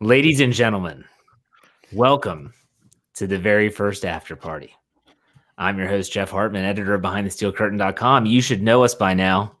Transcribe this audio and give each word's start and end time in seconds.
Ladies 0.00 0.40
and 0.40 0.52
gentlemen, 0.52 1.04
welcome 1.92 2.52
to 3.14 3.26
the 3.26 3.38
very 3.38 3.68
first 3.68 4.04
after 4.04 4.34
party. 4.34 4.74
I'm 5.58 5.78
your 5.78 5.86
host, 5.86 6.10
Jeff 6.10 6.30
Hartman, 6.30 6.64
editor 6.64 6.94
of 6.94 7.02
BehindTheSteelCurtain.com. 7.02 8.26
You 8.26 8.40
should 8.40 8.62
know 8.62 8.82
us 8.82 8.94
by 8.96 9.14
now. 9.14 9.58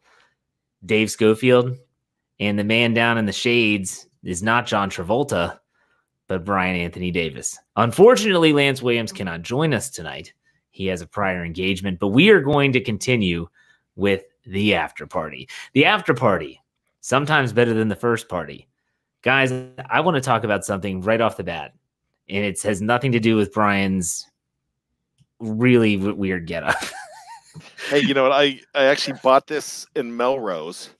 Dave 0.84 1.10
Schofield, 1.10 1.76
and 2.40 2.58
the 2.58 2.64
man 2.64 2.92
down 2.92 3.18
in 3.18 3.26
the 3.26 3.32
shades 3.32 4.08
is 4.24 4.42
not 4.42 4.66
John 4.66 4.90
Travolta, 4.90 5.58
but 6.26 6.44
Brian 6.44 6.76
Anthony 6.76 7.12
Davis. 7.12 7.56
Unfortunately, 7.76 8.52
Lance 8.52 8.82
Williams 8.82 9.12
cannot 9.12 9.42
join 9.42 9.72
us 9.72 9.90
tonight. 9.90 10.32
He 10.70 10.86
has 10.86 11.02
a 11.02 11.06
prior 11.06 11.44
engagement, 11.44 12.00
but 12.00 12.08
we 12.08 12.30
are 12.30 12.40
going 12.40 12.72
to 12.72 12.80
continue 12.80 13.46
with 13.94 14.24
the 14.44 14.74
after 14.74 15.06
party. 15.06 15.48
The 15.74 15.84
after 15.84 16.14
party, 16.14 16.60
sometimes 17.00 17.52
better 17.52 17.74
than 17.74 17.88
the 17.88 17.94
first 17.94 18.28
party. 18.28 18.66
Guys, 19.22 19.52
I 19.88 20.00
want 20.00 20.16
to 20.16 20.20
talk 20.20 20.44
about 20.44 20.64
something 20.64 21.00
right 21.00 21.20
off 21.20 21.36
the 21.36 21.44
bat, 21.44 21.74
and 22.28 22.44
it 22.44 22.60
has 22.62 22.82
nothing 22.82 23.12
to 23.12 23.20
do 23.20 23.36
with 23.36 23.52
Brian's 23.52 24.26
really 25.38 25.96
weird 25.96 26.46
getup. 26.46 26.76
hey, 27.88 28.00
you 28.00 28.14
know 28.14 28.24
what? 28.24 28.32
I, 28.32 28.60
I 28.74 28.84
actually 28.84 29.18
bought 29.22 29.46
this 29.46 29.86
in 29.94 30.16
Melrose 30.16 30.90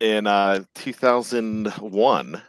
in 0.00 0.26
uh, 0.26 0.64
2001. 0.74 2.42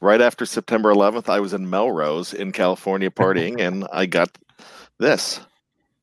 Right 0.00 0.20
after 0.20 0.44
September 0.44 0.92
11th, 0.94 1.28
I 1.28 1.40
was 1.40 1.54
in 1.54 1.68
Melrose 1.70 2.34
in 2.34 2.52
California 2.52 3.10
partying, 3.10 3.60
and 3.60 3.86
I 3.92 4.06
got 4.06 4.36
this. 4.98 5.40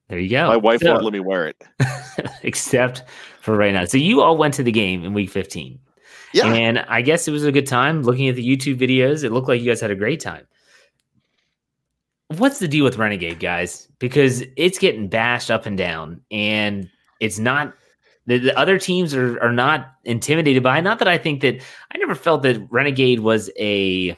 There 0.09 0.19
you 0.19 0.29
go. 0.29 0.47
My 0.47 0.57
wife 0.57 0.81
So- 0.81 0.91
won't 0.91 1.03
let 1.03 1.13
me 1.13 1.19
wear 1.19 1.47
it. 1.47 1.63
except 2.43 3.03
for 3.39 3.55
right 3.57 3.73
now. 3.73 3.85
So 3.85 3.97
you 3.97 4.21
all 4.21 4.37
went 4.37 4.53
to 4.55 4.63
the 4.63 4.71
game 4.71 5.03
in 5.03 5.13
week 5.13 5.29
15. 5.29 5.79
Yeah. 6.33 6.47
And 6.47 6.79
I 6.79 7.01
guess 7.01 7.27
it 7.27 7.31
was 7.31 7.43
a 7.45 7.51
good 7.51 7.67
time 7.67 8.03
looking 8.03 8.27
at 8.27 8.35
the 8.35 8.47
YouTube 8.47 8.77
videos. 8.79 9.23
It 9.23 9.31
looked 9.31 9.47
like 9.47 9.61
you 9.61 9.67
guys 9.69 9.81
had 9.81 9.91
a 9.91 9.95
great 9.95 10.19
time. 10.19 10.47
What's 12.37 12.59
the 12.59 12.67
deal 12.67 12.83
with 12.83 12.97
Renegade, 12.97 13.39
guys? 13.39 13.87
Because 13.99 14.43
it's 14.57 14.79
getting 14.79 15.07
bashed 15.07 15.51
up 15.51 15.65
and 15.67 15.77
down, 15.77 16.21
and 16.31 16.89
it's 17.19 17.37
not 17.37 17.73
the, 18.25 18.39
the 18.39 18.57
other 18.57 18.79
teams 18.79 19.13
are 19.13 19.39
are 19.41 19.51
not 19.51 19.93
intimidated 20.03 20.63
by. 20.63 20.81
Not 20.81 20.97
that 20.99 21.07
I 21.07 21.17
think 21.17 21.41
that 21.41 21.61
I 21.93 21.97
never 21.97 22.15
felt 22.15 22.41
that 22.43 22.65
Renegade 22.71 23.19
was 23.19 23.51
a, 23.59 24.17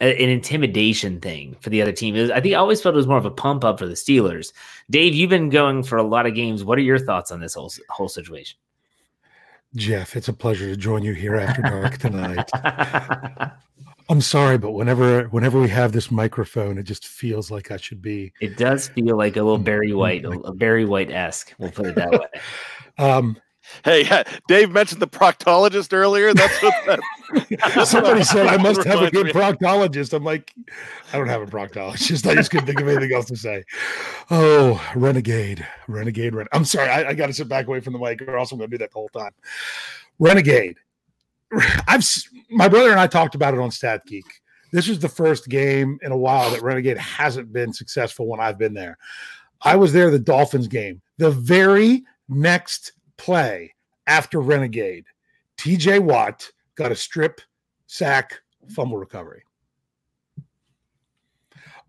an 0.00 0.16
intimidation 0.16 1.20
thing 1.20 1.56
for 1.60 1.70
the 1.70 1.82
other 1.82 1.92
team. 1.92 2.14
Was- 2.16 2.30
I 2.30 2.40
think 2.40 2.54
I 2.54 2.58
always 2.58 2.80
felt 2.82 2.94
it 2.94 2.96
was 2.96 3.06
more 3.06 3.18
of 3.18 3.26
a 3.26 3.30
pump 3.30 3.64
up 3.64 3.78
for 3.78 3.86
the 3.86 3.94
Steelers. 3.94 4.52
Dave, 4.90 5.14
you've 5.14 5.30
been 5.30 5.50
going 5.50 5.84
for 5.84 5.98
a 5.98 6.02
lot 6.02 6.26
of 6.26 6.34
games. 6.34 6.64
What 6.64 6.78
are 6.78 6.82
your 6.82 6.98
thoughts 6.98 7.30
on 7.30 7.38
this 7.40 7.54
whole 7.54 7.72
whole 7.90 8.08
situation? 8.08 8.58
Jeff, 9.76 10.16
it's 10.16 10.28
a 10.28 10.32
pleasure 10.32 10.66
to 10.66 10.76
join 10.76 11.02
you 11.02 11.12
here 11.12 11.36
after 11.36 11.62
dark 11.62 11.98
tonight. 11.98 12.50
I'm 14.10 14.22
sorry, 14.22 14.56
but 14.56 14.70
whenever 14.70 15.24
whenever 15.24 15.60
we 15.60 15.68
have 15.68 15.92
this 15.92 16.10
microphone, 16.10 16.78
it 16.78 16.84
just 16.84 17.06
feels 17.06 17.50
like 17.50 17.70
I 17.70 17.76
should 17.76 18.00
be. 18.00 18.32
it 18.40 18.56
does 18.56 18.88
feel 18.88 19.18
like 19.18 19.36
a 19.36 19.42
little 19.42 19.58
Barry 19.58 19.92
White, 19.92 20.24
a, 20.24 20.30
a 20.30 20.54
Barry 20.54 20.86
White 20.86 21.10
esque. 21.10 21.54
We'll 21.58 21.70
put 21.70 21.86
it 21.86 21.94
that 21.96 22.10
way. 22.12 22.40
Um, 22.96 23.38
Hey, 23.84 24.04
yeah, 24.04 24.22
Dave 24.48 24.70
mentioned 24.70 25.00
the 25.00 25.08
proctologist 25.08 25.92
earlier. 25.92 26.34
That's 26.34 26.62
what 26.62 26.74
that, 26.86 27.86
somebody 27.86 28.24
said 28.24 28.46
I 28.46 28.56
must 28.56 28.84
have 28.84 29.02
a 29.02 29.10
good 29.10 29.28
proctologist. 29.28 30.12
I'm 30.12 30.24
like, 30.24 30.52
I 31.12 31.18
don't 31.18 31.28
have 31.28 31.42
a 31.42 31.46
proctologist. 31.46 32.28
I 32.28 32.34
just 32.34 32.50
couldn't 32.50 32.66
think 32.66 32.80
of 32.80 32.88
anything 32.88 33.14
else 33.14 33.26
to 33.26 33.36
say. 33.36 33.64
Oh, 34.30 34.82
renegade, 34.94 35.66
renegade, 35.86 36.34
ren- 36.34 36.48
I'm 36.52 36.64
sorry. 36.64 36.88
I, 36.88 37.10
I 37.10 37.14
got 37.14 37.26
to 37.26 37.32
sit 37.32 37.48
back 37.48 37.66
away 37.66 37.80
from 37.80 37.92
the 37.92 37.98
mic, 37.98 38.22
or 38.22 38.36
else 38.38 38.52
I'm 38.52 38.58
going 38.58 38.70
to 38.70 38.76
do 38.76 38.82
that 38.82 38.90
the 38.90 38.98
whole 38.98 39.10
time. 39.10 39.32
Renegade. 40.18 40.76
I've 41.86 42.04
my 42.50 42.68
brother 42.68 42.90
and 42.90 43.00
I 43.00 43.06
talked 43.06 43.34
about 43.34 43.54
it 43.54 43.60
on 43.60 43.70
Stat 43.70 44.02
Geek. 44.06 44.26
This 44.70 44.88
is 44.88 44.98
the 44.98 45.08
first 45.08 45.48
game 45.48 45.98
in 46.02 46.12
a 46.12 46.16
while 46.16 46.50
that 46.50 46.60
Renegade 46.60 46.98
hasn't 46.98 47.52
been 47.52 47.72
successful 47.72 48.26
when 48.26 48.38
I've 48.38 48.58
been 48.58 48.74
there. 48.74 48.98
I 49.62 49.76
was 49.76 49.92
there 49.92 50.10
the 50.10 50.18
Dolphins 50.18 50.68
game. 50.68 51.00
The 51.16 51.30
very 51.30 52.04
next 52.28 52.92
play 53.18 53.74
after 54.06 54.40
Renegade, 54.40 55.04
TJ 55.58 56.00
Watt 56.00 56.50
got 56.76 56.92
a 56.92 56.96
strip 56.96 57.40
sack 57.86 58.40
fumble 58.70 58.96
recovery. 58.96 59.42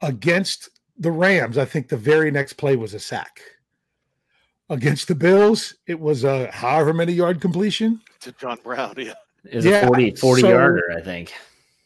Against 0.02 0.70
the 0.98 1.12
Rams, 1.12 1.58
I 1.58 1.66
think 1.66 1.88
the 1.88 1.98
very 1.98 2.32
next 2.32 2.54
play 2.54 2.76
was 2.76 2.94
a 2.94 3.00
sack. 3.00 3.42
Against 4.70 5.08
the 5.08 5.16
Bills, 5.16 5.76
it 5.88 6.00
was 6.00 6.24
a 6.24 6.50
however 6.52 6.94
many 6.94 7.14
yard 7.14 7.42
completion. 7.42 8.02
to 8.22 8.32
John 8.34 8.58
Brown. 8.64 8.94
Yeah. 8.98 9.14
It 9.46 9.56
was 9.58 9.66
Yeah, 9.66 9.86
a 9.86 9.88
40, 9.88 10.16
40 10.16 10.42
so- 10.42 10.50
yarder, 10.50 10.84
I 10.98 11.02
think. 11.02 11.34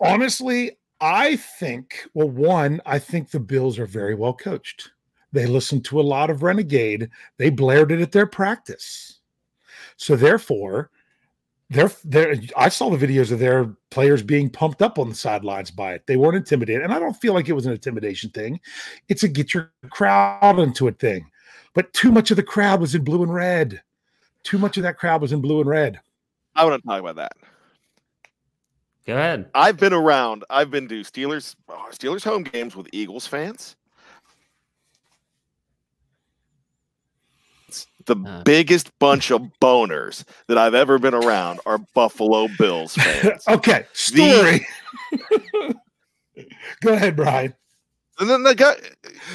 Honestly, 0.01 0.77
I 0.99 1.35
think, 1.35 2.05
well, 2.13 2.29
one, 2.29 2.81
I 2.85 2.99
think 2.99 3.29
the 3.29 3.39
Bills 3.39 3.77
are 3.79 3.85
very 3.85 4.15
well 4.15 4.33
coached. 4.33 4.91
They 5.31 5.45
listened 5.45 5.85
to 5.85 5.99
a 5.99 6.01
lot 6.01 6.29
of 6.29 6.43
Renegade, 6.43 7.09
they 7.37 7.49
blared 7.49 7.91
it 7.91 8.01
at 8.01 8.11
their 8.11 8.25
practice. 8.27 9.19
So 10.03 10.17
therefore, 10.17 10.89
they're, 11.69 11.89
they're, 12.03 12.35
I 12.57 12.67
saw 12.67 12.89
the 12.89 13.07
videos 13.07 13.31
of 13.31 13.39
their 13.39 13.73
players 13.89 14.21
being 14.21 14.49
pumped 14.49 14.81
up 14.81 14.99
on 14.99 15.07
the 15.07 15.15
sidelines 15.15 15.71
by 15.71 15.93
it. 15.93 16.05
They 16.07 16.17
weren't 16.17 16.35
intimidated. 16.35 16.83
And 16.83 16.93
I 16.93 16.99
don't 16.99 17.13
feel 17.13 17.33
like 17.33 17.47
it 17.47 17.53
was 17.53 17.65
an 17.65 17.71
intimidation 17.71 18.29
thing. 18.31 18.59
It's 19.07 19.23
a 19.23 19.29
get 19.29 19.53
your 19.53 19.71
crowd 19.91 20.59
into 20.59 20.89
it 20.89 20.99
thing. 20.99 21.25
But 21.73 21.93
too 21.93 22.11
much 22.11 22.31
of 22.31 22.35
the 22.35 22.43
crowd 22.43 22.81
was 22.81 22.95
in 22.95 23.05
blue 23.05 23.23
and 23.23 23.33
red. 23.33 23.81
Too 24.43 24.57
much 24.57 24.75
of 24.75 24.83
that 24.83 24.97
crowd 24.97 25.21
was 25.21 25.31
in 25.31 25.39
blue 25.39 25.61
and 25.61 25.69
red. 25.69 26.01
I 26.53 26.65
want 26.65 26.81
to 26.81 26.85
talk 26.85 26.99
about 26.99 27.15
that. 27.15 27.31
Go 29.07 29.13
ahead. 29.13 29.49
I've 29.55 29.77
been 29.77 29.93
around. 29.93 30.43
I've 30.49 30.69
been 30.69 30.89
to 30.89 30.99
Steelers 31.03 31.55
oh, 31.69 31.87
Steelers 31.93 32.25
home 32.25 32.43
games 32.43 32.75
with 32.75 32.89
Eagles 32.91 33.25
fans. 33.25 33.77
The 38.05 38.15
Uh. 38.17 38.43
biggest 38.43 38.91
bunch 38.99 39.31
of 39.31 39.41
boners 39.61 40.23
that 40.47 40.57
I've 40.57 40.73
ever 40.73 40.99
been 40.99 41.13
around 41.13 41.59
are 41.65 41.77
Buffalo 41.93 42.47
Bills 42.57 42.95
fans. 42.95 43.43
okay, 43.47 43.85
story. 43.93 44.65
Go 46.81 46.93
ahead, 46.93 47.15
Brian. 47.15 47.53
and 48.19 48.29
then 48.29 48.43
the 48.43 48.55
guy, 48.55 48.75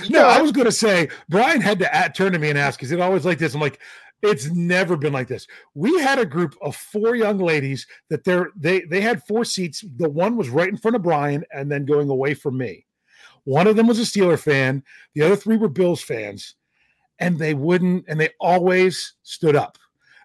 No, 0.09 0.21
yeah, 0.21 0.27
I 0.27 0.41
was 0.43 0.53
going 0.53 0.67
to 0.67 0.73
say 0.73 1.09
Brian 1.29 1.61
had 1.61 1.79
to 1.81 1.95
at, 1.95 2.15
turn 2.15 2.33
to 2.33 2.39
me 2.39 2.51
and 2.51 2.59
ask, 2.59 2.83
"Is 2.83 2.93
it 2.93 3.01
always 3.01 3.25
like 3.25 3.39
this?" 3.39 3.55
I'm 3.55 3.61
like, 3.61 3.79
"It's 4.23 4.51
never 4.51 4.97
been 4.97 5.13
like 5.13 5.29
this." 5.29 5.47
We 5.75 5.99
had 6.01 6.19
a 6.19 6.27
group 6.27 6.57
of 6.61 6.77
four 6.77 7.15
young 7.15 7.39
ladies 7.39 7.87
that 8.11 8.25
they're 8.25 8.51
they 8.57 8.81
they 8.83 9.01
had 9.01 9.23
four 9.25 9.45
seats. 9.45 9.85
The 9.97 10.09
one 10.09 10.37
was 10.37 10.49
right 10.49 10.69
in 10.69 10.77
front 10.77 10.97
of 10.97 11.03
Brian, 11.03 11.45
and 11.53 11.71
then 11.71 11.85
going 11.85 12.09
away 12.11 12.35
from 12.35 12.59
me. 12.59 12.85
One 13.45 13.67
of 13.67 13.77
them 13.77 13.87
was 13.87 13.99
a 13.99 14.03
Steeler 14.03 14.39
fan. 14.39 14.83
The 15.15 15.23
other 15.23 15.37
three 15.37 15.57
were 15.57 15.69
Bills 15.69 16.03
fans, 16.03 16.55
and 17.19 17.39
they 17.39 17.55
wouldn't. 17.55 18.05
And 18.09 18.21
they 18.21 18.31
always 18.41 19.15
stood 19.23 19.57
up. 19.57 19.79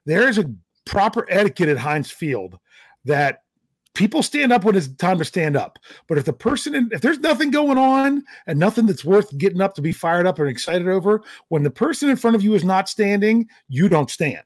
There 0.05 0.27
is 0.27 0.37
a 0.37 0.51
proper 0.85 1.25
etiquette 1.29 1.69
at 1.69 1.77
Heinz 1.77 2.11
Field 2.11 2.59
that 3.05 3.43
people 3.93 4.23
stand 4.23 4.51
up 4.51 4.63
when 4.63 4.75
it's 4.75 4.87
time 4.87 5.17
to 5.19 5.25
stand 5.25 5.55
up. 5.55 5.77
But 6.07 6.17
if 6.17 6.25
the 6.25 6.33
person, 6.33 6.75
in, 6.75 6.89
if 6.91 7.01
there's 7.01 7.19
nothing 7.19 7.51
going 7.51 7.77
on 7.77 8.23
and 8.47 8.59
nothing 8.59 8.85
that's 8.85 9.05
worth 9.05 9.37
getting 9.37 9.61
up 9.61 9.75
to 9.75 9.81
be 9.81 9.91
fired 9.91 10.25
up 10.25 10.39
and 10.39 10.49
excited 10.49 10.87
over, 10.87 11.21
when 11.49 11.63
the 11.63 11.69
person 11.69 12.09
in 12.09 12.15
front 12.15 12.35
of 12.35 12.43
you 12.43 12.53
is 12.55 12.63
not 12.63 12.89
standing, 12.89 13.47
you 13.69 13.89
don't 13.89 14.09
stand. 14.09 14.43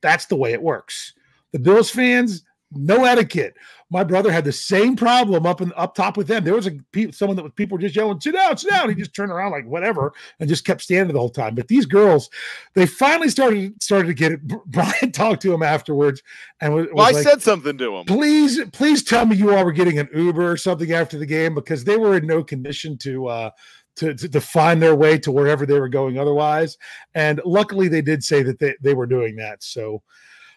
That's 0.00 0.26
the 0.26 0.36
way 0.36 0.52
it 0.52 0.62
works. 0.62 1.14
The 1.52 1.58
Bills 1.58 1.90
fans, 1.90 2.44
no 2.72 3.04
etiquette. 3.04 3.54
My 3.92 4.04
brother 4.04 4.30
had 4.30 4.44
the 4.44 4.52
same 4.52 4.94
problem 4.94 5.46
up 5.46 5.60
and 5.60 5.72
up 5.76 5.96
top 5.96 6.16
with 6.16 6.28
them. 6.28 6.44
There 6.44 6.54
was 6.54 6.68
a 6.68 6.72
pe- 6.92 7.10
someone 7.10 7.36
that 7.36 7.42
was 7.42 7.52
people 7.56 7.76
were 7.76 7.82
just 7.82 7.96
yelling, 7.96 8.20
"Sit 8.20 8.34
down, 8.34 8.56
sit 8.56 8.70
down." 8.70 8.88
He 8.88 8.94
just 8.94 9.14
turned 9.14 9.32
around 9.32 9.50
like 9.50 9.66
whatever 9.66 10.12
and 10.38 10.48
just 10.48 10.64
kept 10.64 10.82
standing 10.82 11.12
the 11.12 11.18
whole 11.18 11.30
time. 11.30 11.56
But 11.56 11.66
these 11.66 11.86
girls, 11.86 12.30
they 12.74 12.86
finally 12.86 13.28
started 13.28 13.82
started 13.82 14.06
to 14.06 14.14
get 14.14 14.32
it. 14.32 14.40
Brian 14.66 15.10
talked 15.12 15.42
to 15.42 15.52
him 15.52 15.62
afterwards 15.64 16.22
and 16.60 16.72
was, 16.72 16.86
was 16.86 16.94
well, 16.94 17.06
I 17.06 17.10
like, 17.10 17.24
said 17.24 17.42
something 17.42 17.76
to 17.78 17.96
him. 17.96 18.04
please 18.04 18.60
please 18.72 19.02
tell 19.02 19.26
me 19.26 19.36
you 19.36 19.54
all 19.54 19.64
were 19.64 19.72
getting 19.72 19.98
an 19.98 20.08
uber 20.14 20.52
or 20.52 20.56
something 20.56 20.92
after 20.92 21.18
the 21.18 21.26
game 21.26 21.54
because 21.54 21.82
they 21.82 21.96
were 21.96 22.16
in 22.16 22.26
no 22.26 22.44
condition 22.44 22.96
to 22.98 23.26
uh 23.26 23.50
to, 23.96 24.14
to, 24.14 24.28
to 24.28 24.40
find 24.40 24.80
their 24.80 24.94
way 24.94 25.18
to 25.18 25.32
wherever 25.32 25.66
they 25.66 25.78
were 25.78 25.88
going 25.88 26.18
otherwise 26.18 26.78
and 27.14 27.40
luckily 27.44 27.88
they 27.88 28.00
did 28.00 28.22
say 28.22 28.42
that 28.42 28.58
they, 28.58 28.74
they 28.80 28.94
were 28.94 29.04
doing 29.04 29.36
that 29.36 29.62
so 29.62 30.00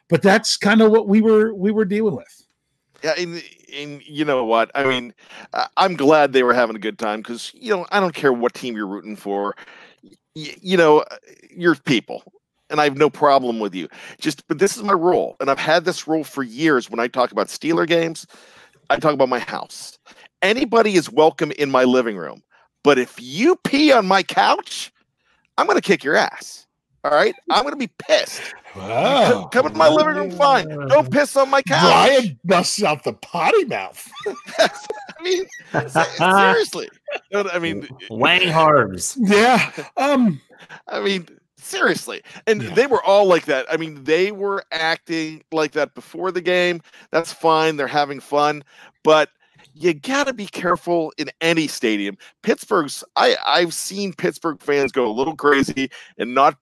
but 0.10 0.22
that's 0.22 0.58
kind 0.58 0.82
of 0.82 0.92
what 0.92 1.08
we 1.08 1.22
were 1.22 1.54
we 1.54 1.72
were 1.72 1.86
dealing 1.86 2.16
with 2.16 2.46
Yeah, 3.04 3.14
and, 3.18 3.44
and 3.76 4.02
you 4.08 4.26
know 4.26 4.46
what? 4.46 4.72
I 4.76 4.84
mean, 4.86 5.14
I'm 5.78 5.96
glad 5.96 6.34
they 6.34 6.44
were 6.44 6.54
having 6.54 6.76
a 6.76 6.80
good 6.80 6.98
time 7.00 7.22
because 7.22 7.52
you 7.54 7.76
know 7.76 7.86
I 7.92 8.00
don't 8.00 8.14
care 8.16 8.34
what 8.34 8.54
team 8.54 8.76
you're 8.76 8.88
rooting 8.88 9.16
for. 9.16 9.56
Y- 10.36 10.56
you 10.62 10.78
know, 10.78 11.04
you're 11.56 11.76
people, 11.76 12.24
and 12.70 12.80
I 12.82 12.86
have 12.86 12.98
no 12.98 13.10
problem 13.10 13.60
with 13.60 13.76
you. 13.76 13.88
Just, 14.20 14.48
but 14.48 14.60
this 14.60 14.78
is 14.78 14.84
my 14.84 14.94
rule, 14.94 15.36
and 15.40 15.50
I've 15.50 15.60
had 15.60 15.86
this 15.86 16.08
rule 16.08 16.24
for 16.24 16.44
years. 16.44 16.90
When 16.90 17.00
I 17.00 17.08
talk 17.08 17.32
about 17.32 17.48
Steeler 17.48 17.88
games, 17.88 18.26
I 18.90 18.98
talk 18.98 19.14
about 19.14 19.30
my 19.30 19.40
house. 19.40 19.98
Anybody 20.42 20.96
is 20.96 21.10
welcome 21.10 21.52
in 21.54 21.72
my 21.72 21.84
living 21.84 22.18
room, 22.18 22.44
but 22.84 22.98
if 22.98 23.16
you 23.22 23.56
pee 23.64 23.92
on 23.92 24.06
my 24.06 24.24
couch, 24.24 24.92
I'm 25.58 25.68
going 25.68 25.78
to 25.78 25.82
kick 25.82 26.04
your 26.04 26.16
ass. 26.16 26.68
All 27.04 27.12
right, 27.12 27.36
I'm 27.50 27.64
going 27.64 27.74
to 27.74 27.78
be 27.78 27.92
pissed. 28.00 28.42
Wow. 28.76 29.50
Come 29.52 29.66
into 29.68 29.78
my 29.78 29.90
living 29.90 30.16
room, 30.16 30.32
fine. 30.32 30.70
Don't 30.88 31.12
piss 31.12 31.36
on 31.36 31.50
my 31.50 31.62
couch. 31.62 31.82
Brian 31.82 32.40
busts 32.46 32.82
out 32.82 33.04
the 33.04 33.14
potty 33.14 33.66
mouth. 33.66 34.10
I 34.58 34.70
mean, 35.22 35.46
seriously. 36.18 36.90
I 37.34 37.60
mean, 37.60 37.88
Wang 38.10 38.48
Harbs. 38.48 39.18
yeah. 39.20 39.72
Um. 39.98 40.40
I 40.88 41.02
mean, 41.02 41.28
seriously. 41.58 42.22
And 42.48 42.64
Yeah. 42.64 42.74
they 42.74 42.88
were 42.88 43.04
all 43.04 43.26
like 43.28 43.46
that. 43.46 43.66
I 43.72 43.78
mean, 43.78 44.04
they 44.06 44.32
were 44.32 44.64
acting 44.72 45.44
like 45.52 45.74
that 45.74 45.94
before 45.96 46.32
the 46.32 46.42
game. 46.42 46.82
That's 47.12 47.34
fine. 47.34 47.76
They're 47.76 47.88
having 47.88 48.20
fun, 48.22 48.64
but 49.04 49.30
you 49.76 49.94
got 49.94 50.28
to 50.28 50.34
be 50.34 50.46
careful 50.46 51.12
in 51.18 51.30
any 51.42 51.68
stadium. 51.68 52.18
Pittsburgh's 52.44 53.04
I 53.16 53.36
I've 53.46 53.74
seen 53.74 54.14
Pittsburgh 54.14 54.62
fans 54.62 54.92
go 54.92 55.06
a 55.06 55.12
little 55.12 55.36
crazy 55.36 55.90
and 56.18 56.34
not 56.36 56.58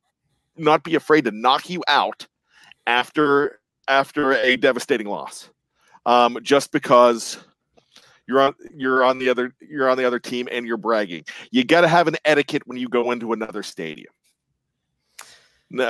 not 0.61 0.83
be 0.83 0.95
afraid 0.95 1.25
to 1.25 1.31
knock 1.31 1.69
you 1.69 1.83
out 1.87 2.27
after 2.87 3.59
after 3.87 4.33
a 4.33 4.55
devastating 4.57 5.07
loss. 5.07 5.49
Um 6.05 6.37
just 6.41 6.71
because 6.71 7.37
you're 8.27 8.39
on 8.41 8.53
you're 8.75 9.03
on 9.03 9.19
the 9.19 9.29
other 9.29 9.53
you're 9.59 9.89
on 9.89 9.97
the 9.97 10.05
other 10.05 10.19
team 10.19 10.47
and 10.51 10.65
you're 10.65 10.77
bragging. 10.77 11.23
You 11.51 11.63
got 11.63 11.81
to 11.81 11.87
have 11.87 12.07
an 12.07 12.15
etiquette 12.25 12.63
when 12.65 12.77
you 12.77 12.87
go 12.87 13.11
into 13.11 13.33
another 13.33 13.61
stadium. 13.63 14.13
No, 15.69 15.87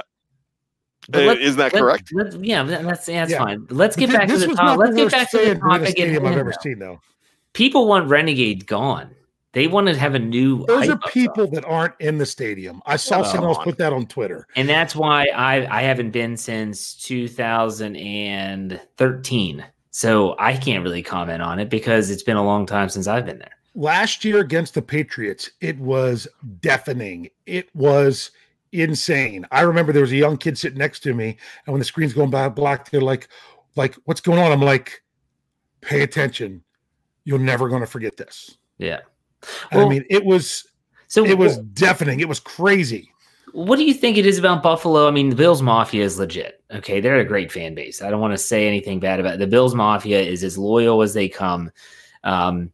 Uh, 1.14 1.20
let- 1.20 1.40
isn't 1.42 1.58
that 1.58 1.74
let- 1.74 1.80
correct? 1.82 2.10
let- 2.14 2.44
yeah, 2.44 2.64
that's 2.64 3.06
that's 3.06 3.32
Yeah. 3.32 3.38
fine. 3.40 3.66
Let's 3.70 3.96
get 3.96 4.08
Th- 4.08 4.20
back 4.20 4.28
to 4.30 4.38
the 4.38 4.48
was 4.48 4.58
top. 4.58 4.78
Let's 4.78 4.96
get 4.96 5.12
back 5.12 5.30
to 5.32 5.38
the 5.38 5.44
fan 5.46 5.60
topic. 5.60 5.88
stadium 5.90 6.26
I've 6.26 6.38
ever 6.38 6.54
seen, 6.62 6.80
though. 6.80 7.00
People 7.54 7.88
want 7.88 8.08
Renegade 8.08 8.66
gone. 8.68 9.14
They 9.54 9.68
want 9.68 9.88
to 9.88 9.98
have 9.98 10.16
a 10.16 10.20
new. 10.20 10.66
Those 10.66 10.88
are 10.88 10.94
up 10.94 11.04
people 11.12 11.46
that 11.48 11.66
aren't 11.66 11.96
in 12.00 12.18
the 12.18 12.26
stadium. 12.26 12.82
I 12.86 12.96
saw 12.96 13.20
Oh, 13.20 13.24
someone 13.24 13.50
else 13.50 13.58
on. 13.58 13.66
put 13.66 13.78
that 13.80 13.92
on 13.92 14.06
Twitter. 14.08 14.48
and 14.56 14.70
that's 14.70 14.96
why 14.96 15.26
I 15.36 15.80
I 15.80 15.82
haven't 15.82 16.12
been 16.12 16.38
since 16.38 16.94
2013. 16.96 19.66
So 19.94 20.36
I 20.40 20.56
can't 20.56 20.84
really 20.84 21.04
comment 21.04 21.42
on 21.42 21.60
it 21.60 21.70
because 21.70 22.10
it's 22.10 22.24
been 22.24 22.38
a 22.38 22.44
long 22.46 22.66
time 22.66 22.88
since 22.90 23.08
I've 23.08 23.26
been 23.26 23.40
there. 23.40 23.52
Last 23.76 24.24
year 24.24 24.40
against 24.40 24.74
the 24.74 24.82
Patriots, 24.82 25.50
it 25.60 25.78
was 25.80 26.28
deafening. 26.62 27.30
It 27.46 27.70
was 27.76 28.32
insane. 28.72 29.46
I 29.52 29.62
remember 29.62 29.92
there 29.92 30.02
was 30.02 30.12
a 30.14 30.18
young 30.18 30.38
kid 30.38 30.58
sitting 30.58 30.78
next 30.80 31.02
to 31.02 31.14
me, 31.14 31.38
and 31.66 31.74
when 31.74 31.80
the 31.80 31.86
screen's 31.86 32.14
going 32.14 32.30
by 32.30 32.48
black, 32.50 32.90
they're 32.90 33.02
like, 33.02 33.28
"Like, 33.76 33.96
what's 34.06 34.22
going 34.22 34.40
on?" 34.40 34.52
I'm 34.52 34.62
like, 34.62 35.02
"Pay 35.82 36.02
attention. 36.04 36.64
You're 37.26 37.40
never 37.40 37.68
going 37.70 37.82
to 37.82 37.88
forget 37.88 38.16
this." 38.18 38.58
Yeah. 38.78 39.02
And 39.72 39.80
Well, 39.80 39.86
I 39.86 39.90
mean, 39.90 40.06
it 40.10 40.26
was 40.26 40.68
So 41.08 41.26
it 41.26 41.38
was 41.38 41.58
deafening. 41.58 42.20
It 42.20 42.30
was 42.30 42.40
crazy. 42.40 43.12
What 43.54 43.76
do 43.76 43.84
you 43.84 43.94
think 43.94 44.18
it 44.18 44.26
is 44.26 44.38
about 44.38 44.64
Buffalo? 44.64 45.08
I 45.08 45.12
mean, 45.12 45.30
the 45.30 45.36
Bills 45.36 45.62
Mafia 45.62 46.04
is 46.04 46.18
legit. 46.18 46.64
Okay, 46.72 47.02
they're 47.02 47.20
a 47.20 47.26
great 47.26 47.52
fan 47.52 47.76
base. 47.76 48.02
I 48.02 48.10
don't 48.10 48.22
want 48.22 48.34
to 48.34 48.38
say 48.38 48.66
anything 48.66 49.00
bad 49.00 49.20
about 49.20 49.34
it. 49.36 49.40
the 49.40 49.48
Bills 49.48 49.76
Mafia. 49.76 50.22
Is 50.22 50.44
as 50.44 50.58
loyal 50.58 51.02
as 51.02 51.14
they 51.14 51.28
come. 51.28 51.70
Um, 52.24 52.72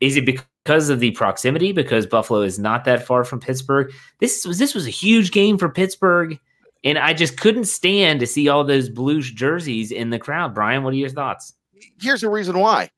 is 0.00 0.16
it 0.16 0.26
because 0.26 0.90
of 0.90 1.00
the 1.00 1.12
proximity? 1.12 1.72
Because 1.72 2.06
Buffalo 2.06 2.42
is 2.42 2.58
not 2.58 2.84
that 2.84 3.06
far 3.06 3.24
from 3.24 3.40
Pittsburgh. 3.40 3.90
This 4.18 4.44
was 4.44 4.58
this 4.58 4.74
was 4.74 4.86
a 4.86 4.90
huge 4.90 5.30
game 5.30 5.56
for 5.56 5.68
Pittsburgh, 5.68 6.38
and 6.84 6.98
I 6.98 7.14
just 7.14 7.38
couldn't 7.38 7.64
stand 7.64 8.20
to 8.20 8.26
see 8.26 8.48
all 8.48 8.64
those 8.64 8.88
blue 8.88 9.22
jerseys 9.22 9.92
in 9.92 10.10
the 10.10 10.18
crowd. 10.18 10.54
Brian, 10.54 10.82
what 10.82 10.92
are 10.92 10.96
your 10.96 11.08
thoughts? 11.08 11.54
Here's 12.00 12.20
the 12.20 12.28
reason 12.28 12.58
why. 12.58 12.90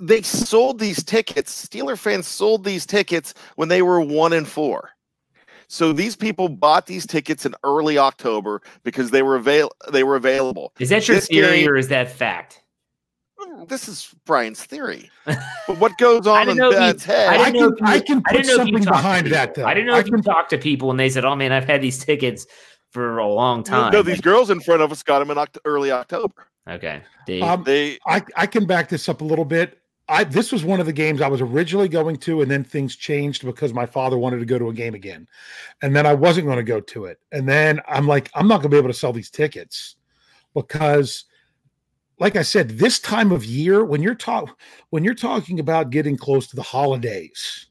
They 0.00 0.22
sold 0.22 0.78
these 0.78 1.02
tickets. 1.04 1.66
Steeler 1.68 1.96
fans 1.98 2.26
sold 2.26 2.64
these 2.64 2.84
tickets 2.86 3.32
when 3.56 3.68
they 3.68 3.82
were 3.82 4.00
one 4.00 4.32
and 4.32 4.46
four. 4.48 4.90
So 5.68 5.92
these 5.92 6.14
people 6.16 6.48
bought 6.48 6.86
these 6.86 7.06
tickets 7.06 7.46
in 7.46 7.54
early 7.64 7.96
October 7.96 8.60
because 8.82 9.10
they 9.10 9.22
were 9.22 9.36
avail- 9.36 9.72
they 9.92 10.04
were 10.04 10.16
available. 10.16 10.72
Is 10.78 10.88
that 10.90 11.06
your 11.08 11.16
This 11.16 11.28
theory 11.28 11.60
game- 11.60 11.68
or 11.68 11.76
is 11.76 11.88
that 11.88 12.10
fact? 12.10 12.62
Mm, 13.40 13.68
This 13.68 13.88
is 13.88 14.14
Brian's 14.26 14.62
theory. 14.62 15.10
But 15.26 15.78
what 15.78 15.96
goes 15.98 16.26
on 16.26 16.48
in 16.50 16.56
know 16.56 16.68
if 16.68 16.74
you- 16.74 16.78
Dad's 16.80 17.04
head? 17.04 17.28
I 17.28 17.42
I 17.44 17.44
can 17.50 17.54
you- 17.56 17.76
I 17.82 17.98
can 18.00 18.18
I 18.26 18.32
put 18.32 18.42
didn't 18.42 18.46
know 18.56 18.62
if 18.62 18.68
you 18.68 18.74
something 18.78 18.84
behind 18.92 19.26
that 19.28 19.54
though. 19.54 19.64
I 19.64 19.74
didn't 19.74 19.86
know 19.88 19.94
I 19.94 20.00
if 20.00 20.06
you 20.06 20.12
can 20.12 20.22
talked 20.22 20.50
to 20.50 20.58
people 20.58 20.90
and 20.90 21.00
they 21.00 21.08
said, 21.08 21.24
"Oh 21.24 21.34
man, 21.34 21.50
I've 21.52 21.64
had 21.64 21.80
these 21.80 22.04
tickets 22.04 22.46
for 22.90 23.18
a 23.18 23.26
long 23.28 23.62
time." 23.64 23.92
No, 23.92 24.02
these 24.02 24.20
girls 24.20 24.50
in 24.50 24.60
front 24.60 24.82
of 24.82 24.92
us 24.92 25.02
got 25.02 25.20
them 25.20 25.30
in 25.30 25.36
Oct- 25.38 25.58
early 25.64 25.90
October. 25.90 26.46
okay, 26.68 27.02
Dave. 27.26 27.42
um, 27.42 27.64
They 27.64 27.98
I, 28.06 28.22
I 28.36 28.46
can 28.46 28.66
back 28.66 28.88
this 28.90 29.08
up 29.08 29.20
a 29.22 29.24
little 29.24 29.44
bit. 29.46 29.78
I 30.08 30.24
this 30.24 30.52
was 30.52 30.64
one 30.64 30.80
of 30.80 30.86
the 30.86 30.92
games 30.92 31.20
I 31.20 31.28
was 31.28 31.40
originally 31.40 31.88
going 31.88 32.16
to, 32.18 32.42
and 32.42 32.50
then 32.50 32.62
things 32.62 32.94
changed 32.94 33.44
because 33.44 33.72
my 33.72 33.86
father 33.86 34.18
wanted 34.18 34.38
to 34.40 34.44
go 34.44 34.58
to 34.58 34.68
a 34.68 34.74
game 34.74 34.94
again, 34.94 35.26
and 35.80 35.96
then 35.96 36.06
I 36.06 36.12
wasn't 36.12 36.46
going 36.46 36.58
to 36.58 36.62
go 36.62 36.80
to 36.80 37.06
it. 37.06 37.20
And 37.32 37.48
then 37.48 37.80
I'm 37.88 38.06
like, 38.06 38.30
I'm 38.34 38.46
not 38.46 38.56
going 38.56 38.70
to 38.70 38.74
be 38.74 38.76
able 38.76 38.90
to 38.90 38.94
sell 38.94 39.14
these 39.14 39.30
tickets 39.30 39.96
because, 40.52 41.24
like 42.18 42.36
I 42.36 42.42
said, 42.42 42.70
this 42.70 42.98
time 42.98 43.32
of 43.32 43.46
year 43.46 43.84
when 43.84 44.02
you're 44.02 44.14
talk 44.14 44.58
when 44.90 45.04
you're 45.04 45.14
talking 45.14 45.58
about 45.58 45.90
getting 45.90 46.18
close 46.18 46.46
to 46.48 46.56
the 46.56 46.62
holidays, 46.62 47.66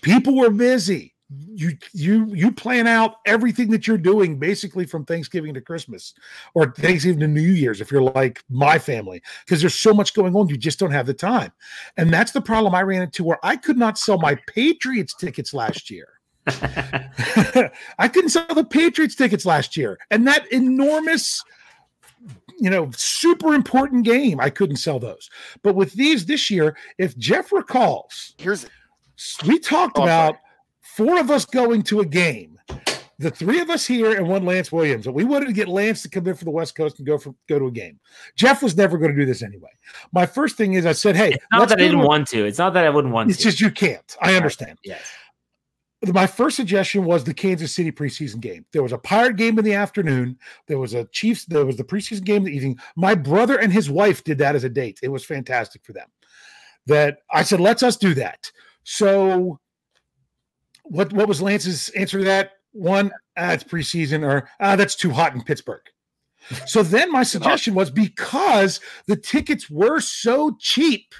people 0.00 0.36
were 0.36 0.50
busy. 0.50 1.09
You 1.30 1.76
you 1.92 2.26
you 2.34 2.50
plan 2.50 2.88
out 2.88 3.16
everything 3.24 3.70
that 3.70 3.86
you're 3.86 3.98
doing 3.98 4.38
basically 4.38 4.84
from 4.84 5.04
Thanksgiving 5.04 5.54
to 5.54 5.60
Christmas 5.60 6.12
or 6.54 6.72
Thanksgiving 6.72 7.20
to 7.20 7.28
New 7.28 7.40
Year's 7.40 7.80
if 7.80 7.92
you're 7.92 8.02
like 8.02 8.42
my 8.50 8.80
family 8.80 9.22
because 9.44 9.60
there's 9.60 9.76
so 9.76 9.94
much 9.94 10.12
going 10.12 10.34
on 10.34 10.48
you 10.48 10.56
just 10.56 10.80
don't 10.80 10.90
have 10.90 11.06
the 11.06 11.14
time. 11.14 11.52
And 11.96 12.12
that's 12.12 12.32
the 12.32 12.40
problem 12.40 12.74
I 12.74 12.82
ran 12.82 13.02
into 13.02 13.22
where 13.22 13.38
I 13.44 13.56
could 13.56 13.78
not 13.78 13.96
sell 13.96 14.18
my 14.18 14.36
Patriots 14.48 15.14
tickets 15.14 15.54
last 15.54 15.88
year. 15.88 16.08
I 16.46 18.08
couldn't 18.12 18.30
sell 18.30 18.46
the 18.52 18.64
Patriots 18.64 19.14
tickets 19.14 19.46
last 19.46 19.76
year. 19.76 19.98
And 20.10 20.26
that 20.26 20.50
enormous 20.52 21.44
you 22.60 22.68
know, 22.68 22.90
super 22.94 23.54
important 23.54 24.04
game, 24.04 24.38
I 24.38 24.50
couldn't 24.50 24.76
sell 24.76 24.98
those. 24.98 25.30
But 25.62 25.74
with 25.74 25.94
these 25.94 26.26
this 26.26 26.50
year, 26.50 26.76
if 26.98 27.16
Jeff 27.16 27.52
recalls, 27.52 28.34
here's 28.36 28.66
we 29.46 29.58
talked 29.58 29.98
Oh, 29.98 30.02
I'm 30.02 30.08
about 30.08 30.36
four 30.80 31.18
of 31.18 31.30
us 31.30 31.44
going 31.44 31.82
to 31.84 32.00
a 32.00 32.06
game. 32.06 32.58
The 33.18 33.30
three 33.30 33.60
of 33.60 33.68
us 33.68 33.86
here 33.86 34.16
and 34.16 34.26
one 34.26 34.46
Lance 34.46 34.72
Williams. 34.72 35.06
We 35.06 35.24
wanted 35.24 35.46
to 35.46 35.52
get 35.52 35.68
Lance 35.68 36.00
to 36.02 36.08
come 36.08 36.26
in 36.26 36.34
for 36.34 36.46
the 36.46 36.50
West 36.50 36.74
Coast 36.74 36.98
and 36.98 37.06
go 37.06 37.18
for 37.18 37.34
go 37.50 37.58
to 37.58 37.66
a 37.66 37.70
game. 37.70 38.00
Jeff 38.34 38.62
was 38.62 38.74
never 38.76 38.96
going 38.96 39.10
to 39.10 39.16
do 39.16 39.26
this 39.26 39.42
anyway. 39.42 39.68
My 40.12 40.24
first 40.24 40.56
thing 40.56 40.72
is 40.72 40.86
I 40.86 40.92
said, 40.92 41.16
hey, 41.16 41.32
it's 41.32 41.44
not 41.52 41.68
that 41.68 41.78
I 41.78 41.82
didn't 41.82 42.00
want 42.00 42.28
to. 42.28 42.46
It's 42.46 42.58
not 42.58 42.72
that 42.72 42.86
I 42.86 42.88
wouldn't 42.88 43.12
want 43.12 43.28
It's 43.28 43.38
to. 43.40 43.44
just 43.44 43.60
you 43.60 43.70
can't. 43.70 44.16
I 44.22 44.36
understand. 44.36 44.78
Yes. 44.84 45.02
My 46.06 46.26
first 46.26 46.56
suggestion 46.56 47.04
was 47.04 47.22
the 47.24 47.34
Kansas 47.34 47.74
City 47.74 47.92
preseason 47.92 48.40
game. 48.40 48.64
There 48.72 48.82
was 48.82 48.92
a 48.92 48.98
Pirate 48.98 49.36
game 49.36 49.58
in 49.58 49.66
the 49.66 49.74
afternoon. 49.74 50.38
There 50.66 50.78
was 50.78 50.94
a 50.94 51.04
Chiefs. 51.04 51.44
There 51.44 51.66
was 51.66 51.76
the 51.76 51.84
preseason 51.84 52.24
game 52.24 52.38
in 52.38 52.44
the 52.44 52.56
evening. 52.56 52.78
My 52.96 53.14
brother 53.14 53.58
and 53.58 53.70
his 53.70 53.90
wife 53.90 54.24
did 54.24 54.38
that 54.38 54.56
as 54.56 54.64
a 54.64 54.70
date. 54.70 54.98
It 55.02 55.08
was 55.08 55.26
fantastic 55.26 55.84
for 55.84 55.92
them. 55.92 56.08
That 56.86 57.18
I 57.30 57.42
said, 57.42 57.60
let's 57.60 57.82
us 57.82 57.98
do 57.98 58.14
that. 58.14 58.50
So, 58.84 59.60
what 60.90 61.12
what 61.12 61.28
was 61.28 61.40
Lance's 61.40 61.88
answer 61.90 62.18
to 62.18 62.24
that? 62.24 62.52
One, 62.72 63.10
ah, 63.36 63.52
it's 63.52 63.64
preseason, 63.64 64.24
or 64.24 64.48
ah, 64.60 64.76
that's 64.76 64.96
too 64.96 65.10
hot 65.10 65.34
in 65.34 65.42
Pittsburgh. 65.42 65.82
So 66.66 66.82
then 66.82 67.10
my 67.12 67.22
suggestion 67.34 67.74
was 67.74 67.90
because 67.90 68.80
the 69.06 69.16
tickets 69.16 69.70
were 69.70 70.00
so 70.00 70.56
cheap 70.58 71.14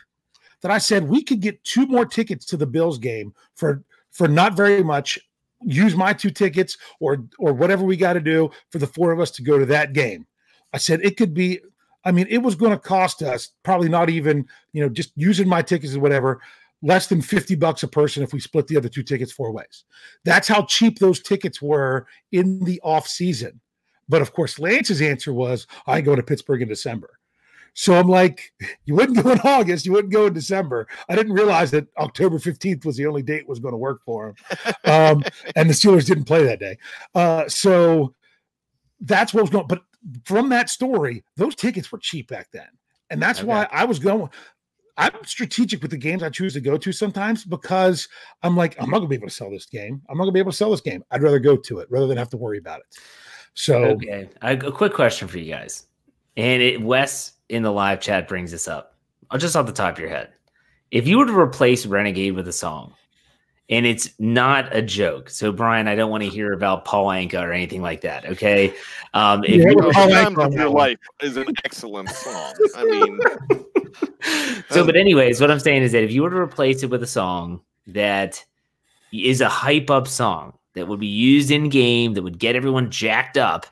that 0.62 0.70
I 0.70 0.78
said 0.78 1.08
we 1.08 1.22
could 1.22 1.40
get 1.40 1.62
two 1.64 1.86
more 1.86 2.04
tickets 2.04 2.44
to 2.46 2.56
the 2.56 2.66
Bills 2.66 2.98
game 2.98 3.32
for 3.54 3.82
for 4.10 4.28
not 4.28 4.56
very 4.56 4.82
much. 4.82 5.18
Use 5.62 5.94
my 5.94 6.12
two 6.12 6.30
tickets 6.30 6.76
or 7.00 7.24
or 7.38 7.52
whatever 7.52 7.84
we 7.84 7.96
got 7.96 8.14
to 8.14 8.20
do 8.20 8.50
for 8.70 8.78
the 8.78 8.86
four 8.86 9.12
of 9.12 9.20
us 9.20 9.30
to 9.32 9.42
go 9.42 9.58
to 9.58 9.66
that 9.66 9.92
game. 9.92 10.26
I 10.72 10.78
said 10.78 11.00
it 11.02 11.16
could 11.16 11.32
be. 11.32 11.60
I 12.02 12.12
mean, 12.12 12.26
it 12.30 12.38
was 12.38 12.54
going 12.54 12.72
to 12.72 12.78
cost 12.78 13.22
us 13.22 13.50
probably 13.62 13.90
not 13.90 14.08
even 14.10 14.46
you 14.72 14.82
know 14.82 14.88
just 14.88 15.12
using 15.16 15.48
my 15.48 15.62
tickets 15.62 15.94
or 15.94 16.00
whatever 16.00 16.40
less 16.82 17.06
than 17.08 17.20
50 17.20 17.54
bucks 17.56 17.82
a 17.82 17.88
person 17.88 18.22
if 18.22 18.32
we 18.32 18.40
split 18.40 18.66
the 18.66 18.76
other 18.76 18.88
two 18.88 19.02
tickets 19.02 19.32
four 19.32 19.52
ways. 19.52 19.84
That's 20.24 20.48
how 20.48 20.64
cheap 20.64 20.98
those 20.98 21.20
tickets 21.20 21.60
were 21.60 22.06
in 22.32 22.60
the 22.64 22.80
off 22.82 23.06
season. 23.06 23.60
But 24.08 24.22
of 24.22 24.32
course, 24.32 24.58
Lance's 24.58 25.02
answer 25.02 25.32
was, 25.32 25.66
I 25.86 26.00
go 26.00 26.16
to 26.16 26.22
Pittsburgh 26.22 26.62
in 26.62 26.68
December. 26.68 27.10
So 27.74 27.94
I'm 27.94 28.08
like, 28.08 28.52
you 28.84 28.94
wouldn't 28.94 29.22
go 29.22 29.30
in 29.30 29.40
August, 29.40 29.86
you 29.86 29.92
wouldn't 29.92 30.12
go 30.12 30.26
in 30.26 30.32
December. 30.32 30.88
I 31.08 31.14
didn't 31.16 31.32
realize 31.34 31.70
that 31.72 31.86
October 31.98 32.38
15th 32.38 32.84
was 32.84 32.96
the 32.96 33.06
only 33.06 33.22
date 33.22 33.48
was 33.48 33.60
going 33.60 33.72
to 33.72 33.78
work 33.78 34.00
for 34.04 34.28
him. 34.28 34.34
Um, 34.84 35.22
and 35.56 35.68
the 35.68 35.74
Steelers 35.74 36.06
didn't 36.06 36.24
play 36.24 36.44
that 36.44 36.58
day. 36.58 36.78
Uh, 37.14 37.48
so 37.48 38.14
that's 39.00 39.32
what 39.32 39.42
was 39.42 39.50
going 39.50 39.66
But 39.68 39.82
from 40.24 40.48
that 40.48 40.68
story, 40.70 41.22
those 41.36 41.54
tickets 41.54 41.92
were 41.92 41.98
cheap 41.98 42.28
back 42.28 42.48
then. 42.52 42.66
And 43.10 43.20
that's 43.22 43.40
Okay. 43.40 43.46
why 43.48 43.68
I 43.70 43.84
was 43.84 43.98
going. 43.98 44.30
I'm 45.00 45.24
strategic 45.24 45.80
with 45.80 45.90
the 45.90 45.96
games 45.96 46.22
I 46.22 46.28
choose 46.28 46.52
to 46.52 46.60
go 46.60 46.76
to 46.76 46.92
sometimes 46.92 47.44
because 47.44 48.06
I'm 48.42 48.54
like, 48.54 48.76
I'm 48.78 48.90
not 48.90 48.98
gonna 48.98 49.08
be 49.08 49.14
able 49.16 49.28
to 49.28 49.34
sell 49.34 49.50
this 49.50 49.64
game. 49.64 50.02
I'm 50.10 50.18
not 50.18 50.24
gonna 50.24 50.32
be 50.32 50.40
able 50.40 50.50
to 50.50 50.56
sell 50.56 50.70
this 50.70 50.82
game. 50.82 51.02
I'd 51.10 51.22
rather 51.22 51.38
go 51.38 51.56
to 51.56 51.78
it 51.78 51.88
rather 51.90 52.06
than 52.06 52.18
have 52.18 52.28
to 52.30 52.36
worry 52.36 52.58
about 52.58 52.80
it. 52.80 52.86
So 53.54 53.82
Okay. 53.82 54.28
A, 54.42 54.58
a 54.58 54.70
quick 54.70 54.92
question 54.92 55.26
for 55.26 55.38
you 55.38 55.50
guys. 55.52 55.86
And 56.36 56.62
it, 56.62 56.82
Wes 56.82 57.32
in 57.48 57.62
the 57.62 57.72
live 57.72 58.00
chat 58.00 58.28
brings 58.28 58.50
this 58.50 58.68
up. 58.68 58.98
Uh, 59.30 59.38
Just 59.38 59.56
off 59.56 59.64
the 59.64 59.72
top 59.72 59.94
of 59.94 59.98
your 59.98 60.10
head. 60.10 60.32
If 60.90 61.08
you 61.08 61.16
were 61.16 61.26
to 61.26 61.38
replace 61.38 61.86
Renegade 61.86 62.34
with 62.34 62.46
a 62.46 62.52
song 62.52 62.92
and 63.70 63.86
it's 63.86 64.10
not 64.18 64.74
a 64.76 64.82
joke. 64.82 65.30
So, 65.30 65.52
Brian, 65.52 65.88
I 65.88 65.94
don't 65.94 66.10
want 66.10 66.24
to 66.24 66.28
hear 66.28 66.52
about 66.52 66.84
Paul 66.84 67.06
Anka 67.06 67.40
or 67.40 67.52
anything 67.52 67.80
like 67.80 68.00
that. 68.02 68.26
Okay. 68.26 68.74
Um, 69.14 69.44
if 69.44 69.62
Yeah, 69.62 69.70
you 69.70 69.76
Paul 69.92 70.08
Anka 70.08 70.46
of 70.46 70.52
Your. 70.52 70.68
Life 70.68 70.98
is 71.22 71.36
an 71.36 71.46
excellent 71.64 72.10
song. 72.10 72.52
I 72.76 72.84
mean, 72.84 73.20
so, 74.70 74.84
but 74.84 74.96
anyways, 74.96 75.40
what 75.40 75.50
I'm 75.50 75.60
saying 75.60 75.82
is 75.82 75.92
that 75.92 76.02
if 76.02 76.10
you 76.10 76.22
were 76.22 76.30
to 76.30 76.36
replace 76.36 76.82
it 76.82 76.90
with 76.90 77.02
a 77.02 77.06
song 77.06 77.60
that 77.86 78.44
is 79.12 79.40
a 79.40 79.48
hype 79.48 79.90
up 79.90 80.06
song 80.06 80.54
that 80.74 80.88
would 80.88 81.00
be 81.00 81.06
used 81.06 81.50
in 81.50 81.68
game 81.68 82.14
that 82.14 82.22
would 82.22 82.38
get 82.38 82.56
everyone 82.56 82.90
jacked 82.90 83.36
up, 83.36 83.66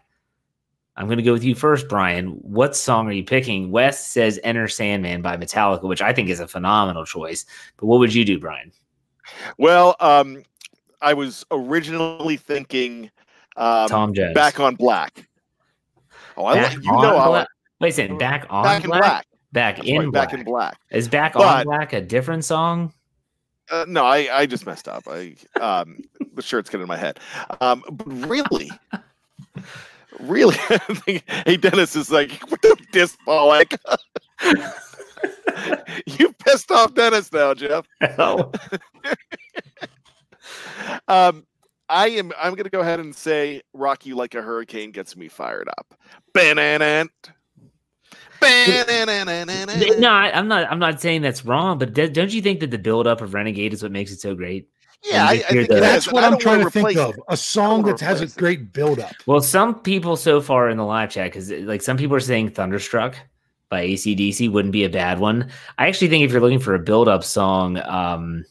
I'm 0.96 1.06
going 1.06 1.18
to 1.18 1.22
go 1.22 1.32
with 1.32 1.44
you 1.44 1.54
first, 1.54 1.88
Brian. 1.88 2.30
What 2.42 2.74
song 2.74 3.06
are 3.06 3.12
you 3.12 3.22
picking? 3.22 3.70
Wes 3.70 4.04
says 4.04 4.40
"Enter 4.42 4.66
Sandman" 4.66 5.22
by 5.22 5.36
Metallica, 5.36 5.84
which 5.84 6.02
I 6.02 6.12
think 6.12 6.28
is 6.28 6.40
a 6.40 6.48
phenomenal 6.48 7.04
choice. 7.04 7.46
But 7.76 7.86
what 7.86 8.00
would 8.00 8.12
you 8.12 8.24
do, 8.24 8.40
Brian? 8.40 8.72
well, 9.58 9.94
um, 10.00 10.42
I 11.00 11.14
was 11.14 11.46
originally 11.52 12.36
thinking 12.36 13.10
um, 13.56 13.88
Tom 13.88 14.12
Jones. 14.12 14.34
Back 14.34 14.58
on 14.58 14.74
Black. 14.74 15.28
Oh, 16.36 16.46
I 16.46 16.54
Back 16.54 16.74
like 16.74 16.84
you 16.84 16.92
know 16.92 17.30
like 17.30 17.48
Wait 17.80 17.90
a 17.90 17.92
second. 17.92 18.18
Back 18.18 18.46
on 18.50 18.64
Back 18.64 18.82
black? 18.84 19.00
Black. 19.00 19.26
Back 19.52 19.76
That's 19.76 19.88
in 19.88 19.98
right, 19.98 20.10
black. 20.10 20.30
Back 20.30 20.38
in 20.38 20.44
Black. 20.44 20.78
Is 20.90 21.08
back 21.08 21.36
on 21.36 21.64
black 21.64 21.92
a 21.92 22.00
different 22.00 22.44
song? 22.44 22.92
Uh, 23.70 23.84
no, 23.88 24.04
I, 24.04 24.40
I 24.40 24.46
just 24.46 24.66
messed 24.66 24.88
up. 24.88 25.04
I 25.08 25.34
um 25.60 25.98
the 26.34 26.42
shirt's 26.42 26.70
getting 26.70 26.82
in 26.82 26.88
my 26.88 26.96
head. 26.96 27.18
Um, 27.60 27.82
but 27.90 28.06
really, 28.28 28.70
really, 30.20 30.56
hey 31.46 31.56
Dennis 31.56 31.96
is 31.96 32.10
like, 32.10 32.30
what 32.50 32.60
the 32.62 32.76
diss 32.92 33.16
like? 33.26 33.78
you 36.06 36.32
pissed 36.44 36.70
off 36.70 36.94
Dennis 36.94 37.32
now, 37.32 37.54
Jeff. 37.54 37.86
Oh. 38.18 38.52
Um, 41.08 41.46
I 41.88 42.08
am. 42.08 42.32
I'm 42.38 42.52
going 42.54 42.64
to 42.64 42.70
go 42.70 42.80
ahead 42.80 43.00
and 43.00 43.14
say 43.14 43.62
"Rock 43.72 44.04
You 44.06 44.14
Like 44.14 44.34
a 44.34 44.42
Hurricane" 44.42 44.90
gets 44.90 45.16
me 45.16 45.28
fired 45.28 45.68
up. 45.78 45.94
Bananant. 46.34 47.08
No, 49.98 50.10
I, 50.10 50.30
I'm 50.32 50.48
not. 50.48 50.70
I'm 50.70 50.78
not 50.78 51.00
saying 51.00 51.22
that's 51.22 51.44
wrong, 51.44 51.78
but 51.78 51.92
d- 51.94 52.08
don't 52.08 52.32
you 52.32 52.40
think 52.42 52.60
that 52.60 52.70
the 52.70 52.78
build-up 52.78 53.20
of 53.20 53.34
Renegade 53.34 53.72
is 53.72 53.82
what 53.82 53.92
makes 53.92 54.12
it 54.12 54.20
so 54.20 54.34
great? 54.34 54.68
Yeah, 55.04 55.26
I, 55.26 55.30
I 55.32 55.38
think 55.38 55.68
the- 55.68 55.76
it 55.76 55.80
That's 55.80 56.10
what 56.10 56.24
I 56.24 56.26
I'm 56.28 56.38
trying 56.38 56.58
wanna 56.58 56.70
think 56.70 56.88
replace 56.88 56.98
of. 56.98 57.14
it. 57.16 57.20
A 57.28 57.36
song 57.36 57.82
that 57.84 58.00
has 58.00 58.20
a 58.20 58.24
replace 58.24 58.36
it. 58.36 58.38
great 58.38 58.72
build-up. 58.72 59.12
Well, 59.26 59.40
some 59.40 59.76
people 59.80 60.16
so 60.16 60.40
far 60.40 60.68
in 60.70 60.76
the 60.76 60.84
live 60.84 61.10
chat, 61.10 61.32
because 61.32 61.50
like 61.50 61.82
some 61.82 61.96
people 61.96 62.16
are 62.16 62.20
saying 62.20 62.50
"Thunderstruck" 62.50 63.16
by 63.68 63.86
ACDC 63.86 64.50
wouldn't 64.50 64.72
be 64.72 64.84
a 64.84 64.88
bad 64.90 65.18
one. 65.18 65.50
I 65.78 65.88
actually 65.88 66.08
think 66.08 66.24
if 66.24 66.32
you're 66.32 66.40
looking 66.40 66.58
for 66.60 66.74
a 66.74 66.78
build-up 66.80 67.22
song, 67.22 67.78
um, 67.84 68.44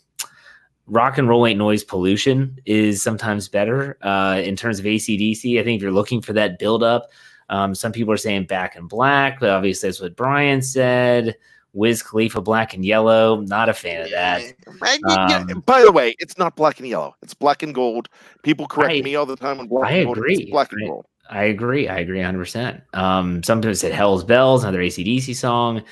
"Rock 0.87 1.17
and 1.17 1.27
Roll 1.27 1.45
Ain't 1.47 1.57
Noise 1.57 1.83
Pollution" 1.83 2.57
is 2.65 3.01
sometimes 3.01 3.47
better 3.49 3.97
uh, 4.01 4.41
in 4.43 4.55
terms 4.55 4.79
of 4.79 4.85
ACDC. 4.85 5.59
I 5.59 5.63
think 5.63 5.77
if 5.77 5.81
you're 5.81 5.91
looking 5.91 6.21
for 6.21 6.33
that 6.33 6.59
build-up, 6.59 7.09
um, 7.49 7.73
some 7.75 7.91
people 7.91 8.13
are 8.13 8.17
saying 8.17 8.45
"Back 8.45 8.75
and 8.75 8.89
Black," 8.89 9.39
but 9.39 9.49
obviously 9.49 9.89
that's 9.89 10.01
what 10.01 10.15
Brian 10.15 10.61
said. 10.61 11.35
Wiz 11.73 12.01
Khalifa, 12.01 12.41
"Black 12.41 12.73
and 12.73 12.83
Yellow," 12.83 13.41
not 13.41 13.69
a 13.69 13.73
fan 13.73 14.03
of 14.03 14.09
that. 14.11 14.41
Yeah, 14.41 14.97
yeah. 15.29 15.37
Um, 15.51 15.59
By 15.61 15.81
the 15.83 15.91
way, 15.91 16.15
it's 16.19 16.37
not 16.37 16.55
black 16.55 16.79
and 16.79 16.87
yellow. 16.87 17.15
It's 17.21 17.33
black 17.33 17.61
and 17.61 17.73
gold. 17.75 18.09
People 18.43 18.67
correct 18.67 18.93
I- 18.95 19.01
me 19.01 19.15
all 19.15 19.25
the 19.25 19.35
time 19.35 19.59
on 19.59 19.67
black 19.67 19.91
I 19.91 19.97
and 19.97 20.05
gold. 20.05 20.17
Agree. 20.17 20.49
black 20.51 20.71
and 20.71 20.83
I- 20.83 20.87
gold. 20.87 21.05
I 21.29 21.43
agree. 21.43 21.89
I 21.89 21.97
agree 21.99 22.19
100%. 22.21 22.81
Um, 22.93 23.43
some 23.43 23.59
people 23.59 23.75
said 23.75 23.91
Hell's 23.91 24.23
Bells, 24.23 24.63
another 24.63 24.79
ACDC 24.81 25.35
song. 25.35 25.83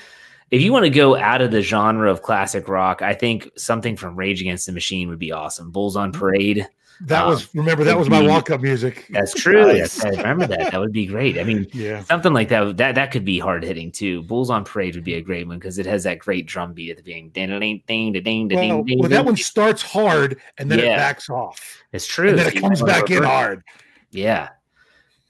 If 0.50 0.62
you 0.62 0.72
want 0.72 0.84
to 0.84 0.90
go 0.90 1.14
out 1.14 1.42
of 1.42 1.50
the 1.50 1.60
genre 1.60 2.10
of 2.10 2.22
classic 2.22 2.68
rock, 2.68 3.02
I 3.02 3.12
think 3.12 3.50
something 3.56 3.96
from 3.98 4.16
Rage 4.16 4.40
Against 4.40 4.64
the 4.64 4.72
Machine 4.72 5.10
would 5.10 5.18
be 5.18 5.32
awesome. 5.32 5.70
Bulls 5.70 5.94
on 5.94 6.10
Parade. 6.10 6.66
That 7.02 7.24
Um, 7.24 7.28
was 7.30 7.54
remember 7.54 7.84
that 7.84 7.98
was 7.98 8.08
my 8.08 8.20
be- 8.22 8.26
walk-up 8.28 8.62
music. 8.62 9.06
That's 9.10 9.34
true. 9.34 9.66
Nice. 9.66 9.96
That's- 9.96 10.16
I 10.18 10.22
remember 10.22 10.46
that. 10.46 10.72
That 10.72 10.80
would 10.80 10.92
be 10.92 11.04
great. 11.06 11.38
I 11.38 11.44
mean, 11.44 11.66
Yeah. 11.74 12.02
something 12.04 12.32
like 12.32 12.48
that. 12.48 12.78
That 12.78 12.94
that 12.94 13.10
could 13.10 13.24
be 13.24 13.38
hard 13.38 13.62
hitting 13.64 13.92
too. 13.92 14.22
Bulls 14.22 14.48
on 14.48 14.64
Parade 14.64 14.94
would 14.94 15.04
be 15.04 15.14
a 15.14 15.20
great 15.20 15.46
one 15.46 15.58
because 15.58 15.78
it 15.78 15.84
has 15.84 16.04
that 16.04 16.18
great 16.18 16.46
drum 16.46 16.72
beat 16.72 16.90
at 16.92 16.96
the 16.96 17.02
beginning. 17.02 17.30
Ding 17.30 17.48
ding 17.50 17.82
ding 17.86 18.12
ding 18.12 18.22
ding 18.48 18.48
ding. 18.84 18.98
Well, 18.98 19.10
that 19.10 19.24
one 19.26 19.36
starts 19.36 19.82
hard 19.82 20.40
and 20.56 20.70
then 20.70 20.78
Yeah. 20.78 20.94
it 20.94 20.96
backs 20.96 21.28
off, 21.28 21.82
It's 21.92 22.06
true. 22.06 22.30
and 22.30 22.38
then 22.38 22.46
it 22.48 22.60
comes 22.60 22.82
back 22.82 23.10
in 23.10 23.22
hard. 23.22 23.62
Yeah. 24.10 24.48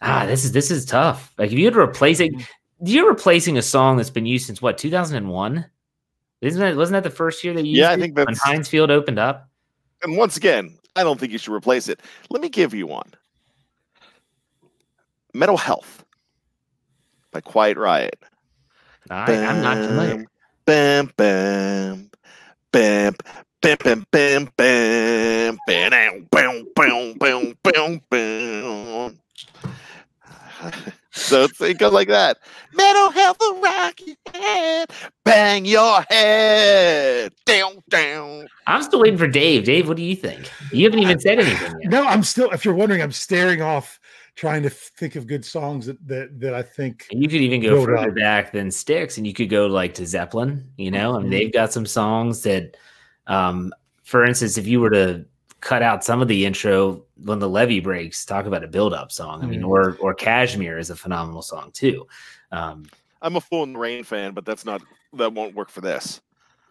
Ah, 0.00 0.24
this 0.26 0.44
is 0.44 0.52
this 0.52 0.70
is 0.70 0.84
tough. 0.84 1.32
Like 1.36 1.50
if 1.50 1.58
you 1.58 1.64
had 1.64 1.74
to 1.74 1.80
replace 1.80 2.20
it, 2.20 2.32
you're 2.84 3.08
replacing 3.08 3.58
a 3.58 3.62
song 3.62 3.96
that's 3.96 4.10
been 4.10 4.26
used 4.26 4.46
since 4.46 4.62
what 4.62 4.78
2001. 4.78 5.64
Isn't 6.42 6.60
that 6.60 6.76
wasn't 6.76 6.92
that 7.02 7.02
the 7.02 7.14
first 7.16 7.42
year 7.42 7.54
they 7.54 7.62
used 7.62 7.78
Yeah, 7.80 7.90
I 7.90 7.94
it 7.94 8.00
think 8.00 8.16
when 8.16 8.26
Heinz 8.40 8.68
Field 8.68 8.90
opened 8.90 9.18
up? 9.18 9.48
And 10.02 10.16
once 10.16 10.36
again, 10.36 10.76
I 10.96 11.04
don't 11.04 11.20
think 11.20 11.30
you 11.30 11.38
should 11.38 11.52
replace 11.54 11.88
it. 11.88 12.00
Let 12.30 12.42
me 12.42 12.48
give 12.48 12.72
you 12.74 12.86
one. 12.86 13.12
Metal 15.34 15.58
Health 15.58 16.04
by 17.30 17.42
Quiet 17.42 17.76
Riot. 17.76 18.18
I, 19.10 19.34
I'm 19.34 19.62
not 19.62 19.76
familiar. 19.76 20.26
Bam, 20.64 21.12
bam, 21.16 22.10
bam, 22.72 23.14
bam, 23.60 23.74
bam, 23.82 24.04
bam, 24.10 24.48
bam, 24.56 25.08
bam, 26.30 26.30
bam, 26.32 26.66
bam, 26.74 27.14
bam, 27.18 27.54
bam, 27.62 28.00
bam. 28.10 29.18
So 31.18 31.44
it's, 31.44 31.58
it 31.62 31.78
goes 31.78 31.94
like 31.94 32.08
that. 32.08 32.36
Metal 32.74 33.10
health 33.10 33.38
will 33.40 33.58
rock 33.62 33.98
your 34.04 34.16
head, 34.34 34.90
bang 35.24 35.64
your 35.64 36.02
head, 36.10 37.32
down, 37.46 37.82
down. 37.88 38.46
I'm 38.66 38.82
still 38.82 39.00
waiting 39.00 39.18
for 39.18 39.26
Dave. 39.26 39.64
Dave, 39.64 39.88
what 39.88 39.96
do 39.96 40.02
you 40.02 40.14
think? 40.14 40.50
You 40.72 40.84
haven't 40.84 40.98
even 40.98 41.18
said 41.18 41.38
anything 41.38 41.74
yet. 41.80 41.90
No, 41.90 42.04
I'm 42.04 42.22
still. 42.22 42.50
If 42.50 42.66
you're 42.66 42.74
wondering, 42.74 43.00
I'm 43.00 43.12
staring 43.12 43.62
off, 43.62 43.98
trying 44.34 44.62
to 44.64 44.68
think 44.70 45.16
of 45.16 45.26
good 45.26 45.42
songs 45.42 45.86
that 45.86 46.06
that, 46.06 46.38
that 46.38 46.52
I 46.52 46.60
think. 46.60 47.06
And 47.10 47.22
you 47.22 47.28
could 47.30 47.40
even 47.40 47.62
go 47.62 47.82
further 47.82 48.10
up. 48.10 48.14
back 48.14 48.52
than 48.52 48.70
Styx, 48.70 49.16
and 49.16 49.26
you 49.26 49.32
could 49.32 49.48
go 49.48 49.66
like 49.68 49.94
to 49.94 50.04
Zeppelin. 50.06 50.68
You 50.76 50.90
know, 50.90 51.16
I 51.16 51.20
mean, 51.20 51.28
Mhm. 51.28 51.30
they've 51.30 51.52
got 51.52 51.72
some 51.72 51.86
songs 51.86 52.42
that, 52.42 52.76
um, 53.26 53.72
for 54.04 54.22
instance, 54.22 54.58
if 54.58 54.66
you 54.66 54.80
were 54.80 54.90
to 54.90 55.24
cut 55.60 55.82
out 55.82 56.04
some 56.04 56.20
of 56.22 56.28
the 56.28 56.44
intro 56.46 57.02
when 57.24 57.38
the 57.38 57.48
levee 57.48 57.80
breaks, 57.80 58.24
talk 58.24 58.46
about 58.46 58.62
a 58.62 58.68
build-up 58.68 59.10
song. 59.10 59.42
I 59.42 59.46
mean, 59.46 59.62
Mhm. 59.62 59.68
or 59.68 59.96
or 60.00 60.14
Kashmir 60.14 60.78
is 60.78 60.90
a 60.90 60.96
phenomenal 60.96 61.42
song 61.42 61.70
too. 61.72 62.06
Um, 62.52 62.86
I'm 63.22 63.36
a 63.36 63.40
Fool 63.40 63.62
in 63.64 63.72
the 63.72 63.78
Rain 63.78 64.04
fan, 64.04 64.32
but 64.32 64.44
that's 64.44 64.64
not 64.64 64.82
that 65.14 65.32
won't 65.32 65.54
work 65.54 65.70
for 65.70 65.80
this. 65.80 66.20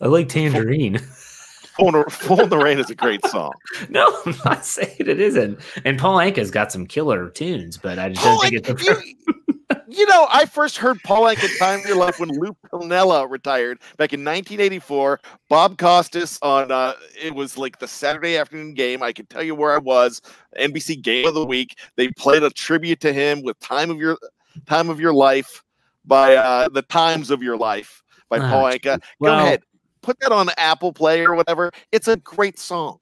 I 0.00 0.06
like 0.06 0.28
Tangerine. 0.28 0.98
Full 0.98 1.88
in, 1.88 1.92
the- 2.04 2.10
Fool 2.10 2.40
in 2.42 2.48
the 2.48 2.56
Rain 2.58 2.78
is 2.78 2.88
a 2.90 2.94
great 2.94 3.24
song. 3.26 3.52
no, 3.88 4.06
I'm 4.24 4.36
not 4.44 4.64
saying 4.64 4.94
it 5.00 5.18
isn't. 5.20 5.58
And 5.84 5.98
Paul 5.98 6.18
Anka's 6.18 6.50
got 6.52 6.70
some 6.70 6.86
killer 6.86 7.28
tunes, 7.30 7.76
but 7.76 7.98
I 7.98 8.10
just 8.10 8.22
don't 8.24 8.34
Paul 8.40 8.48
think 8.48 8.64
Anka- 8.64 8.80
it's. 8.80 9.14
you, 9.88 10.06
know, 10.06 10.26
I 10.30 10.44
first 10.46 10.76
heard 10.76 10.98
Paul 11.04 11.22
Anka 11.24 11.48
Time 11.58 11.80
of 11.80 11.86
Your 11.86 11.96
Life 11.96 12.20
when 12.20 12.28
Lou 12.30 12.56
Piniella 12.72 13.28
retired 13.30 13.78
back 13.96 14.12
in 14.12 14.20
1984. 14.20 15.20
Bob 15.48 15.78
Costas 15.78 16.38
on 16.42 16.70
uh 16.70 16.94
it 17.20 17.34
was 17.34 17.56
like 17.56 17.78
the 17.78 17.88
Saturday 17.88 18.36
afternoon 18.36 18.74
game. 18.74 19.02
I 19.02 19.12
can 19.12 19.26
tell 19.26 19.42
you 19.42 19.54
where 19.54 19.72
I 19.72 19.78
was. 19.78 20.20
NBC 20.58 21.00
Game 21.02 21.26
of 21.26 21.34
the 21.34 21.44
Week. 21.46 21.78
They 21.96 22.08
played 22.08 22.42
a 22.42 22.50
tribute 22.50 23.00
to 23.00 23.12
him 23.12 23.42
with 23.42 23.58
Time 23.60 23.90
of 23.90 23.98
Your 23.98 24.18
Time 24.66 24.90
of 24.90 25.00
Your 25.00 25.14
Life 25.14 25.62
by 26.04 26.36
uh 26.36 26.68
the 26.68 26.82
Times 26.82 27.30
of 27.30 27.42
Your 27.42 27.56
Life 27.56 28.02
by 28.28 28.38
Ah, 28.38 28.50
Paul 28.50 28.64
Anka. 28.64 28.98
Go 28.98 29.06
well- 29.20 29.38
ahead. 29.38 29.62
Put 30.02 30.20
that 30.20 30.32
on 30.32 30.50
Apple 30.58 30.92
Play 30.92 31.24
or 31.24 31.34
whatever. 31.34 31.72
It's 31.90 32.08
a 32.08 32.16
great 32.18 32.58
song. 32.58 32.98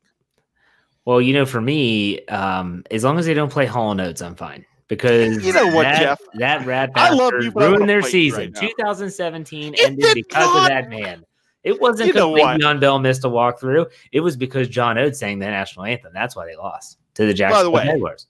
Well, 1.04 1.20
you 1.20 1.34
know, 1.34 1.44
for 1.44 1.60
me, 1.60 2.24
um, 2.26 2.84
as 2.92 3.02
long 3.02 3.18
as 3.18 3.26
they 3.26 3.34
don't 3.34 3.50
play 3.50 3.66
Hall 3.66 3.92
Notes, 3.96 4.22
I'm 4.22 4.36
fine. 4.36 4.64
Because 4.96 5.42
You 5.44 5.52
know 5.54 5.68
what, 5.68 5.84
that, 5.84 6.00
Jeff? 6.02 6.20
That 6.34 6.66
rat 6.66 6.90
I 6.94 7.10
love 7.10 7.32
bastard 7.32 7.44
you, 7.44 7.50
ruined 7.52 7.88
their 7.88 8.02
season. 8.02 8.52
right 8.52 8.70
2017 8.70 9.72
It 9.74 9.80
ended 9.80 10.14
because 10.14 10.44
not. 10.54 10.62
of 10.64 10.68
that 10.68 10.90
man. 10.90 11.24
It 11.64 11.80
wasn't 11.80 12.08
You 12.08 12.12
know 12.12 12.34
because 12.34 12.42
what? 12.42 12.60
Le'Veon 12.60 12.80
Bell 12.80 12.98
missed 12.98 13.24
a 13.24 13.28
walkthrough. 13.28 13.86
It 14.12 14.20
was 14.20 14.36
because 14.36 14.68
John 14.68 14.98
Oates 14.98 15.18
sang 15.18 15.38
the 15.38 15.46
national 15.46 15.86
anthem. 15.86 16.12
That's 16.12 16.36
why 16.36 16.44
they 16.44 16.56
lost 16.56 16.98
to 17.14 17.24
the 17.24 17.32
Jacksonville 17.32 17.72
way, 17.72 17.84
Jaguars. 17.84 18.26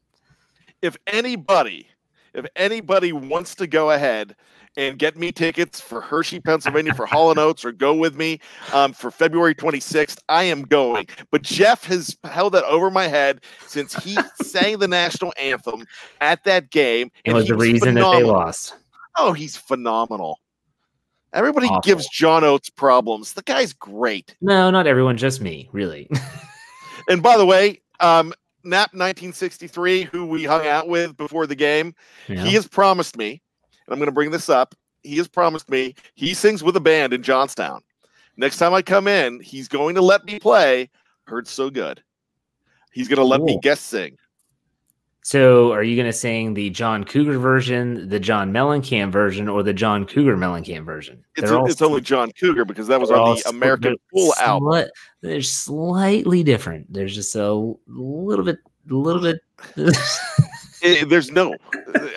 if 0.82 0.96
anybody, 1.08 1.88
if 2.34 2.46
anybody 2.54 3.12
wants 3.12 3.54
to 3.56 3.66
go 3.66 3.90
ahead 3.90 4.36
and 4.76 4.98
get 4.98 5.16
me 5.16 5.32
tickets 5.32 5.80
for 5.80 6.00
Hershey, 6.00 6.40
Pennsylvania 6.40 6.94
for 6.94 7.06
Hall 7.06 7.30
and 7.30 7.38
Oates 7.38 7.64
or 7.64 7.72
go 7.72 7.94
with 7.94 8.16
me 8.16 8.40
um, 8.72 8.92
for 8.92 9.10
February 9.10 9.54
26th, 9.54 10.18
I 10.28 10.44
am 10.44 10.62
going. 10.62 11.06
But 11.30 11.42
Jeff 11.42 11.84
has 11.84 12.16
held 12.24 12.54
that 12.54 12.64
over 12.64 12.90
my 12.90 13.06
head 13.06 13.40
since 13.66 13.94
he 14.02 14.16
sang 14.42 14.78
the 14.78 14.88
national 14.88 15.32
anthem 15.38 15.84
at 16.20 16.44
that 16.44 16.70
game. 16.70 17.10
It 17.24 17.32
was 17.32 17.44
he 17.44 17.50
the 17.50 17.56
reason 17.56 17.94
that 17.94 18.12
they 18.12 18.24
lost. 18.24 18.76
Oh, 19.18 19.32
he's 19.32 19.56
phenomenal. 19.56 20.38
Everybody 21.34 21.66
Awful. 21.66 21.80
gives 21.80 22.08
John 22.08 22.44
Oates 22.44 22.68
problems. 22.70 23.32
The 23.32 23.42
guy's 23.42 23.72
great. 23.72 24.36
No, 24.40 24.70
not 24.70 24.86
everyone, 24.86 25.16
just 25.16 25.40
me, 25.40 25.68
really. 25.72 26.10
And 27.08 27.22
by 27.22 27.36
the 27.36 27.46
way, 27.46 27.80
um, 28.00 28.32
Nap 28.64 28.90
1963, 28.92 30.02
who 30.04 30.26
we 30.26 30.44
hung 30.44 30.66
out 30.66 30.88
with 30.88 31.16
before 31.16 31.46
the 31.46 31.54
game, 31.54 31.94
know? 32.28 32.42
he 32.44 32.54
has 32.54 32.66
promised 32.66 33.16
me, 33.16 33.42
and 33.86 33.92
I'm 33.92 33.98
going 33.98 34.06
to 34.06 34.12
bring 34.12 34.30
this 34.30 34.48
up. 34.48 34.74
He 35.02 35.16
has 35.16 35.28
promised 35.28 35.68
me 35.68 35.94
he 36.14 36.34
sings 36.34 36.62
with 36.62 36.76
a 36.76 36.80
band 36.80 37.12
in 37.12 37.22
Johnstown. 37.22 37.82
Next 38.36 38.58
time 38.58 38.72
I 38.72 38.82
come 38.82 39.08
in, 39.08 39.40
he's 39.40 39.68
going 39.68 39.94
to 39.96 40.02
let 40.02 40.24
me 40.24 40.38
play 40.38 40.88
Hurts 41.24 41.50
so 41.50 41.70
good. 41.70 42.02
He's 42.92 43.08
gonna 43.08 43.24
let 43.24 43.40
me 43.40 43.58
guest 43.62 43.86
sing. 43.86 44.18
So, 45.24 45.72
are 45.72 45.84
you 45.84 45.94
going 45.94 46.08
to 46.08 46.12
sing 46.12 46.52
the 46.52 46.68
John 46.70 47.04
Cougar 47.04 47.38
version, 47.38 48.08
the 48.08 48.18
John 48.18 48.52
Mellencamp 48.52 49.12
version, 49.12 49.48
or 49.48 49.62
the 49.62 49.72
John 49.72 50.04
Cougar 50.04 50.36
Mellencamp 50.36 50.84
version? 50.84 51.24
It's, 51.36 51.48
all 51.48 51.64
it's 51.70 51.80
only 51.80 52.00
John 52.00 52.32
Cougar 52.32 52.64
because 52.64 52.88
that 52.88 53.00
was 53.00 53.12
on 53.12 53.36
the 53.36 53.48
American 53.48 53.96
they're 54.12 54.20
Fool 54.24 54.34
album. 54.40 54.88
They're 55.20 55.40
slightly 55.40 56.42
different. 56.42 56.92
There's 56.92 57.14
just 57.14 57.36
a 57.36 57.52
little 57.86 58.44
bit, 58.44 58.58
a 58.90 58.94
little 58.94 59.22
bit. 59.22 59.38
Eh, 60.82 61.04
there's 61.04 61.30
no 61.30 61.54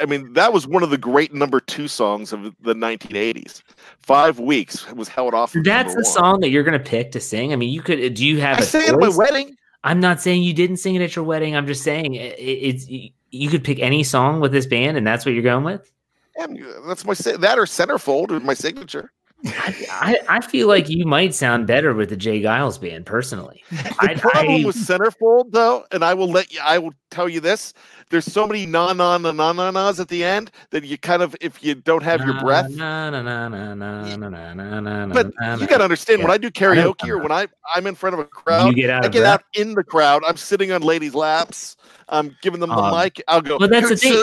i 0.02 0.06
mean 0.06 0.34
that 0.34 0.52
was 0.52 0.68
one 0.68 0.82
of 0.82 0.90
the 0.90 0.98
great 0.98 1.34
number 1.34 1.60
two 1.60 1.88
songs 1.88 2.34
of 2.34 2.44
the 2.62 2.74
1980s 2.74 3.62
five 4.00 4.40
weeks 4.40 4.92
was 4.94 5.08
held 5.08 5.34
off 5.34 5.54
That's 5.64 5.94
the 5.94 6.02
one. 6.02 6.06
song 6.06 6.40
that 6.42 6.50
you're 6.50 6.64
going 6.64 6.78
to 6.78 6.84
pick 6.90 7.12
to 7.12 7.20
sing. 7.20 7.54
I 7.54 7.56
mean, 7.56 7.70
you 7.70 7.82
could. 7.82 8.14
Do 8.14 8.26
you 8.26 8.40
have? 8.42 8.58
i 8.58 8.62
a 8.62 8.64
sang 8.64 8.84
it 8.84 8.94
at 8.94 9.00
my 9.00 9.10
wedding 9.10 9.56
I'm 9.84 10.00
not 10.00 10.20
saying 10.20 10.42
you 10.42 10.54
didn't 10.54 10.78
sing 10.78 10.96
it 10.96 11.02
at 11.04 11.16
your 11.16 11.24
wedding. 11.24 11.56
I'm 11.56 11.68
just 11.68 11.84
saying 11.84 12.16
it, 12.16 12.36
it's. 12.40 12.88
You 12.88 13.50
could 13.50 13.64
pick 13.64 13.80
any 13.80 14.04
song 14.04 14.40
with 14.40 14.52
this 14.52 14.66
band, 14.66 14.98
and 14.98 15.06
that's 15.06 15.26
what 15.26 15.34
you're 15.34 15.44
going 15.44 15.64
with. 15.64 15.92
Yeah, 16.38 16.48
that's 16.88 17.06
my 17.06 17.14
that 17.14 17.60
or 17.60 17.66
centerfold 17.66 18.32
is 18.32 18.42
my 18.42 18.54
signature 18.54 19.12
I, 19.48 20.18
I 20.28 20.42
feel 20.42 20.68
like 20.68 20.90
you 20.90 21.06
might 21.06 21.36
sound 21.36 21.68
better 21.68 21.94
with 21.94 22.10
the 22.10 22.18
J. 22.18 22.42
Geils 22.42 22.80
band, 22.82 23.06
personally. 23.06 23.64
the 23.70 23.96
I, 24.00 24.16
problem 24.16 24.62
I- 24.62 24.66
with 24.66 24.76
centerfold 24.76 25.52
though 25.52 25.86
and 25.92 26.04
i 26.04 26.14
will 26.14 26.30
let 26.30 26.52
you 26.54 26.60
i 26.64 26.78
will 26.80 26.94
tell 27.12 27.30
you 27.30 27.40
this 27.40 27.74
there's 28.10 28.26
so 28.26 28.46
many 28.48 28.66
na 28.66 28.94
na 28.94 29.18
na 29.18 29.32
na 29.32 29.52
na 29.54 29.72
na's 29.72 30.00
at 30.00 30.08
the 30.08 30.24
end 30.24 30.52
that 30.72 30.84
you 30.84 30.98
kind 30.98 31.22
of 31.22 31.36
if 31.42 31.64
you 31.64 31.76
don't 31.76 32.04
have 32.04 32.22
your 32.26 32.40
breath 32.40 32.70
Na, 32.72 33.10
na, 33.10 33.22
na, 33.22 33.48
na, 33.50 33.74
na, 33.74 34.16
na, 34.16 34.54
na, 34.54 34.80
na, 34.80 35.06
na, 35.06 35.14
but 35.14 35.28
you 35.60 35.68
got 35.68 35.78
to 35.78 35.84
understand 35.84 36.22
when 36.22 36.32
I 36.32 36.38
do 36.38 36.50
karaoke 36.50 37.08
or 37.10 37.18
when 37.20 37.32
I 37.32 37.48
I'm 37.74 37.88
in 37.88 37.96
front 37.96 38.14
of 38.16 38.20
a 38.20 38.24
you 38.24 38.28
crowd, 38.30 38.76
get 38.76 38.90
out 38.90 39.06
I 39.06 39.08
get 39.10 39.24
out 39.26 39.44
in 39.56 39.74
the 39.76 39.84
crowd. 39.84 40.24
I'm 40.28 40.38
sitting 40.38 40.72
on 40.72 40.82
ladies' 40.82 41.16
laps. 41.16 41.76
I'm 42.10 42.36
giving 42.42 42.60
them 42.60 42.70
the 42.70 42.76
Um, 42.78 42.96
mic. 42.98 43.22
I'll 43.28 43.42
go. 43.42 43.58
well, 43.60 43.68
that's 43.70 43.90
the 43.90 43.98
thing." 43.98 44.14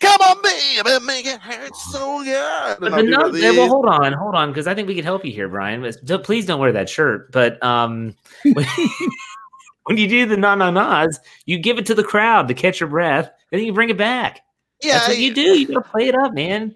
Come 0.00 0.20
on, 0.20 0.42
baby, 0.42 1.04
make 1.06 1.26
it 1.26 1.40
hurt 1.40 1.74
so 1.76 2.24
good. 2.24 2.76
But 2.80 2.92
And 2.98 3.12
the 3.12 3.16
I'll 3.18 3.30
do 3.30 3.32
nun- 3.32 3.40
this. 3.40 3.56
well, 3.56 3.68
hold 3.68 3.86
on, 3.86 4.12
hold 4.12 4.34
on, 4.34 4.50
because 4.50 4.66
I 4.66 4.74
think 4.74 4.88
we 4.88 4.94
could 4.94 5.04
help 5.04 5.24
you 5.24 5.32
here, 5.32 5.48
Brian. 5.48 5.88
Please 6.24 6.46
don't 6.46 6.60
wear 6.60 6.72
that 6.72 6.88
shirt. 6.88 7.30
But 7.30 7.62
um, 7.62 8.14
when, 8.52 8.66
when 9.84 9.96
you 9.98 10.08
do 10.08 10.26
the 10.26 10.36
na 10.36 10.54
na 10.54 10.70
nas, 10.70 11.20
you 11.46 11.58
give 11.58 11.78
it 11.78 11.86
to 11.86 11.94
the 11.94 12.04
crowd 12.04 12.48
to 12.48 12.54
catch 12.54 12.80
your 12.80 12.88
breath, 12.88 13.30
and 13.52 13.60
then 13.60 13.66
you 13.66 13.72
bring 13.72 13.90
it 13.90 13.96
back. 13.98 14.40
yeah, 14.82 14.94
That's 14.94 15.08
what 15.08 15.18
you 15.18 15.32
do. 15.34 15.40
You 15.58 15.66
gotta 15.68 15.82
play 15.82 16.08
it 16.08 16.14
up, 16.16 16.34
man. 16.34 16.74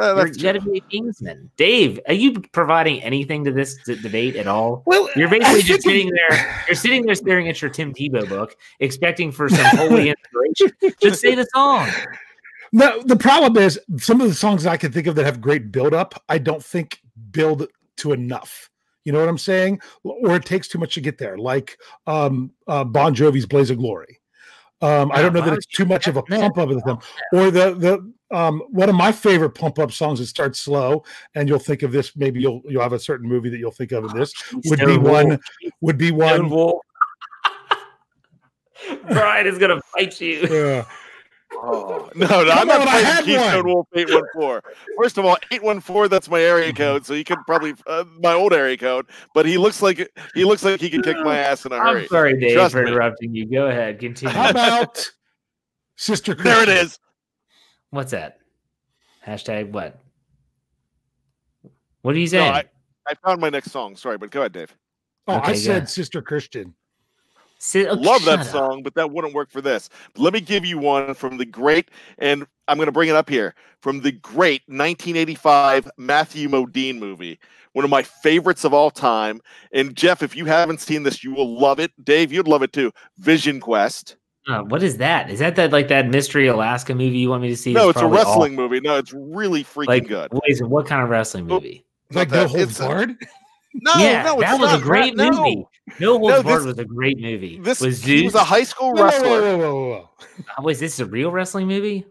uh, 0.00 0.14
You're, 0.16 0.28
gotta 0.30 0.60
be 0.60 0.78
a 0.78 0.80
kingsman. 0.80 1.50
Dave, 1.56 2.00
are 2.08 2.14
you 2.14 2.40
providing 2.40 3.00
anything 3.02 3.44
to 3.44 3.52
this 3.52 3.76
d- 3.86 4.00
debate 4.00 4.34
at 4.36 4.48
all? 4.48 4.82
Well, 4.86 5.08
You're 5.14 5.28
I 5.28 5.38
basically 5.38 5.62
just 5.62 5.82
sitting 5.82 6.10
there. 6.10 6.64
You're 6.66 6.74
sitting 6.74 7.06
there 7.06 7.14
staring 7.14 7.48
at 7.48 7.62
your 7.62 7.70
Tim 7.70 7.94
Tebow 7.94 8.28
book, 8.28 8.56
expecting 8.80 9.30
for 9.30 9.48
some 9.48 9.64
holy 9.76 10.08
inspiration. 10.56 10.96
Just 11.00 11.20
say 11.20 11.34
the 11.36 11.46
song. 11.54 11.88
No, 12.74 13.00
the 13.04 13.14
problem 13.14 13.56
is 13.56 13.78
some 13.98 14.20
of 14.20 14.26
the 14.26 14.34
songs 14.34 14.66
I 14.66 14.76
can 14.76 14.90
think 14.90 15.06
of 15.06 15.14
that 15.14 15.24
have 15.24 15.40
great 15.40 15.70
build 15.70 15.94
up, 15.94 16.20
I 16.28 16.38
don't 16.38 16.62
think 16.62 16.98
build 17.30 17.68
to 17.98 18.12
enough. 18.12 18.68
You 19.04 19.12
know 19.12 19.20
what 19.20 19.28
I'm 19.28 19.38
saying? 19.38 19.80
Or 20.02 20.34
it 20.34 20.44
takes 20.44 20.66
too 20.66 20.78
much 20.78 20.94
to 20.94 21.00
get 21.00 21.16
there, 21.16 21.38
like 21.38 21.78
um, 22.08 22.50
uh, 22.66 22.82
Bon 22.82 23.14
Jovi's 23.14 23.46
"Blaze 23.46 23.70
of 23.70 23.78
Glory." 23.78 24.18
Um, 24.82 25.12
I 25.12 25.22
don't 25.22 25.32
know 25.32 25.40
that 25.42 25.54
it's 25.54 25.66
too 25.66 25.84
much 25.84 26.08
of 26.08 26.16
a 26.16 26.22
pump 26.24 26.58
up 26.58 26.68
with 26.68 26.84
them. 26.84 26.98
Or 27.32 27.52
the 27.52 27.74
the 27.74 28.36
um, 28.36 28.60
one 28.70 28.88
of 28.88 28.96
my 28.96 29.12
favorite 29.12 29.50
pump 29.50 29.78
up 29.78 29.92
songs 29.92 30.18
that 30.18 30.26
starts 30.26 30.58
slow, 30.58 31.04
and 31.36 31.48
you'll 31.48 31.60
think 31.60 31.84
of 31.84 31.92
this. 31.92 32.16
Maybe 32.16 32.40
you'll 32.40 32.60
you'll 32.64 32.82
have 32.82 32.92
a 32.92 32.98
certain 32.98 33.28
movie 33.28 33.50
that 33.50 33.58
you'll 33.58 33.70
think 33.70 33.92
of 33.92 34.04
in 34.04 34.18
this. 34.18 34.32
Would 34.64 34.80
be 34.80 34.98
one. 34.98 35.38
Would 35.80 35.98
be 35.98 36.10
one. 36.10 36.48
Brian 39.08 39.46
is 39.46 39.58
gonna 39.58 39.80
fight 39.96 40.20
you. 40.20 40.48
Uh, 40.50 40.84
Oh, 41.66 42.10
no, 42.14 42.26
no, 42.26 42.50
I'm 42.50 42.66
not 42.66 42.80
on, 42.82 42.86
playing 42.88 43.24
Keystone. 43.24 43.66
Wolf 43.66 43.86
814. 43.94 44.60
First 44.98 45.18
of 45.18 45.24
all, 45.24 45.36
814, 45.50 46.10
that's 46.10 46.28
my 46.28 46.40
area 46.40 46.72
code, 46.72 47.06
so 47.06 47.14
you 47.14 47.24
can 47.24 47.38
probably 47.44 47.74
uh, 47.86 48.04
my 48.20 48.32
old 48.34 48.52
area 48.52 48.76
code, 48.76 49.06
but 49.34 49.46
he 49.46 49.56
looks 49.56 49.80
like 49.82 50.08
he 50.34 50.44
looks 50.44 50.64
like 50.64 50.80
he 50.80 50.90
can 50.90 51.02
kick 51.02 51.16
my 51.24 51.38
ass 51.38 51.64
in 51.64 51.72
a 51.72 51.78
hurry. 51.78 52.02
I'm 52.02 52.08
sorry, 52.08 52.38
Dave, 52.38 52.54
Trust 52.54 52.72
for 52.74 52.82
me. 52.82 52.90
interrupting 52.90 53.34
you. 53.34 53.46
Go 53.46 53.66
ahead, 53.68 53.98
continue. 53.98 54.34
how 54.34 54.50
about 54.50 55.10
Sister? 55.96 56.34
There 56.34 56.62
it 56.62 56.66
Christian? 56.66 56.86
is. 56.86 56.98
What's 57.90 58.10
that? 58.12 58.38
Hashtag 59.26 59.70
what? 59.72 59.98
What 62.02 62.14
are 62.14 62.18
you 62.18 62.28
No. 62.30 62.44
I, 62.44 62.64
I 63.08 63.14
found 63.24 63.40
my 63.40 63.48
next 63.48 63.70
song. 63.70 63.96
Sorry, 63.96 64.18
but 64.18 64.30
go 64.30 64.40
ahead, 64.40 64.52
Dave. 64.52 64.74
Oh, 65.26 65.36
Okay, 65.38 65.52
I 65.52 65.54
said 65.54 65.76
ahead. 65.76 65.88
Sister 65.88 66.20
Christian. 66.20 66.74
Sit- 67.58 67.88
oh, 67.88 67.94
Love 67.94 68.24
that 68.24 68.38
shut 68.38 68.40
up. 68.40 68.46
song, 68.46 68.82
but 68.82 68.94
that 68.94 69.10
wouldn't 69.10 69.34
work 69.34 69.50
for 69.50 69.60
this. 69.60 69.88
Let 70.16 70.32
me 70.34 70.40
give 70.40 70.64
you 70.64 70.78
one 70.78 71.14
from 71.14 71.38
the 71.38 71.46
great, 71.46 71.90
and 72.18 72.46
I'm 72.68 72.76
going 72.76 72.86
to 72.86 72.92
bring 72.92 73.08
it 73.08 73.16
up 73.16 73.28
here 73.28 73.54
from 73.80 74.00
the 74.00 74.12
great 74.12 74.62
1985 74.66 75.90
Matthew 75.96 76.48
Modine 76.48 76.98
movie, 76.98 77.38
one 77.72 77.84
of 77.84 77.90
my 77.90 78.02
favorites 78.02 78.64
of 78.64 78.74
all 78.74 78.90
time. 78.90 79.40
And 79.72 79.96
Jeff, 79.96 80.22
if 80.22 80.36
you 80.36 80.44
haven't 80.46 80.80
seen 80.80 81.02
this, 81.04 81.22
you 81.24 81.34
will 81.34 81.58
love 81.58 81.78
it. 81.80 81.92
Dave, 82.04 82.32
you'd 82.32 82.48
love 82.48 82.62
it 82.62 82.72
too. 82.72 82.92
Vision 83.18 83.60
Quest. 83.60 84.16
Uh, 84.46 84.60
what 84.62 84.82
is 84.82 84.98
that? 84.98 85.30
Is 85.30 85.38
that 85.38 85.56
that 85.56 85.72
like 85.72 85.88
that 85.88 86.06
mystery 86.08 86.48
Alaska 86.48 86.94
movie 86.94 87.16
you 87.18 87.30
want 87.30 87.40
me 87.42 87.48
to 87.48 87.56
see? 87.56 87.72
No, 87.72 87.86
that's 87.86 87.90
it's 87.92 87.96
a 87.96 88.00
probably 88.00 88.18
all- 88.18 88.24
wrestling 88.26 88.54
movie. 88.54 88.80
No, 88.80 88.98
it's 88.98 89.12
really 89.14 89.64
freaking 89.64 89.86
like 89.86 90.06
good. 90.06 90.30
wait, 90.32 90.56
so 90.58 90.66
what 90.66 90.86
kind 90.86 91.02
of 91.02 91.08
wrestling 91.08 91.50
Oh, 91.50 91.54
movie? 91.54 91.86
Like 92.12 92.30
Not 92.30 92.36
no 92.36 92.42
that- 92.42 92.50
holds 92.50 92.78
barred. 92.78 93.16
No, 93.74 93.92
yeah, 93.96 94.22
no, 94.22 94.40
that 94.40 94.58
was 94.58 94.70
not. 94.70 94.80
a 94.80 94.82
great 94.82 95.16
no. 95.16 95.30
movie. 95.30 95.64
No 96.00 96.18
Holds 96.18 96.36
No, 96.36 96.42
Barred 96.42 96.64
was 96.64 96.78
a 96.78 96.84
great 96.84 97.18
movie. 97.20 97.58
This 97.58 97.80
was 97.80 98.02
he 98.02 98.24
was 98.24 98.34
a 98.34 98.44
high 98.44 98.62
school 98.62 98.92
Whoa, 98.92 98.96
whoa, 98.96 99.04
wrestler. 99.04 99.28
whoa, 99.40 99.58
whoa, 99.58 99.74
whoa, 99.74 99.88
whoa. 99.90 100.10
Oh, 100.58 100.68
is 100.68 100.80
this 100.80 100.98
a 101.00 101.06
real 101.06 101.30
wrestling 101.30 101.66
movie? 101.66 102.06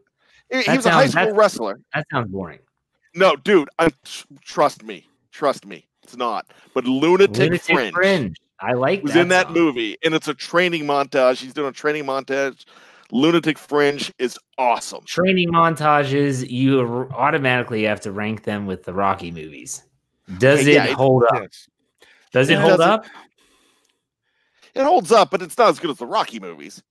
He, 0.52 0.58
he 0.60 0.64
That 0.66 0.78
was 0.78 0.86
a 0.86 0.92
high 0.92 1.08
school 1.08 1.26
that- 1.26 1.34
wrestler. 1.36 1.80
That 1.94 2.06
sounds 2.12 2.30
boring. 2.32 2.60
No, 3.16 3.36
dude, 3.36 3.70
I 3.80 3.90
trust 4.44 4.84
me, 4.84 5.08
trust 5.32 5.66
me, 5.66 5.88
it's 6.04 6.18
not. 6.18 6.48
But 6.74 6.86
Lunatic, 6.86 7.38
Lunatic 7.38 7.62
Fringe, 7.62 7.94
Fringe. 7.94 8.36
I 8.60 8.74
like 8.74 9.04
was 9.04 9.14
that 9.14 9.22
in 9.22 9.28
that 9.30 9.46
song. 9.48 9.54
movie, 9.56 9.98
and 10.04 10.14
it's 10.14 10.28
a 10.28 10.34
training 10.34 10.84
montage. 10.86 11.40
He's 11.42 11.54
doing 11.54 11.70
a 11.70 11.72
training 11.72 12.06
montage. 12.06 12.66
Lunatic 13.12 13.58
Fringe 13.60 14.12
is 14.18 14.38
awesome. 14.58 15.04
Training 15.06 15.50
montages, 15.52 16.50
you 16.50 16.82
automatically 17.14 17.84
have 17.84 18.02
to 18.02 18.12
rank 18.12 18.44
them 18.44 18.66
with 18.66 18.84
the 18.84 18.94
Rocky 18.94 19.30
movies. 19.32 19.84
Does 20.38 20.66
Yeah, 20.66 20.86
it 20.86 20.92
it- 20.92 20.96
hold 20.96 21.24
up? 21.24 21.30
Yes. 21.42 21.70
Does 22.32 22.50
it 22.50 22.54
It 22.54 22.60
hold 22.60 22.82
up? 22.82 23.06
It 24.74 24.84
holds 24.84 25.12
up, 25.12 25.30
but 25.30 25.42
it's 25.42 25.58
not 25.58 25.70
as 25.70 25.80
good 25.80 25.92
as 25.92 25.98
the 25.98 26.08
Rocky 26.08 26.40
movies. 26.40 26.82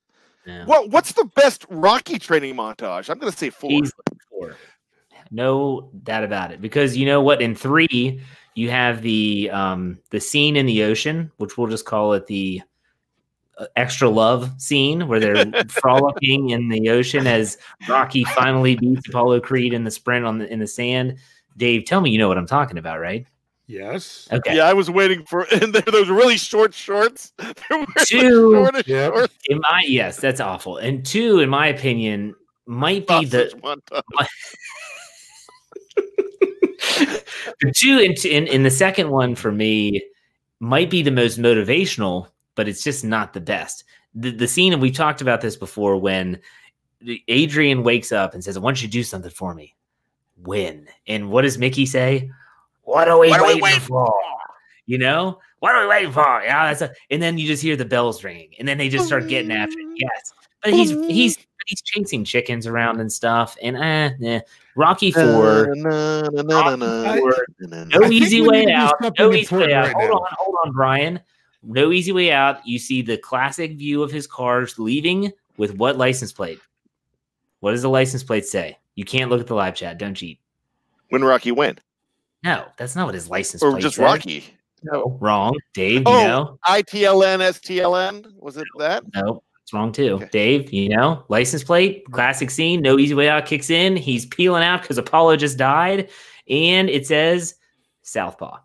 Yeah. 0.47 0.65
What 0.67 0.91
What's 0.91 1.13
the 1.13 1.25
best 1.37 1.67
Rocky 1.69 2.19
training 2.19 2.55
montage? 2.55 3.09
I'm 3.11 3.19
gonna 3.19 3.33
say 3.33 3.51
four. 3.51 3.81
Four. 4.31 4.57
No 5.31 5.91
doubt 6.03 6.25
about 6.25 6.53
it. 6.53 6.61
Because 6.61 6.97
you 6.97 7.07
know 7.07 7.21
what? 7.23 7.41
In 7.43 7.55
three, 7.55 8.21
you 8.55 8.71
have 8.71 9.03
the 9.03 9.51
um 9.51 9.99
the 10.11 10.21
scene 10.21 10.57
in 10.57 10.67
the 10.67 10.83
ocean, 10.85 11.31
which 11.39 11.57
we'll 11.57 11.69
just 11.69 11.87
call 11.87 12.13
it 12.13 12.27
the 12.27 12.63
uh, 13.59 13.67
extra 13.77 14.09
love 14.09 14.51
scene, 14.61 15.09
where 15.09 15.21
they're 15.21 15.65
frolicking 15.69 16.51
in 16.51 16.69
the 16.69 16.89
ocean 16.91 17.27
as 17.27 17.59
Rocky 17.89 18.25
finally 18.25 18.77
beats 18.77 19.09
Apollo 19.09 19.41
Creed 19.41 19.73
in 19.73 19.85
the 19.85 19.91
sprint 19.91 20.25
on 20.25 20.39
the 20.39 20.53
in 20.53 20.59
the 20.61 20.67
sand. 20.67 21.17
Dave, 21.57 21.85
tell 21.85 22.01
me 22.01 22.11
you 22.11 22.19
know 22.19 22.29
what 22.29 22.39
I'm 22.39 22.47
talking 22.47 22.79
about, 22.79 23.01
right? 23.01 23.27
Yes. 23.67 24.29
Okay. 24.31 24.57
Yeah, 24.57 24.65
I 24.67 24.73
was 24.75 24.91
waiting 24.91 25.25
for, 25.25 25.43
and 25.53 25.73
there 25.73 25.83
those 25.83 26.09
really 26.09 26.37
short 26.37 26.75
shorts. 26.75 27.33
They're 27.39 27.55
wearing 27.71 27.87
the 27.95 28.05
Two. 28.07 28.53
shortest 28.55 28.89
Yep. 28.89 29.13
shorts. 29.15 29.35
In 29.49 29.59
my 29.61 29.83
yes, 29.87 30.17
that's 30.19 30.41
awful. 30.41 30.77
And 30.79 31.05
two, 31.07 31.39
in 31.41 31.49
my 31.49 31.69
opinion, 31.69 32.35
might 32.67 33.07
be 33.07 33.25
the 33.25 33.51
Sausage 33.51 33.63
montage. 33.63 34.03
the 37.61 37.73
two 37.75 37.99
in, 37.99 38.13
in 38.31 38.47
in 38.47 38.63
the 38.63 38.71
second 38.71 39.11
one 39.11 39.35
for 39.35 39.51
me 39.53 40.03
might 40.61 40.91
be 40.91 41.03
the 41.03 41.11
most 41.11 41.41
motivational, 41.41 42.29
but 42.55 42.69
it's 42.69 42.83
just 42.85 43.05
not 43.05 43.33
the 43.33 43.41
best. 43.41 43.85
The 44.15 44.31
the 44.31 44.49
scene, 44.49 44.73
and 44.73 44.83
we 44.83 44.91
talked 44.91 45.21
about 45.23 45.41
this 45.41 45.57
before, 45.57 45.97
when 45.97 46.39
Adrian 47.29 47.83
wakes 47.83 48.13
up 48.13 48.35
and 48.35 48.45
says, 48.45 48.57
"I 48.57 48.61
want 48.61 48.83
you 48.83 48.89
to 48.89 48.93
do 48.93 49.03
something 49.03 49.31
for 49.31 49.55
me." 49.55 49.75
Win. 50.43 50.89
And 51.07 51.31
what 51.31 51.43
does 51.43 51.59
Mickey 51.59 51.87
say? 51.87 52.31
What 52.83 53.09
are 53.09 53.19
we, 53.19 53.31
What 53.31 53.41
are 53.41 53.47
we 53.47 53.49
waiting, 53.55 53.63
waiting 53.63 53.81
for? 53.81 54.15
You 54.87 54.99
know, 54.99 55.39
what 55.61 55.75
are 55.75 55.83
we 55.83 55.89
waiting 55.89 56.13
for? 56.13 56.43
Yeah, 56.43 56.67
that's 56.67 56.83
a, 56.83 56.93
and 57.11 57.23
then 57.23 57.39
you 57.39 57.47
just 57.47 57.63
hear 57.63 57.77
the 57.77 57.85
bells 57.85 58.25
ringing, 58.25 58.51
and 58.59 58.67
then 58.67 58.79
they 58.79 58.89
just 58.89 59.07
start 59.07 59.29
getting 59.29 59.53
after 59.53 59.79
it. 59.79 59.87
Yes, 59.97 60.33
but 60.61 60.73
he's 60.73 60.91
he's 60.91 61.39
he's 61.67 61.83
chasing 61.83 62.25
chickens 62.25 62.67
around 62.67 63.01
and 63.01 63.13
stuff, 63.13 63.57
and 63.63 63.77
eh, 63.77 64.11
eh. 64.25 64.41
Rocky 64.75 65.13
Four. 65.13 65.73
No 65.77 66.29
easy 68.11 68.41
way 68.41 68.65
need 68.65 68.67
to 68.67 68.73
do 68.73 68.77
out. 68.77 68.95
No 69.19 69.33
easy 69.33 69.55
way 69.55 69.73
out. 69.73 69.87
right 69.87 69.95
hold 69.95 70.09
now. 70.11 70.17
on, 70.17 70.29
hold 70.39 70.57
on, 70.65 70.73
Brian. 70.73 71.21
No 71.63 71.93
easy 71.93 72.11
way 72.11 72.33
out. 72.33 72.67
You 72.67 72.79
see 72.81 73.03
the 73.03 73.17
classic 73.19 73.77
view 73.77 74.03
of 74.03 74.11
his 74.11 74.27
cars 74.27 74.79
leaving 74.79 75.31
with 75.57 75.77
what 75.77 75.97
license 75.97 76.33
plate? 76.33 76.59
What 77.61 77.71
does 77.71 77.83
the 77.83 77.89
license 77.89 78.25
plate 78.25 78.47
say? 78.47 78.79
You 78.95 79.05
can't 79.05 79.31
look 79.31 79.41
at 79.41 79.47
the 79.47 79.55
live 79.55 79.75
chat. 79.75 79.99
Don't 79.99 80.15
cheat. 80.15 80.39
When 81.09 81.23
Rocky 81.25 81.53
win, 81.53 81.79
No, 82.45 82.65
that's 82.77 82.97
not 82.97 83.07
what 83.07 83.15
his 83.15 83.29
license 83.31 83.63
or 83.63 83.71
plate 83.73 83.83
just 83.83 83.97
says. 83.97 84.05
Rocky. 84.05 84.45
No, 84.83 85.17
wrong. 85.21 85.57
Dave, 85.75 86.03
Oh. 86.07 86.21
you 86.21 86.27
know? 86.27 86.59
ITLN, 86.67 87.41
STLN. 87.41 88.35
Was 88.37 88.57
it 88.57 88.67
that? 88.79 89.05
No, 89.15 89.43
it's 89.63 89.73
wrong 89.73 89.93
too. 89.93 90.15
Okay. 90.15 90.29
Dave, 90.33 90.73
you 90.73 90.89
know? 90.89 91.25
License 91.29 91.63
plate, 91.63 92.05
classic 92.11 92.51
scene, 92.51 92.81
no 92.81 92.99
easy 92.99 93.15
way 93.15 93.29
out 93.29 93.47
kicks 93.47 93.71
in. 93.71 93.97
He's 93.97 94.27
peeling 94.27 94.65
out 94.65 94.83
because 94.83 94.99
Apollo 94.99 95.37
just 95.37 95.57
died. 95.57 96.11
And 96.49 96.91
it 96.91 97.07
says 97.07 97.55
Southpaw. 98.03 98.59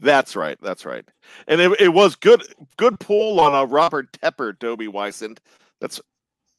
That's 0.00 0.36
right. 0.36 0.58
That's 0.62 0.84
right. 0.84 1.04
And 1.48 1.60
it, 1.60 1.80
it 1.80 1.88
was 1.88 2.14
good. 2.14 2.42
Good 2.76 3.00
pull 3.00 3.40
on 3.40 3.54
a 3.54 3.64
Robert 3.66 4.12
Tepper, 4.12 4.56
Toby 4.58 4.86
Weisand. 4.86 5.38
That's. 5.80 6.00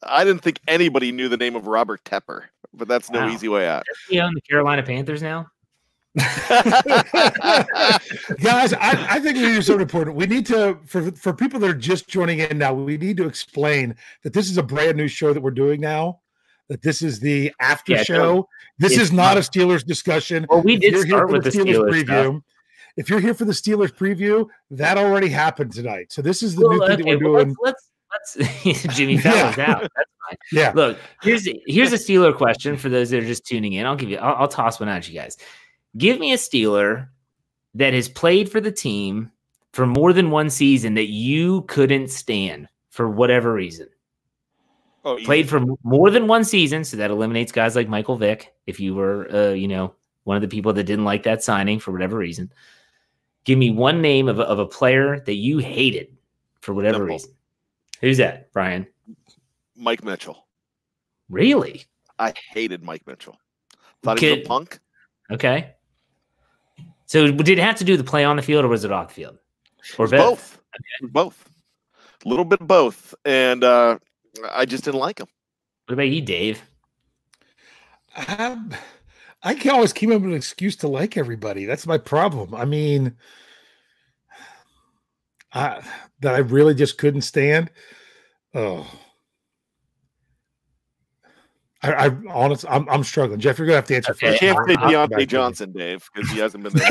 I 0.04 0.24
didn't 0.24 0.42
think 0.42 0.60
anybody 0.68 1.12
knew 1.12 1.30
the 1.30 1.38
name 1.38 1.56
of 1.56 1.68
Robert 1.68 2.04
Tepper, 2.04 2.44
but 2.78 2.88
that's 2.88 3.10
no 3.10 3.20
Wow. 3.22 3.30
easy 3.34 3.48
way 3.48 3.68
out. 3.68 3.84
You 4.10 4.22
own 4.22 4.34
the 4.34 4.42
Carolina 4.42 4.84
Panthers 4.84 5.22
now? 5.22 5.48
Guys, 8.42 8.74
I, 8.74 9.06
I 9.10 9.20
think 9.20 9.36
we 9.38 9.48
need 9.54 9.64
so 9.64 9.78
important. 9.80 10.16
We 10.16 10.26
need 10.28 10.46
to 10.48 10.78
for 10.86 11.12
for 11.12 11.34
people 11.34 11.60
that 11.60 11.70
are 11.70 11.74
just 11.74 12.08
joining 12.08 12.40
in 12.40 12.58
now. 12.58 12.74
We 12.74 12.98
need 12.98 13.18
to 13.18 13.28
explain 13.28 13.96
that 14.24 14.32
this 14.34 14.50
is 14.50 14.58
a 14.58 14.64
brand 14.64 14.96
new 14.98 15.08
show 15.08 15.34
that 15.34 15.42
we're 15.42 15.52
doing 15.52 15.82
now. 15.82 16.22
That 16.70 16.82
this 16.82 17.02
is 17.02 17.20
the 17.20 17.52
after 17.60 17.94
Yeah, 17.94 18.04
show. 18.04 18.48
This 18.80 18.98
is 18.98 19.12
not 19.12 19.38
a 19.38 19.42
Steelers 19.42 19.86
discussion. 19.86 20.46
Well, 20.50 20.62
we 20.64 20.76
If 20.76 20.82
did 20.82 20.94
you're 20.94 21.06
here 21.06 21.16
start 21.18 21.28
for 21.30 21.34
with 21.34 21.44
the 21.44 21.50
Steelers, 21.52 22.04
stuff. 22.04 22.42
If 22.98 23.10
you're 23.10 23.20
here 23.20 23.34
for 23.34 23.46
the 23.46 23.52
Steelers 23.52 23.92
preview, 23.94 24.48
that 24.72 24.98
already 24.98 25.28
happened 25.30 25.74
tonight. 25.74 26.12
So 26.14 26.22
this 26.22 26.42
is 26.42 26.56
the 26.56 26.62
new 26.62 26.80
Well, 26.80 26.88
thing 26.88 26.98
that 27.00 27.06
we're 27.06 27.32
well, 27.32 27.44
doing. 27.44 27.56
let's, 27.62 27.90
let's, 28.36 28.66
let's 28.66 28.96
Jimmy 28.96 29.18
Fallon's 29.18 29.58
out. 29.60 29.82
That's 29.82 29.94
fine. 29.94 30.06
Yeah. 30.52 30.72
Look, 30.76 30.98
here's 31.22 31.48
here's 31.68 31.94
a 31.94 31.98
Steeler 31.98 32.36
question 32.36 32.78
for 32.78 32.90
those 32.90 33.10
that 33.10 33.24
are 33.24 33.28
just 33.28 33.46
tuning 33.46 33.74
in. 33.74 33.86
I'll 33.86 33.96
give 33.96 34.10
you. 34.10 34.18
I'll, 34.18 34.36
I'll 34.36 34.48
toss 34.48 34.80
one 34.80 34.90
out 34.90 34.98
at 34.98 35.10
you 35.10 35.20
guys. 35.20 35.38
Give 35.98 36.20
me 36.20 36.34
a 36.34 36.38
Steeler 36.38 37.10
that 37.76 37.94
has 37.94 38.10
played 38.10 38.50
for 38.50 38.60
the 38.60 38.72
team 38.72 39.32
for 39.74 39.86
more 39.86 40.14
than 40.14 40.32
one 40.32 40.50
season 40.50 40.94
that 40.96 41.08
you 41.08 41.64
couldn't 41.64 42.10
stand 42.10 42.68
for 42.90 43.10
whatever 43.10 43.54
reason. 43.54 43.88
Oh, 45.04 45.18
Played 45.24 45.48
for 45.48 45.62
more 45.84 46.10
than 46.10 46.28
one 46.28 46.44
season, 46.44 46.84
so 46.84 46.98
that 46.98 47.12
eliminates 47.12 47.52
guys 47.52 47.76
like 47.76 47.88
Michael 47.88 48.16
Vick. 48.18 48.56
If 48.66 48.80
you 48.80 48.96
were, 48.96 49.32
uh, 49.32 49.52
you 49.52 49.68
know, 49.68 49.94
one 50.24 50.36
of 50.36 50.42
the 50.42 50.48
people 50.48 50.74
that 50.74 50.86
didn't 50.86 51.06
like 51.06 51.24
that 51.24 51.44
signing 51.44 51.80
for 51.80 51.92
whatever 51.92 52.18
reason, 52.18 52.52
give 53.44 53.60
me 53.60 53.70
one 53.70 54.02
name 54.02 54.28
of 54.28 54.40
a, 54.40 54.44
of 54.44 54.58
a 54.58 54.66
player 54.66 55.20
that 55.20 55.36
you 55.36 55.60
hated 55.60 56.08
for 56.62 56.74
whatever 56.74 57.00
Simple. 57.00 57.14
reason. 57.14 57.32
Who's 58.02 58.18
that, 58.18 58.52
Brian? 58.52 58.88
Mike 59.76 60.04
Mitchell. 60.04 60.48
Really? 61.30 61.86
I 62.18 62.34
hated 62.52 62.84
Mike 62.84 63.06
Mitchell. 63.08 63.38
Thought 64.04 64.20
he 64.20 64.30
was 64.32 64.40
a 64.40 64.44
punk. 64.44 64.80
Okay. 65.32 65.74
So 67.08 67.32
did 67.32 67.50
it 67.50 67.62
have 67.62 67.76
to 67.78 67.84
do 67.84 67.94
with 67.94 68.00
the 68.00 68.10
play 68.10 68.24
on 68.24 68.36
the 68.36 68.42
field 68.42 68.66
or 68.66 68.68
was 68.68 68.84
it 68.84 68.92
off 68.92 69.10
the 69.10 69.14
field? 69.14 69.38
Or 69.98 70.08
both? 70.08 70.60
Both. 71.02 71.12
Both. 71.12 71.50
A 72.26 72.30
little 72.30 72.46
bit 72.46 72.62
of 72.62 72.68
both. 72.68 73.14
And 73.26 73.64
uh, 73.64 74.00
I 74.52 74.66
just 74.66 74.84
didn't 74.84 75.00
like 75.00 75.20
him. 75.20 75.28
What 75.86 75.94
about 75.94 76.10
you, 76.10 76.22
Dave? 76.22 76.62
Um, 78.38 78.72
I 79.44 79.54
can 79.54 79.72
always 79.72 79.94
keep 79.94 80.10
up 80.10 80.22
with 80.22 80.32
an 80.32 80.36
excuse 80.36 80.76
to 80.78 80.88
like 80.88 81.18
everybody. 81.18 81.66
That's 81.66 81.86
my 81.86 81.98
problem. 81.98 82.56
I 82.56 82.66
mean, 82.66 83.16
I, 85.54 85.82
that 86.22 86.34
I 86.34 86.40
really 86.40 86.74
just 86.74 86.98
couldn't 86.98 87.22
stand. 87.22 87.70
Oh, 88.54 88.90
I, 91.86 92.08
I 92.08 92.12
honestly, 92.30 92.70
I'm, 92.70 92.88
I'm 92.90 93.04
struggling. 93.04 93.40
Jeff, 93.40 93.58
you're 93.58 93.68
gonna 93.68 93.76
have 93.78 93.86
to 93.86 93.96
answer 93.96 94.12
Okay. 94.14 94.28
You 94.28 94.32
first. 94.34 94.40
can't 94.42 94.58
I'll- 94.58 94.66
say 94.68 94.74
I'll 94.96 95.08
come 95.08 95.10
back 95.10 95.20
to 95.20 95.26
Diontae. 95.26 95.28
Johnson, 95.30 95.72
Dave, 95.72 96.10
because 96.14 96.30
he 96.32 96.40
hasn't 96.40 96.64
been 96.64 96.74
there. 96.76 96.88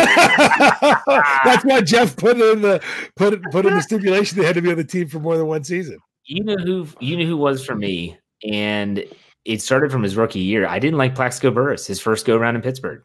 That's 1.44 1.64
why 1.64 1.80
Jeff 1.80 2.16
put 2.16 2.38
in 2.40 2.62
the 2.62 2.83
put 3.16 3.33
it- 3.35 3.42
put 3.50 3.66
in 3.66 3.74
the 3.74 3.83
stipulation 3.90 4.38
they 4.38 4.44
had 4.46 4.54
to 4.54 4.62
be 4.62 4.70
on 4.70 4.76
the 4.76 4.85
team 4.85 5.09
for 5.09 5.18
more 5.20 5.37
than 5.37 5.46
one 5.46 5.64
season. 5.64 5.98
You 6.24 6.44
know 6.44 6.57
who 6.57 6.87
you 7.00 7.16
know 7.16 7.24
who 7.24 7.37
was 7.37 7.64
for 7.64 7.74
me, 7.74 8.16
and 8.48 9.04
it 9.44 9.61
started 9.61 9.92
from 9.92 10.02
his 10.02 10.16
rookie 10.16 10.40
year. 10.40 10.66
I 10.66 10.78
didn't 10.78 10.98
like 10.98 11.14
Plaxico 11.14 11.50
Burress, 11.50 11.87
his 11.87 12.00
first 12.00 12.24
go 12.26 12.37
around 12.37 12.57
in 12.57 12.62
Pittsburgh. 12.62 13.02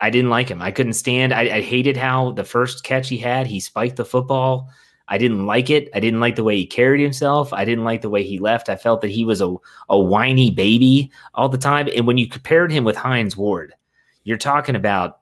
I 0.00 0.10
didn't 0.10 0.30
like 0.30 0.48
him. 0.48 0.60
I 0.60 0.70
couldn't 0.72 0.94
stand. 0.94 1.32
I, 1.32 1.42
I 1.56 1.60
hated 1.60 1.96
how 1.96 2.32
the 2.32 2.44
first 2.44 2.82
catch 2.84 3.08
he 3.08 3.18
had, 3.18 3.46
he 3.46 3.60
spiked 3.60 3.96
the 3.96 4.04
football. 4.04 4.68
I 5.08 5.18
didn't 5.18 5.46
like 5.46 5.70
it. 5.70 5.90
I 5.94 6.00
didn't 6.00 6.20
like 6.20 6.36
the 6.36 6.44
way 6.44 6.56
he 6.56 6.66
carried 6.66 7.02
himself. 7.02 7.52
I 7.52 7.64
didn't 7.64 7.84
like 7.84 8.02
the 8.02 8.10
way 8.10 8.22
he 8.22 8.38
left. 8.38 8.68
I 8.68 8.76
felt 8.76 9.00
that 9.02 9.10
he 9.10 9.24
was 9.24 9.40
a, 9.40 9.54
a 9.88 9.98
whiny 9.98 10.50
baby 10.50 11.10
all 11.34 11.48
the 11.48 11.58
time. 11.58 11.88
And 11.94 12.06
when 12.06 12.18
you 12.18 12.28
compared 12.28 12.72
him 12.72 12.84
with 12.84 12.96
Hines 12.96 13.36
Ward, 13.36 13.74
you're 14.24 14.38
talking 14.38 14.76
about 14.76 15.18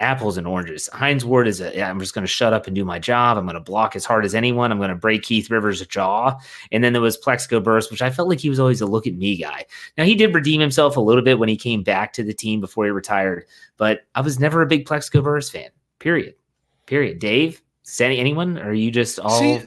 apples 0.00 0.36
and 0.36 0.46
oranges. 0.46 0.88
Hines 0.92 1.24
Ward 1.24 1.48
is 1.48 1.60
a, 1.60 1.74
yeah, 1.74 1.90
I'm 1.90 1.98
just 1.98 2.14
going 2.14 2.22
to 2.22 2.28
shut 2.28 2.52
up 2.52 2.66
and 2.66 2.76
do 2.76 2.84
my 2.84 3.00
job. 3.00 3.36
I'm 3.36 3.44
going 3.44 3.54
to 3.54 3.60
block 3.60 3.96
as 3.96 4.04
hard 4.04 4.24
as 4.24 4.34
anyone. 4.34 4.70
I'm 4.70 4.78
going 4.78 4.90
to 4.90 4.94
break 4.94 5.22
Keith 5.22 5.50
Rivers' 5.50 5.84
jaw. 5.86 6.38
And 6.70 6.84
then 6.84 6.92
there 6.92 7.02
was 7.02 7.16
Plaxico 7.16 7.58
Burress, 7.58 7.90
which 7.90 8.02
I 8.02 8.10
felt 8.10 8.28
like 8.28 8.38
he 8.38 8.48
was 8.48 8.60
always 8.60 8.80
a 8.80 8.86
look 8.86 9.08
at 9.08 9.14
me 9.14 9.36
guy. 9.36 9.64
Now 9.96 10.04
he 10.04 10.14
did 10.14 10.34
redeem 10.34 10.60
himself 10.60 10.96
a 10.96 11.00
little 11.00 11.22
bit 11.22 11.38
when 11.38 11.48
he 11.48 11.56
came 11.56 11.82
back 11.82 12.12
to 12.12 12.22
the 12.22 12.32
team 12.32 12.60
before 12.60 12.84
he 12.84 12.92
retired, 12.92 13.46
but 13.76 14.02
I 14.14 14.20
was 14.20 14.38
never 14.38 14.62
a 14.62 14.66
big 14.66 14.86
Plaxico 14.86 15.20
Burress 15.20 15.50
fan. 15.50 15.70
Period. 15.98 16.34
Period. 16.86 17.18
Dave, 17.18 17.60
Sandy, 17.88 18.18
anyone? 18.18 18.58
Or 18.58 18.70
are 18.70 18.74
you 18.74 18.90
just 18.90 19.18
all 19.18 19.38
See, 19.38 19.60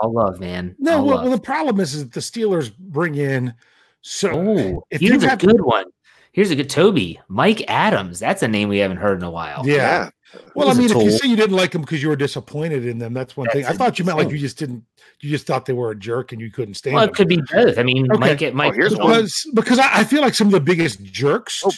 all 0.00 0.12
love, 0.12 0.40
man? 0.40 0.74
no, 0.78 0.98
All 0.98 1.04
well, 1.06 1.16
love. 1.16 1.24
well, 1.28 1.36
the 1.36 1.42
problem 1.42 1.80
is, 1.80 1.94
is 1.94 2.08
the 2.10 2.20
Steelers 2.20 2.74
bring 2.78 3.14
in 3.16 3.52
so 4.00 4.30
Oh, 4.32 4.84
if 4.90 5.00
here's 5.00 5.22
you 5.22 5.26
a 5.26 5.30
have- 5.30 5.38
good 5.38 5.60
one. 5.60 5.84
Here's 6.32 6.50
a 6.50 6.56
good 6.56 6.70
Toby, 6.70 7.18
Mike 7.28 7.64
Adams. 7.68 8.20
That's 8.20 8.42
a 8.42 8.48
name 8.48 8.68
we 8.68 8.78
haven't 8.78 8.98
heard 8.98 9.18
in 9.18 9.24
a 9.24 9.30
while. 9.30 9.66
yeah. 9.66 10.10
Well, 10.54 10.68
I 10.68 10.74
mean, 10.74 10.90
if 10.90 10.96
you 10.96 11.10
say 11.10 11.26
you 11.26 11.36
didn't 11.36 11.56
like 11.56 11.72
them 11.72 11.80
because 11.80 12.02
you 12.02 12.08
were 12.10 12.14
disappointed 12.16 12.84
in 12.86 12.98
them, 12.98 13.14
that's 13.14 13.34
one 13.34 13.48
thing. 13.48 13.64
I 13.64 13.72
thought 13.72 13.98
you 13.98 14.04
meant 14.04 14.18
like 14.18 14.30
you 14.30 14.36
just 14.36 14.58
didn't, 14.58 14.84
you 15.20 15.30
just 15.30 15.46
thought 15.46 15.64
they 15.64 15.72
were 15.72 15.90
a 15.90 15.96
jerk 15.96 16.32
and 16.32 16.40
you 16.40 16.50
couldn't 16.50 16.74
stand 16.74 16.94
Well, 16.96 17.06
them. 17.06 17.12
it 17.14 17.16
could 17.16 17.28
be 17.28 17.40
both. 17.50 17.78
I 17.78 17.82
mean, 17.82 18.12
Okay. 18.12 18.50
Mike, 18.50 18.54
Mike, 18.54 18.72
Oh, 18.72 18.76
here's 18.76 18.94
one. 18.94 19.06
because 19.08 19.46
because 19.54 19.78
I, 19.78 20.00
I 20.00 20.04
feel 20.04 20.20
like 20.20 20.34
some 20.34 20.46
of 20.48 20.52
the 20.52 20.60
biggest 20.60 21.02
jerks, 21.02 21.62
Oh, 21.64 21.72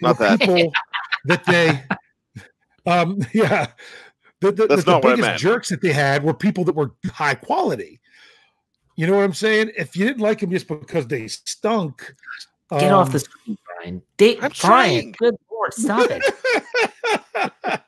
not 0.00 0.18
that. 0.18 0.40
people 0.40 0.72
that 1.26 1.44
they, 1.44 1.82
um, 2.90 3.18
yeah, 3.34 3.66
the, 4.40 4.52
the, 4.52 4.66
That's 4.66 4.84
the, 4.84 4.92
not 4.92 5.04
what 5.04 5.12
I 5.12 5.16
biggest 5.16 5.28
meant. 5.28 5.40
jerks 5.40 5.68
that 5.70 5.80
they 5.82 5.92
had 5.92 6.22
were 6.24 6.34
people 6.34 6.64
that 6.64 6.74
were 6.74 6.92
high 7.12 7.34
quality. 7.34 8.00
You 8.96 9.06
know 9.06 9.16
what 9.16 9.24
I'm 9.24 9.34
saying? 9.34 9.72
If 9.76 9.96
you 9.96 10.06
didn't 10.06 10.20
like 10.20 10.40
them 10.40 10.50
just 10.50 10.68
because 10.68 11.06
they 11.06 11.26
stunk, 11.28 12.14
get 12.70 12.92
off 12.92 13.06
um, 13.08 13.12
the 13.12 13.18
screen, 13.20 13.58
Brian. 13.64 14.02
Dave, 14.16 14.36
I'm 14.42 14.50
Brian, 14.60 15.12
trying. 15.12 15.14
good 15.18 15.36
lord, 15.50 15.72
stop 15.74 16.08
it. 16.10 16.22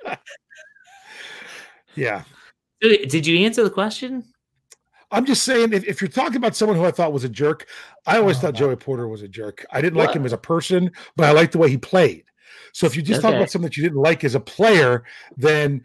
yeah. 1.94 2.22
Did 2.80 3.08
did 3.08 3.26
you 3.26 3.38
answer 3.44 3.62
the 3.62 3.70
question? 3.70 4.24
I'm 5.10 5.26
just 5.26 5.44
saying, 5.44 5.74
if, 5.74 5.84
if 5.84 6.00
you're 6.00 6.08
talking 6.08 6.36
about 6.38 6.56
someone 6.56 6.76
who 6.78 6.84
I 6.86 6.90
thought 6.90 7.12
was 7.12 7.24
a 7.24 7.28
jerk, 7.28 7.66
I 8.06 8.16
always 8.16 8.38
Oh, 8.38 8.40
thought 8.40 8.54
no. 8.54 8.60
Joey 8.60 8.76
Porter 8.76 9.08
was 9.08 9.20
a 9.20 9.28
jerk. 9.28 9.66
I 9.70 9.82
didn't 9.82 9.98
like 9.98 10.14
him 10.14 10.24
as 10.24 10.32
a 10.32 10.38
person, 10.38 10.90
but 11.16 11.26
I 11.26 11.32
liked 11.32 11.52
the 11.52 11.58
way 11.58 11.68
he 11.68 11.76
played. 11.76 12.24
So 12.72 12.86
if 12.86 12.96
you 12.96 13.02
just 13.02 13.20
talk 13.20 13.34
about 13.34 13.50
something 13.50 13.66
that 13.68 13.76
you 13.76 13.82
didn't 13.82 14.00
like 14.00 14.24
as 14.24 14.34
a 14.34 14.40
player, 14.40 15.04
then 15.36 15.84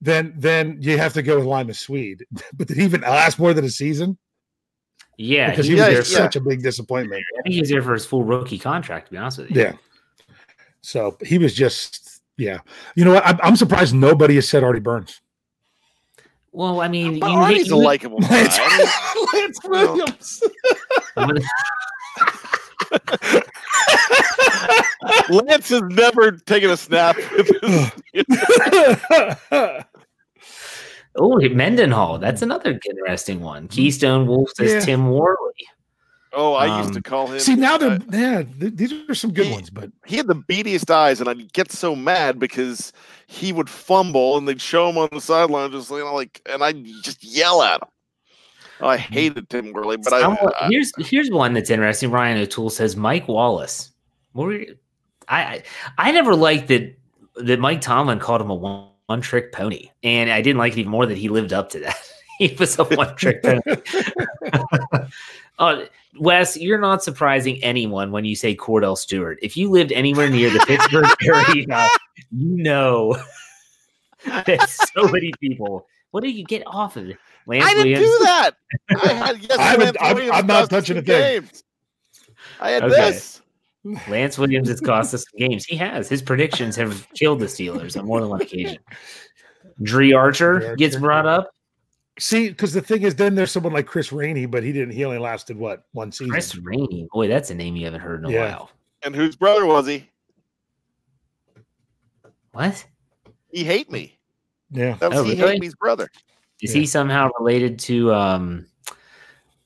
then 0.00 0.32
then 0.36 0.78
you 0.80 0.98
have 0.98 1.12
to 1.14 1.22
go 1.22 1.36
with 1.36 1.46
Limas 1.46 1.80
Sweed. 1.80 2.24
But 2.54 2.68
did 2.68 2.76
he 2.76 2.84
even 2.84 3.00
last 3.02 3.38
more 3.38 3.54
than 3.54 3.64
a 3.64 3.70
season? 3.70 4.18
Yeah, 5.16 5.50
Because 5.50 5.66
he, 5.66 5.74
he, 5.74 5.80
was 5.80 5.88
was 5.88 6.10
there. 6.12 6.18
yeah. 6.20 6.24
Such 6.26 6.36
a 6.36 6.40
big 6.40 6.62
disappointment. 6.62 7.24
I 7.38 7.42
think 7.42 7.54
he 7.54 7.60
was 7.60 7.70
there 7.70 7.82
for 7.82 7.94
his 7.94 8.06
full 8.06 8.22
rookie 8.22 8.58
contract. 8.58 9.06
To 9.06 9.12
be 9.12 9.18
honest 9.18 9.38
with 9.38 9.50
you. 9.50 9.62
Yeah. 9.62 9.72
So 10.80 11.16
he 11.24 11.38
was 11.38 11.54
just 11.54 12.20
yeah. 12.36 12.58
You 12.94 13.04
know 13.04 13.14
what? 13.14 13.26
I'm, 13.26 13.38
I'm 13.42 13.56
surprised 13.56 13.94
nobody 13.94 14.36
has 14.36 14.48
said 14.48 14.62
Artie 14.62 14.78
Burns. 14.80 15.20
Well, 16.52 16.80
I 16.80 16.88
mean, 16.88 17.18
But 17.18 17.30
you 17.30 17.36
Artie's 17.36 17.62
hate, 17.64 17.72
a 17.72 17.76
likable 17.76 18.20
guy. 18.20 18.28
Lance, 18.42 18.58
I 18.60 19.26
mean, 19.34 19.42
Lance 19.42 19.58
Williams. 19.64 20.42
I'm 25.02 25.22
gonna- 25.28 25.42
Lance 25.48 25.68
has 25.70 25.82
never 25.82 26.32
taken 26.32 26.70
a 26.70 26.76
snap. 26.76 27.16
oh, 31.16 31.38
Mendenhall. 31.50 32.18
That's 32.18 32.42
another 32.42 32.78
interesting 32.88 33.40
one. 33.40 33.68
Keystone 33.68 34.26
Wolf 34.26 34.50
says 34.56 34.72
Yeah. 34.72 34.80
Tim 34.80 35.10
Worley. 35.10 35.36
oh, 36.32 36.54
I 36.54 36.78
used 36.78 36.90
Um, 36.90 36.94
to 36.96 37.02
call 37.02 37.26
him. 37.28 37.40
See 37.40 37.54
now 37.56 37.76
uh, 37.76 37.78
they're 37.78 37.98
yeah. 38.12 38.42
th- 38.60 38.74
these 38.74 38.92
are 39.08 39.14
some 39.14 39.32
good 39.32 39.46
he- 39.46 39.52
ones, 39.52 39.70
but 39.70 39.90
he 40.06 40.16
had 40.16 40.26
the 40.26 40.34
beadiest 40.34 40.90
eyes, 40.90 41.20
and 41.20 41.28
I'd 41.28 41.52
get 41.52 41.72
so 41.72 41.96
mad 41.96 42.38
because 42.38 42.92
he 43.26 43.52
would 43.52 43.70
fumble, 43.70 44.36
and 44.36 44.46
they'd 44.46 44.60
show 44.60 44.88
him 44.88 44.98
on 44.98 45.08
the 45.12 45.20
sideline, 45.20 45.70
just 45.72 45.90
you 45.90 45.98
know, 45.98 46.14
like, 46.14 46.40
and 46.50 46.62
I'd 46.62 46.84
just 47.02 47.24
yell 47.24 47.62
at 47.62 47.82
him. 47.82 47.88
Oh, 48.80 48.88
I 48.88 48.96
mm. 48.96 49.00
hated 49.00 49.48
Tim 49.48 49.72
Worley, 49.72 49.96
but 49.96 50.12
I, 50.12 50.20
Somewhat- 50.20 50.54
uh, 50.54 50.64
I 50.64 50.68
here's 50.68 50.92
here's 50.98 51.30
one 51.30 51.52
that's 51.54 51.70
interesting. 51.70 52.10
Ryan 52.10 52.38
O'Toole 52.38 52.70
says 52.70 52.96
Mike 52.96 53.28
Wallace. 53.28 53.92
What 54.32 54.46
were 54.46 54.52
you, 54.52 54.76
I, 55.28 55.42
I 55.42 55.62
I 55.98 56.12
never 56.12 56.34
liked 56.34 56.68
that 56.68 56.96
that 57.36 57.60
Mike 57.60 57.80
Tomlin 57.80 58.18
called 58.18 58.40
him 58.40 58.50
a 58.50 58.54
one, 58.54 58.88
one 59.06 59.20
trick 59.20 59.52
pony, 59.52 59.90
and 60.02 60.30
I 60.30 60.40
didn't 60.40 60.58
like 60.58 60.74
it 60.74 60.80
even 60.80 60.92
more 60.92 61.06
that 61.06 61.18
he 61.18 61.28
lived 61.28 61.52
up 61.52 61.70
to 61.70 61.80
that. 61.80 61.96
he 62.38 62.54
was 62.58 62.78
a 62.78 62.84
one 62.84 63.14
trick 63.16 63.42
pony. 63.42 63.60
Oh, 65.60 65.86
Wes, 66.20 66.56
you're 66.56 66.78
not 66.78 67.02
surprising 67.02 67.60
anyone 67.64 68.12
when 68.12 68.24
you 68.24 68.36
say 68.36 68.54
Kordell 68.54 68.96
Stewart. 68.96 69.40
If 69.42 69.56
you 69.56 69.68
lived 69.68 69.90
anywhere 69.90 70.30
near 70.30 70.50
the 70.50 70.60
Pittsburgh 70.60 71.08
area, 71.26 71.88
you 72.30 72.62
know 72.62 73.16
That's 74.24 74.78
so 74.92 75.08
many 75.08 75.32
people. 75.40 75.86
What 76.10 76.22
do 76.22 76.30
you 76.30 76.44
get 76.44 76.62
off 76.66 76.96
of 76.96 77.10
it? 77.10 77.18
Lance 77.48 77.64
I 77.64 77.74
didn't 77.74 77.92
Williams? 77.92 78.06
do 78.06 78.18
that. 78.24 78.50
I 78.90 79.12
had 79.14 79.38
yes, 79.42 79.58
I 79.58 79.62
haven't- 79.62 80.00
Lance 80.00 80.18
I'm- 80.20 80.32
I'm 80.32 80.46
not 80.46 80.70
touching 80.70 80.96
some 80.96 81.02
a 81.02 81.06
thing. 81.06 81.42
games. 81.42 81.64
I 82.60 82.70
had 82.70 82.84
Okay. 82.84 82.94
this. 82.94 83.42
Lance 84.08 84.36
Williams 84.38 84.68
has 84.68 84.80
cost 84.80 85.14
us 85.14 85.24
games. 85.38 85.64
He 85.64 85.74
has. 85.76 86.08
His 86.08 86.20
predictions 86.22 86.76
have 86.76 87.08
killed 87.14 87.40
the 87.40 87.46
Steelers 87.46 87.98
on 87.98 88.04
more 88.06 88.20
than 88.20 88.28
one 88.28 88.42
occasion. 88.42 88.78
Dri 89.82 90.12
Archer 90.12 90.58
Dri 90.60 90.76
gets 90.76 90.96
brought 90.96 91.26
up. 91.26 91.50
See, 92.18 92.48
because 92.48 92.72
the 92.72 92.80
thing 92.82 93.02
is, 93.02 93.14
then 93.14 93.34
there's 93.36 93.52
someone 93.52 93.72
like 93.72 93.86
Chris 93.86 94.12
Rainey, 94.12 94.44
but 94.46 94.62
he 94.64 94.72
didn't. 94.72 94.90
He 94.92 95.04
only 95.04 95.18
lasted 95.18 95.56
what 95.56 95.84
one 95.92 96.10
season. 96.12 96.32
Chris 96.32 96.54
Rainey. 96.56 97.06
Boy, 97.12 97.28
that's 97.28 97.50
a 97.50 97.54
name 97.54 97.76
you 97.76 97.84
haven't 97.84 98.00
heard 98.00 98.24
in 98.24 98.26
a 98.26 98.32
Yeah. 98.32 98.50
while. 98.50 98.70
And 99.04 99.14
whose 99.14 99.36
brother 99.36 99.64
was 99.64 99.86
he? 99.86 100.08
What? 102.52 102.84
He 103.52 103.64
hate 103.64 103.90
me. 103.90 104.18
Yeah, 104.70 104.94
That 104.96 105.10
was 105.10 105.20
Oh, 105.20 105.22
he 105.22 105.36
really? 105.40 105.52
hate 105.52 105.60
me's 105.60 105.74
brother. 105.76 106.08
Is 106.62 106.74
Yeah. 106.74 106.80
he 106.80 106.86
somehow 106.86 107.30
related 107.38 107.78
to 107.80 108.12
um, 108.14 108.66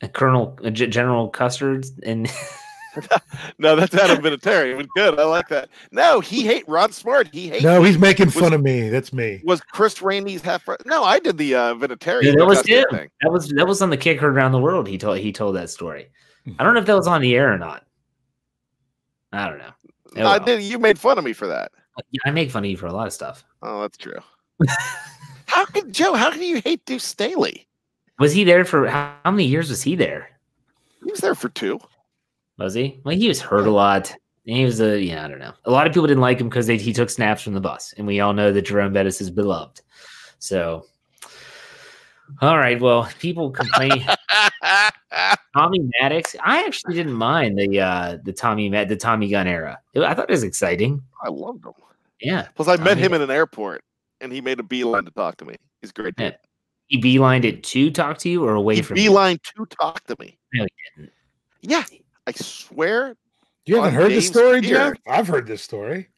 a 0.03 0.09
Colonel 0.09 0.59
uh, 0.65 0.71
General 0.71 1.29
Custer? 1.29 1.83
And 2.05 2.31
No, 3.59 3.75
that's 3.75 3.95
Adam 3.95 4.23
Vinatieri. 4.23 4.77
But 4.77 4.87
good. 4.95 5.19
I 5.19 5.25
like 5.25 5.49
that. 5.49 5.71
No, 5.93 6.21
he 6.21 6.43
hate 6.43 6.69
Rod 6.69 6.93
Smart. 6.93 7.29
He 7.33 7.49
hate 7.49 7.63
no, 7.63 7.83
he's 7.83 7.97
making 7.99 8.27
Was- 8.27 8.35
fun 8.35 8.53
of 8.53 8.61
me. 8.63 8.91
That's 8.91 9.13
me. 9.15 9.41
was 9.45 9.63
Chris 9.63 10.03
Rainey's 10.03 10.43
half 10.43 10.67
brother. 10.67 10.85
No, 10.87 11.03
I 11.03 11.19
did 11.19 11.39
the 11.39 11.55
uh 11.55 11.75
Vinatieri. 11.75 12.23
Yeah, 12.25 12.33
that 12.37 12.47
was 12.47 12.67
him. 12.67 12.85
thing. 12.91 13.09
that 13.23 13.33
was 13.33 13.49
that 13.49 13.67
was 13.67 13.81
on 13.81 13.89
the 13.91 13.97
kick 13.97 14.21
heard 14.21 14.35
around 14.37 14.53
the 14.53 14.59
world. 14.61 14.87
He 14.87 14.99
told 14.99 15.19
he 15.19 15.33
told 15.33 15.57
that 15.57 15.71
story. 15.71 16.09
I 16.59 16.65
don't 16.65 16.75
know 16.75 16.81
if 16.81 16.87
that 16.87 16.97
was 16.97 17.07
on 17.07 17.23
the 17.23 17.35
air 17.35 17.51
or 17.53 17.57
not. 17.59 17.85
I 19.33 19.49
don't 19.49 19.59
know. 19.59 19.73
Oh, 20.19 20.27
I 20.27 20.39
did. 20.39 20.63
You 20.63 20.79
made 20.79 20.99
fun 20.99 21.17
of 21.17 21.25
me 21.25 21.33
for 21.33 21.47
that. 21.47 21.73
I 22.27 22.31
make 22.31 22.51
fun 22.51 22.65
of 22.65 22.71
you 22.71 22.77
for 22.77 22.87
a 22.87 22.93
lot 22.93 23.07
of 23.07 23.13
stuff. 23.15 23.45
Oh, 23.63 23.81
that's 23.81 23.97
true. 23.97 24.19
how 25.53 25.67
can 25.67 25.93
Joe? 25.93 26.15
How 26.15 26.31
can 26.31 26.43
you 26.43 26.61
hate 26.63 26.85
Deuce 26.87 27.05
Staley? 27.05 27.67
Was 28.19 28.33
he 28.33 28.43
there 28.45 28.65
for 28.65 28.89
how, 28.89 29.15
many 29.25 29.45
years 29.45 29.69
was 29.69 29.83
he 29.83 29.97
there? 29.97 30.31
He 31.05 31.11
was 31.11 31.21
there 31.21 31.35
for 31.35 31.51
two. 31.51 31.79
Was 32.59 32.75
he? 32.75 33.01
Well, 33.05 33.17
he 33.17 33.29
was 33.29 33.41
hurt 33.41 33.67
a 33.67 33.71
lot. 33.71 34.15
And 34.47 34.57
he 34.57 34.65
was 34.65 34.81
a 34.81 35.01
yeah, 35.01 35.25
I 35.25 35.29
don't 35.29 35.39
know. 35.39 35.53
A 35.67 35.71
lot 35.71 35.87
of 35.87 35.93
people 35.93 36.07
didn't 36.09 36.23
like 36.23 36.41
him 36.41 36.49
because 36.49 36.67
he 36.67 36.93
took 36.93 37.11
snaps 37.11 37.43
from 37.43 37.53
the 37.53 37.61
bus, 37.61 37.95
and 37.97 38.07
we 38.07 38.21
all 38.21 38.33
know 38.33 38.51
that 38.53 38.63
Jerome 38.63 38.93
Bettis 38.93 39.21
is 39.21 39.31
beloved. 39.31 39.83
So, 40.41 40.87
all 42.41 42.59
right. 42.59 42.81
Well, 42.81 43.09
people 43.21 43.51
complain. 43.51 44.05
Tommy 45.57 45.89
Maddox. 46.01 46.35
I 46.43 46.65
actually 46.65 46.95
didn't 46.95 47.13
mind 47.13 47.57
the 47.59 47.81
uh 47.81 48.19
the 48.25 48.33
Tommy 48.33 48.69
the 48.69 48.97
Tommy 48.97 49.29
Gun 49.29 49.47
era. 49.47 49.79
I 49.97 50.15
thought 50.15 50.29
it 50.29 50.33
was 50.33 50.43
exciting. 50.43 51.03
I 51.23 51.29
loved 51.29 51.65
him. 51.65 51.73
Yeah, 52.21 52.49
Plus, 52.55 52.69
I 52.69 52.77
met 52.77 52.91
Tommy- 52.95 53.01
him 53.03 53.15
in 53.15 53.23
an 53.23 53.31
airport, 53.31 53.83
and 54.23 54.33
he 54.33 54.41
made 54.41 54.59
a 54.61 54.63
beeline 54.63 55.05
to 55.05 55.11
talk 55.11 55.37
to 55.39 55.45
me. 55.45 55.57
He's 55.81 55.91
a 55.91 55.93
great. 55.93 56.17
Dude. 56.17 56.37
he 56.87 57.01
beelined 57.01 57.45
it 57.45 57.63
to 57.65 57.91
talk 57.91 58.19
to 58.19 58.29
you 58.29 58.45
or 58.45 58.55
away 58.55 58.77
He 58.77 58.83
from 58.83 58.97
you. 58.97 59.05
beeline 59.05 59.39
to 59.57 59.67
talk 59.67 60.05
to 60.07 60.17
me. 60.19 60.39
No, 60.55 60.65
he 60.65 60.71
didn't. 61.03 61.13
Yeah, 61.63 61.85
I 62.27 62.33
swear. 62.33 63.17
You 63.67 63.77
haven't 63.77 63.95
heard 63.95 64.11
this 64.13 64.25
Dave's 64.25 64.37
story, 64.39 64.61
beard. 64.61 64.99
Jeff? 65.07 65.15
I've 65.15 65.29
heard 65.29 65.47
this 65.47 65.63
story. 65.63 66.09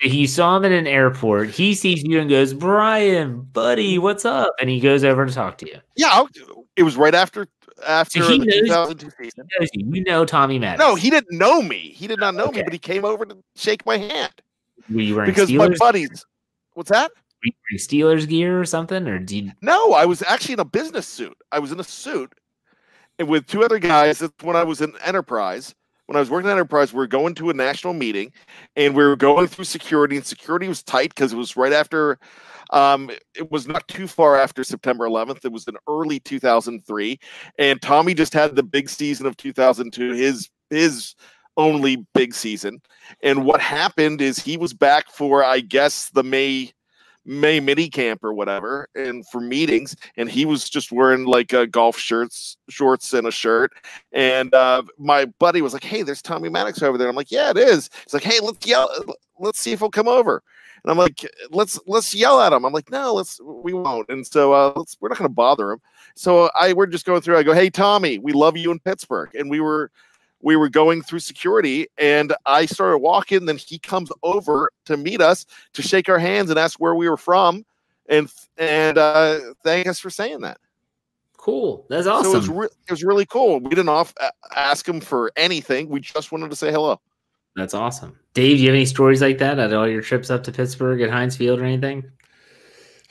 He 0.00 0.26
saw 0.26 0.56
him 0.56 0.64
in 0.64 0.72
an 0.72 0.86
airport. 0.86 1.50
He 1.50 1.74
sees 1.74 2.02
you 2.02 2.18
and 2.20 2.28
goes, 2.28 2.54
"Brian, 2.54 3.42
buddy, 3.52 3.98
what's 3.98 4.24
up?" 4.24 4.52
And 4.60 4.68
he 4.68 4.80
goes 4.80 5.04
over 5.04 5.24
to 5.26 5.32
talk 5.32 5.58
to 5.58 5.66
you. 5.68 5.78
Yeah, 5.96 6.08
I- 6.10 6.26
it 6.76 6.82
was 6.82 6.96
right 6.96 7.14
after 7.14 7.46
after 7.86 8.20
he 8.24 8.38
the 8.38 8.46
knows- 8.46 8.88
2002 8.94 9.10
season. 9.22 9.46
He 9.48 9.60
knows 9.60 9.68
you. 9.74 9.86
You 9.94 10.04
know 10.04 10.24
Tommy 10.24 10.58
Maddox. 10.58 10.80
No, 10.80 10.94
he 10.96 11.10
didn't 11.10 11.36
know 11.36 11.62
me. 11.62 11.78
He 11.96 12.06
did 12.06 12.18
not 12.18 12.34
know 12.34 12.46
Okay. 12.46 12.58
me, 12.58 12.62
but 12.64 12.72
he 12.72 12.78
came 12.78 13.04
over 13.04 13.24
to 13.26 13.36
shake 13.56 13.84
my 13.86 13.96
hand 13.98 14.32
were 14.90 15.00
you 15.00 15.14
wearing 15.16 15.30
because 15.30 15.48
Steelers? 15.50 15.70
my 15.70 15.76
buddies. 15.78 16.24
What's 16.74 16.90
that? 16.90 17.10
Steelers 17.74 18.28
gear 18.28 18.60
or 18.60 18.64
something, 18.64 19.06
or 19.08 19.18
did 19.18 19.30
you? 19.46 19.52
No, 19.62 19.92
I 19.92 20.04
was 20.04 20.22
actually 20.22 20.54
in 20.54 20.60
a 20.60 20.64
business 20.64 21.06
suit. 21.06 21.36
I 21.50 21.58
was 21.58 21.72
in 21.72 21.80
a 21.80 21.84
suit, 21.84 22.32
and 23.18 23.28
with 23.28 23.46
two 23.46 23.64
other 23.64 23.78
guys. 23.78 24.18
That's 24.20 24.32
when 24.42 24.56
I 24.56 24.64
was 24.64 24.80
in 24.80 24.94
Enterprise. 25.04 25.74
When 26.06 26.16
I 26.16 26.20
was 26.20 26.30
working 26.30 26.50
at 26.50 26.52
Enterprise, 26.52 26.92
we 26.92 26.98
were 26.98 27.06
going 27.06 27.34
to 27.36 27.50
a 27.50 27.54
national 27.54 27.94
meeting, 27.94 28.32
and 28.76 28.94
we 28.94 29.04
were 29.04 29.16
going 29.16 29.46
through 29.46 29.64
security, 29.64 30.16
and 30.16 30.26
security 30.26 30.68
was 30.68 30.82
tight 30.82 31.14
because 31.14 31.32
it 31.32 31.36
was 31.36 31.56
right 31.56 31.72
after. 31.72 32.18
Um, 32.70 33.10
it 33.34 33.50
was 33.50 33.66
not 33.68 33.86
too 33.86 34.06
far 34.06 34.36
after 34.36 34.64
September 34.64 35.06
11th. 35.06 35.44
It 35.44 35.52
was 35.52 35.66
in 35.68 35.76
early 35.88 36.20
2003, 36.20 37.18
and 37.58 37.80
Tommy 37.82 38.14
just 38.14 38.32
had 38.34 38.56
the 38.56 38.62
big 38.62 38.88
season 38.88 39.26
of 39.26 39.36
2002. 39.36 40.12
His 40.12 40.48
his 40.70 41.14
only 41.56 42.06
big 42.14 42.34
season, 42.34 42.80
and 43.22 43.44
what 43.44 43.60
happened 43.60 44.20
is 44.20 44.38
he 44.38 44.56
was 44.56 44.72
back 44.72 45.10
for 45.10 45.44
I 45.44 45.60
guess 45.60 46.10
the 46.10 46.24
May 46.24 46.72
May 47.24 47.60
mini 47.60 47.88
camp 47.88 48.24
or 48.24 48.34
whatever, 48.34 48.88
and 48.94 49.26
for 49.28 49.40
meetings, 49.40 49.94
and 50.16 50.28
he 50.28 50.44
was 50.44 50.68
just 50.68 50.90
wearing 50.90 51.24
like 51.24 51.54
uh, 51.54 51.66
golf 51.66 51.96
shirts, 51.96 52.56
shorts, 52.68 53.12
and 53.12 53.28
a 53.28 53.30
shirt. 53.30 53.72
And 54.12 54.52
uh, 54.54 54.82
my 54.98 55.26
buddy 55.26 55.62
was 55.62 55.72
like, 55.72 55.84
"Hey, 55.84 56.02
there's 56.02 56.22
Tommy 56.22 56.48
Maddox 56.48 56.82
over 56.82 56.98
there." 56.98 57.08
I'm 57.08 57.14
like, 57.14 57.30
"Yeah, 57.30 57.50
it 57.50 57.58
is." 57.58 57.90
He's 58.04 58.14
like, 58.14 58.24
"Hey, 58.24 58.40
let's 58.40 58.66
yell, 58.66 58.88
let's 59.38 59.60
see 59.60 59.72
if 59.72 59.78
he'll 59.78 59.90
come 59.90 60.08
over." 60.08 60.42
And 60.84 60.90
I'm 60.90 60.98
like, 60.98 61.24
"Let's 61.50 61.78
let's 61.86 62.12
yell 62.14 62.40
at 62.40 62.52
him." 62.52 62.64
I'm 62.64 62.72
like, 62.72 62.90
"No, 62.90 63.14
let's 63.14 63.40
we 63.40 63.72
won't." 63.72 64.08
And 64.08 64.26
so 64.26 64.52
uh, 64.52 64.72
let's 64.74 64.96
we're 65.00 65.08
not 65.08 65.18
going 65.18 65.30
to 65.30 65.34
bother 65.34 65.72
him. 65.72 65.80
So 66.16 66.50
I 66.58 66.72
we're 66.72 66.86
just 66.86 67.06
going 67.06 67.20
through. 67.20 67.38
I 67.38 67.44
go, 67.44 67.54
"Hey, 67.54 67.70
Tommy, 67.70 68.18
we 68.18 68.32
love 68.32 68.56
you 68.56 68.72
in 68.72 68.80
Pittsburgh," 68.80 69.32
and 69.34 69.48
we 69.48 69.60
were 69.60 69.92
we 70.42 70.56
were 70.56 70.68
going 70.68 71.02
through 71.02 71.20
security 71.20 71.86
and 71.98 72.34
I 72.46 72.66
started 72.66 72.98
walking. 72.98 73.46
Then 73.46 73.56
he 73.56 73.78
comes 73.78 74.10
over 74.22 74.70
to 74.86 74.96
meet 74.96 75.20
us 75.20 75.46
to 75.72 75.82
shake 75.82 76.08
our 76.08 76.18
hands 76.18 76.50
and 76.50 76.58
ask 76.58 76.78
where 76.78 76.94
we 76.94 77.08
were 77.08 77.16
from 77.16 77.64
and 78.08 78.30
and 78.58 78.98
uh, 78.98 79.38
thank 79.64 79.86
us 79.86 79.98
for 79.98 80.10
saying 80.10 80.40
that. 80.42 80.58
Cool. 81.36 81.86
That's 81.88 82.06
So 82.06 82.18
it 82.18 82.26
was 82.26 82.34
awesome. 82.44 82.56
re- 82.56 82.66
it 82.66 82.90
was 82.90 83.02
really 83.02 83.26
cool. 83.26 83.58
We 83.60 83.70
didn't 83.70 83.88
off 83.88 84.14
ask 84.54 84.86
him 84.86 85.00
for 85.00 85.32
anything. 85.36 85.88
We 85.88 86.00
just 86.00 86.30
wanted 86.30 86.50
to 86.50 86.56
say 86.56 86.70
hello. 86.70 87.00
That's 87.56 87.74
awesome. 87.74 88.18
Dave, 88.34 88.56
do 88.56 88.62
you 88.62 88.68
have 88.68 88.74
any 88.76 88.86
stories 88.86 89.20
like 89.20 89.38
that 89.38 89.58
at 89.58 89.72
all 89.74 89.88
your 89.88 90.02
trips 90.02 90.30
up 90.30 90.42
to 90.44 90.52
Pittsburgh 90.52 91.00
at 91.02 91.10
Heinz 91.10 91.36
Field 91.36 91.60
or 91.60 91.64
anything? 91.64 92.04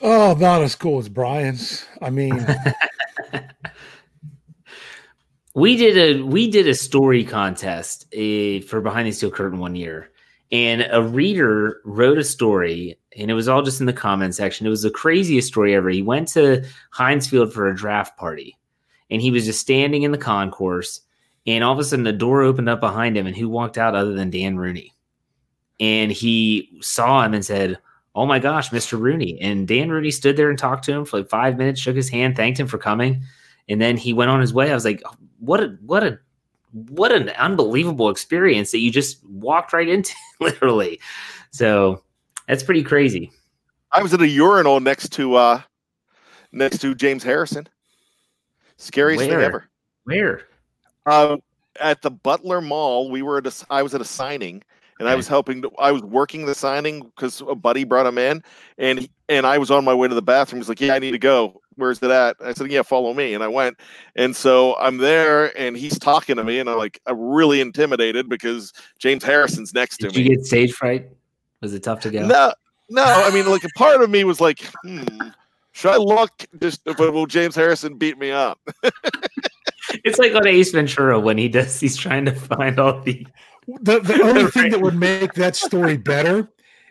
Oh, 0.02 0.36
not 0.40 0.62
as 0.64 0.76
cool 0.76 0.98
as 0.98 1.10
Brian's. 1.10 1.86
I 2.02 2.10
mean, 2.10 2.34
we 5.54 5.76
did 5.76 5.98
a 5.98 6.24
we 6.24 6.50
did 6.50 6.68
a 6.68 6.76
story 6.76 7.24
contest 7.24 8.06
uh, 8.14 8.62
for 8.68 8.82
behind 8.82 9.08
the 9.08 9.12
steel 9.12 9.32
curtain 9.32 9.60
one 9.60 9.76
year. 9.76 10.10
And 10.52 10.86
a 10.92 11.02
reader 11.02 11.82
wrote 11.86 12.18
a 12.18 12.24
story 12.24 12.98
and 13.18 13.32
it 13.32 13.34
was 13.34 13.48
all 13.48 13.62
just 13.62 13.80
in 13.80 13.86
the 13.86 13.94
comment 13.94 14.36
section. 14.36 14.68
It 14.68 14.70
was 14.70 14.82
the 14.82 14.92
craziest 14.92 15.48
story 15.48 15.76
ever. 15.76 15.90
He 15.90 16.02
went 16.02 16.28
to 16.30 16.66
heinz 16.92 17.28
field 17.28 17.54
for 17.54 17.68
a 17.68 17.76
draft 17.76 18.18
party 18.18 18.58
and 19.10 19.22
he 19.22 19.32
was 19.32 19.46
just 19.46 19.62
standing 19.62 20.04
in 20.04 20.12
the 20.12 20.18
concourse 20.18 21.02
and 21.48 21.64
all 21.64 21.74
of 21.74 21.80
a 21.80 21.84
sudden 21.84 22.04
the 22.04 22.12
door 22.12 22.42
opened 22.42 22.70
up 22.70 22.80
behind 22.80 23.18
him 23.18 23.28
and 23.28 23.36
who 23.36 23.50
walked 23.50 23.78
out 23.78 23.96
other 23.96 24.14
than 24.14 24.30
dan 24.30 24.58
rooney? 24.58 24.94
And 25.80 26.12
he 26.12 26.80
saw 26.82 27.24
him 27.24 27.34
and 27.34 27.46
said 27.46 27.78
oh 28.14 28.26
my 28.26 28.40
gosh 28.40 28.72
mr 28.72 29.00
rooney. 29.00 29.40
And 29.42 29.68
dan 29.68 29.90
rooney 29.90 30.12
stood 30.12 30.38
there 30.38 30.50
and 30.50 30.60
talked 30.60 30.86
to 30.86 30.94
him 30.94 31.06
for 31.06 31.20
like 31.20 31.30
five 31.30 31.58
minutes 31.58 31.82
shook 31.82 31.96
his 31.96 32.10
hand 32.10 32.36
thanked 32.36 32.60
him 32.60 32.68
for 32.68 32.78
coming 32.78 33.24
and 33.70 33.82
then 33.82 33.96
he 33.96 34.12
went 34.12 34.32
on 34.32 34.42
his 34.42 34.54
way. 34.54 34.70
I 34.70 34.74
was 34.74 34.84
like 34.84 35.02
what 35.42 35.60
a 35.60 35.78
what 35.86 36.04
a 36.04 36.18
what 36.72 37.12
an 37.12 37.28
unbelievable 37.32 38.10
experience 38.10 38.72
that 38.72 38.80
you 38.80 38.90
just 38.90 39.22
walked 39.26 39.74
right 39.74 39.90
into 39.90 40.14
literally 40.40 40.98
so 41.52 42.02
that's 42.48 42.64
pretty 42.64 42.82
crazy 42.84 43.30
I 43.92 44.02
was 44.02 44.14
at 44.14 44.22
a 44.22 44.28
urinal 44.28 44.80
next 44.80 45.10
to 45.14 45.36
uh 45.36 45.62
next 46.52 46.80
to 46.80 46.96
James 46.96 47.24
Harrison. 47.24 47.68
Scariest 48.78 49.22
thing 49.24 49.42
ever. 49.42 49.70
where 50.06 50.42
Uh, 51.06 51.38
at 51.80 52.02
the 52.02 52.12
Butler 52.12 52.62
Mall, 52.62 53.10
we 53.10 53.22
were 53.22 53.38
at 53.38 53.48
a, 53.48 53.66
I 53.70 53.84
was 53.84 53.94
at 53.94 54.02
a 54.02 54.06
signing, 54.06 54.64
and 55.00 55.08
I 55.08 55.16
was 55.16 55.28
helping. 55.28 55.62
To, 55.62 55.72
I 55.78 55.92
was 55.92 56.02
working 56.02 56.46
the 56.46 56.56
signing 56.56 57.02
because 57.16 57.42
a 57.42 57.56
buddy 57.56 57.84
brought 57.84 58.06
him 58.06 58.18
in, 58.18 58.44
and 58.78 59.00
he- 59.00 59.12
and 59.30 59.46
I 59.46 59.58
was 59.58 59.72
on 59.72 59.86
my 59.86 59.94
way 59.94 60.08
to 60.08 60.16
the 60.16 60.22
bathroom. 60.22 60.62
He's 60.62 60.70
like, 60.70 60.82
"Yeah, 60.82 60.94
I 60.94 61.00
need 61.00 61.12
to 61.12 61.20
go. 61.20 61.61
Where's 61.76 62.02
it 62.02 62.12
at?" 62.12 62.38
I 62.44 62.54
said, 62.54 62.72
"Yeah, 62.72 62.82
follow 62.82 63.14
me." 63.14 63.34
And 63.34 63.44
I 63.44 63.48
went, 63.48 63.78
and 64.16 64.36
so 64.36 64.76
I'm 64.78 64.98
there, 64.98 65.58
and 65.58 65.76
he's 65.76 65.98
talking 65.98 66.36
to 66.36 66.44
me, 66.44 66.60
and 66.60 66.70
I'm 66.70 66.78
like, 66.78 67.00
I'm 67.06 67.20
really 67.20 67.62
intimidated 67.62 68.30
because 68.30 68.74
James 69.00 69.24
Harrison's 69.24 69.74
next 69.74 69.98
to 69.98 70.08
me. 70.08 70.14
did 70.14 70.26
you 70.26 70.36
get 70.36 70.46
stage 70.46 70.74
fright 70.74 71.10
was 71.62 71.74
it 71.74 71.84
tough 71.84 72.02
to 72.02 72.10
go 72.10 72.26
No, 72.26 72.54
no. 72.90 73.04
I 73.04 73.32
mean, 73.32 73.48
like 73.50 73.64
a 73.64 73.70
part 73.78 74.02
of 74.02 74.10
me 74.10 74.24
was 74.24 74.42
like, 74.42 74.60
hmm, 74.84 75.04
should 75.72 75.92
I 75.92 75.98
look? 75.98 76.32
Just 76.60 76.84
but 76.84 77.00
will 77.00 77.28
James 77.28 77.56
Harrison 77.56 77.98
beat 77.98 78.18
me 78.18 78.32
up? 78.32 78.60
it's 80.04 80.20
like 80.20 80.36
on 80.36 80.48
ace 80.48 80.72
ventura 80.72 81.20
when 81.20 81.38
he 81.38 81.48
does 81.48 81.80
he's 81.80 81.98
trying 81.98 82.26
to 82.26 82.34
find 82.34 82.80
all 82.80 83.00
the 83.02 83.26
the, 83.82 84.00
the 84.00 84.22
only 84.24 84.46
thing 84.48 84.72
that 84.72 84.82
would 84.82 84.98
make 84.98 85.34
that 85.34 85.56
story 85.56 85.98
better 85.98 86.50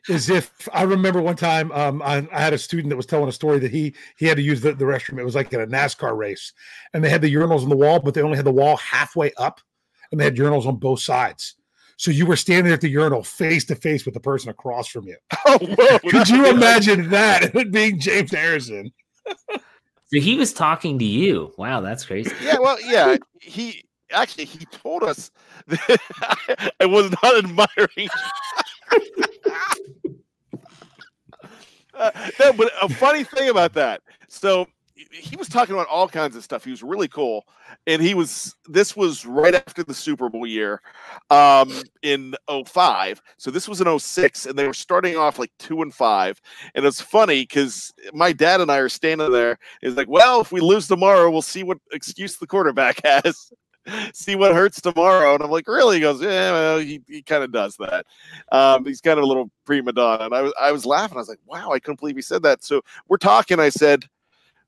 is 0.08 0.30
if 0.30 0.68
I 0.72 0.82
remember 0.82 1.20
one 1.20 1.36
time 1.36 1.70
um, 1.72 2.02
I, 2.02 2.26
I 2.32 2.40
had 2.40 2.52
a 2.52 2.58
student 2.58 2.90
that 2.90 2.96
was 2.96 3.06
telling 3.06 3.28
a 3.28 3.32
story 3.32 3.58
that 3.58 3.70
he 3.70 3.94
he 4.16 4.26
had 4.26 4.36
to 4.36 4.42
use 4.42 4.60
the, 4.60 4.72
the 4.72 4.84
restroom. 4.84 5.18
It 5.18 5.24
was 5.24 5.34
like 5.34 5.52
at 5.52 5.60
a 5.60 5.66
NASCAR 5.66 6.16
race, 6.16 6.52
and 6.94 7.04
they 7.04 7.10
had 7.10 7.22
the 7.22 7.32
urinals 7.32 7.62
on 7.62 7.68
the 7.68 7.76
wall, 7.76 8.00
but 8.00 8.14
they 8.14 8.22
only 8.22 8.36
had 8.36 8.46
the 8.46 8.52
wall 8.52 8.76
halfway 8.78 9.32
up, 9.34 9.60
and 10.10 10.20
they 10.20 10.24
had 10.24 10.36
urinals 10.36 10.66
on 10.66 10.76
both 10.76 11.00
sides. 11.00 11.56
So 12.00 12.10
you 12.10 12.24
were 12.24 12.36
standing 12.36 12.72
at 12.72 12.80
the 12.80 12.88
urinal 12.88 13.22
face 13.22 13.66
to 13.66 13.74
face 13.74 14.06
with 14.06 14.14
the 14.14 14.20
person 14.20 14.48
across 14.48 14.88
from 14.88 15.06
you. 15.06 15.16
Oh, 15.46 15.58
whoa. 15.60 15.98
Could 16.10 16.28
you 16.28 16.46
imagine 16.46 17.10
that 17.10 17.42
and 17.42 17.54
it 17.56 17.72
being 17.72 17.98
James 17.98 18.30
Harrison? 18.30 18.92
So 19.26 20.18
he 20.18 20.36
was 20.36 20.52
talking 20.52 20.98
to 20.98 21.04
you. 21.04 21.52
Wow, 21.58 21.80
that's 21.80 22.04
crazy. 22.04 22.32
Yeah, 22.42 22.58
well, 22.58 22.78
yeah. 22.82 23.16
He 23.40 23.84
actually 24.12 24.44
he 24.44 24.64
told 24.66 25.02
us 25.02 25.30
that 25.66 25.98
I 26.80 26.86
was 26.86 27.10
not 27.22 27.36
admiring. 27.36 28.08
No, 32.38 32.52
but 32.52 32.70
a 32.82 32.88
funny 32.88 33.24
thing 33.24 33.48
about 33.48 33.74
that. 33.74 34.02
So 34.28 34.66
he 35.10 35.36
was 35.36 35.48
talking 35.48 35.74
about 35.74 35.88
all 35.88 36.08
kinds 36.08 36.36
of 36.36 36.44
stuff. 36.44 36.64
He 36.64 36.70
was 36.70 36.82
really 36.82 37.08
cool, 37.08 37.44
and 37.86 38.02
he 38.02 38.14
was. 38.14 38.54
This 38.68 38.96
was 38.96 39.24
right 39.24 39.54
after 39.54 39.82
the 39.82 39.94
Super 39.94 40.28
Bowl 40.28 40.46
year, 40.46 40.80
um, 41.30 41.72
in 42.02 42.34
05. 42.66 43.20
So 43.38 43.50
this 43.50 43.68
was 43.68 43.80
in 43.80 43.98
06, 43.98 44.46
and 44.46 44.58
they 44.58 44.66
were 44.66 44.74
starting 44.74 45.16
off 45.16 45.38
like 45.38 45.52
two 45.58 45.82
and 45.82 45.92
five. 45.94 46.40
And 46.74 46.84
it's 46.84 47.00
funny 47.00 47.42
because 47.42 47.92
my 48.12 48.32
dad 48.32 48.60
and 48.60 48.70
I 48.70 48.78
are 48.78 48.88
standing 48.88 49.30
there. 49.32 49.58
He's 49.80 49.96
like, 49.96 50.08
"Well, 50.08 50.40
if 50.40 50.52
we 50.52 50.60
lose 50.60 50.86
tomorrow, 50.88 51.30
we'll 51.30 51.42
see 51.42 51.62
what 51.62 51.78
excuse 51.92 52.36
the 52.36 52.46
quarterback 52.46 53.00
has." 53.04 53.52
see 54.14 54.36
what 54.36 54.54
hurts 54.54 54.80
tomorrow. 54.80 55.34
And 55.34 55.42
I'm 55.42 55.50
like, 55.50 55.68
really? 55.68 55.96
He 55.96 56.00
goes, 56.00 56.20
yeah, 56.20 56.52
well, 56.52 56.78
he, 56.78 57.00
he 57.06 57.22
kind 57.22 57.44
of 57.44 57.52
does 57.52 57.76
that. 57.76 58.06
Um, 58.52 58.84
he's 58.84 59.00
kind 59.00 59.18
of 59.18 59.24
a 59.24 59.26
little 59.26 59.50
prima 59.64 59.92
donna. 59.92 60.24
And 60.24 60.34
I 60.34 60.42
was, 60.42 60.52
I 60.60 60.72
was 60.72 60.86
laughing. 60.86 61.16
I 61.16 61.20
was 61.20 61.28
like, 61.28 61.40
wow, 61.46 61.70
I 61.70 61.78
couldn't 61.78 62.00
believe 62.00 62.16
he 62.16 62.22
said 62.22 62.42
that. 62.42 62.64
So 62.64 62.82
we're 63.08 63.16
talking. 63.16 63.60
I 63.60 63.68
said, 63.68 64.04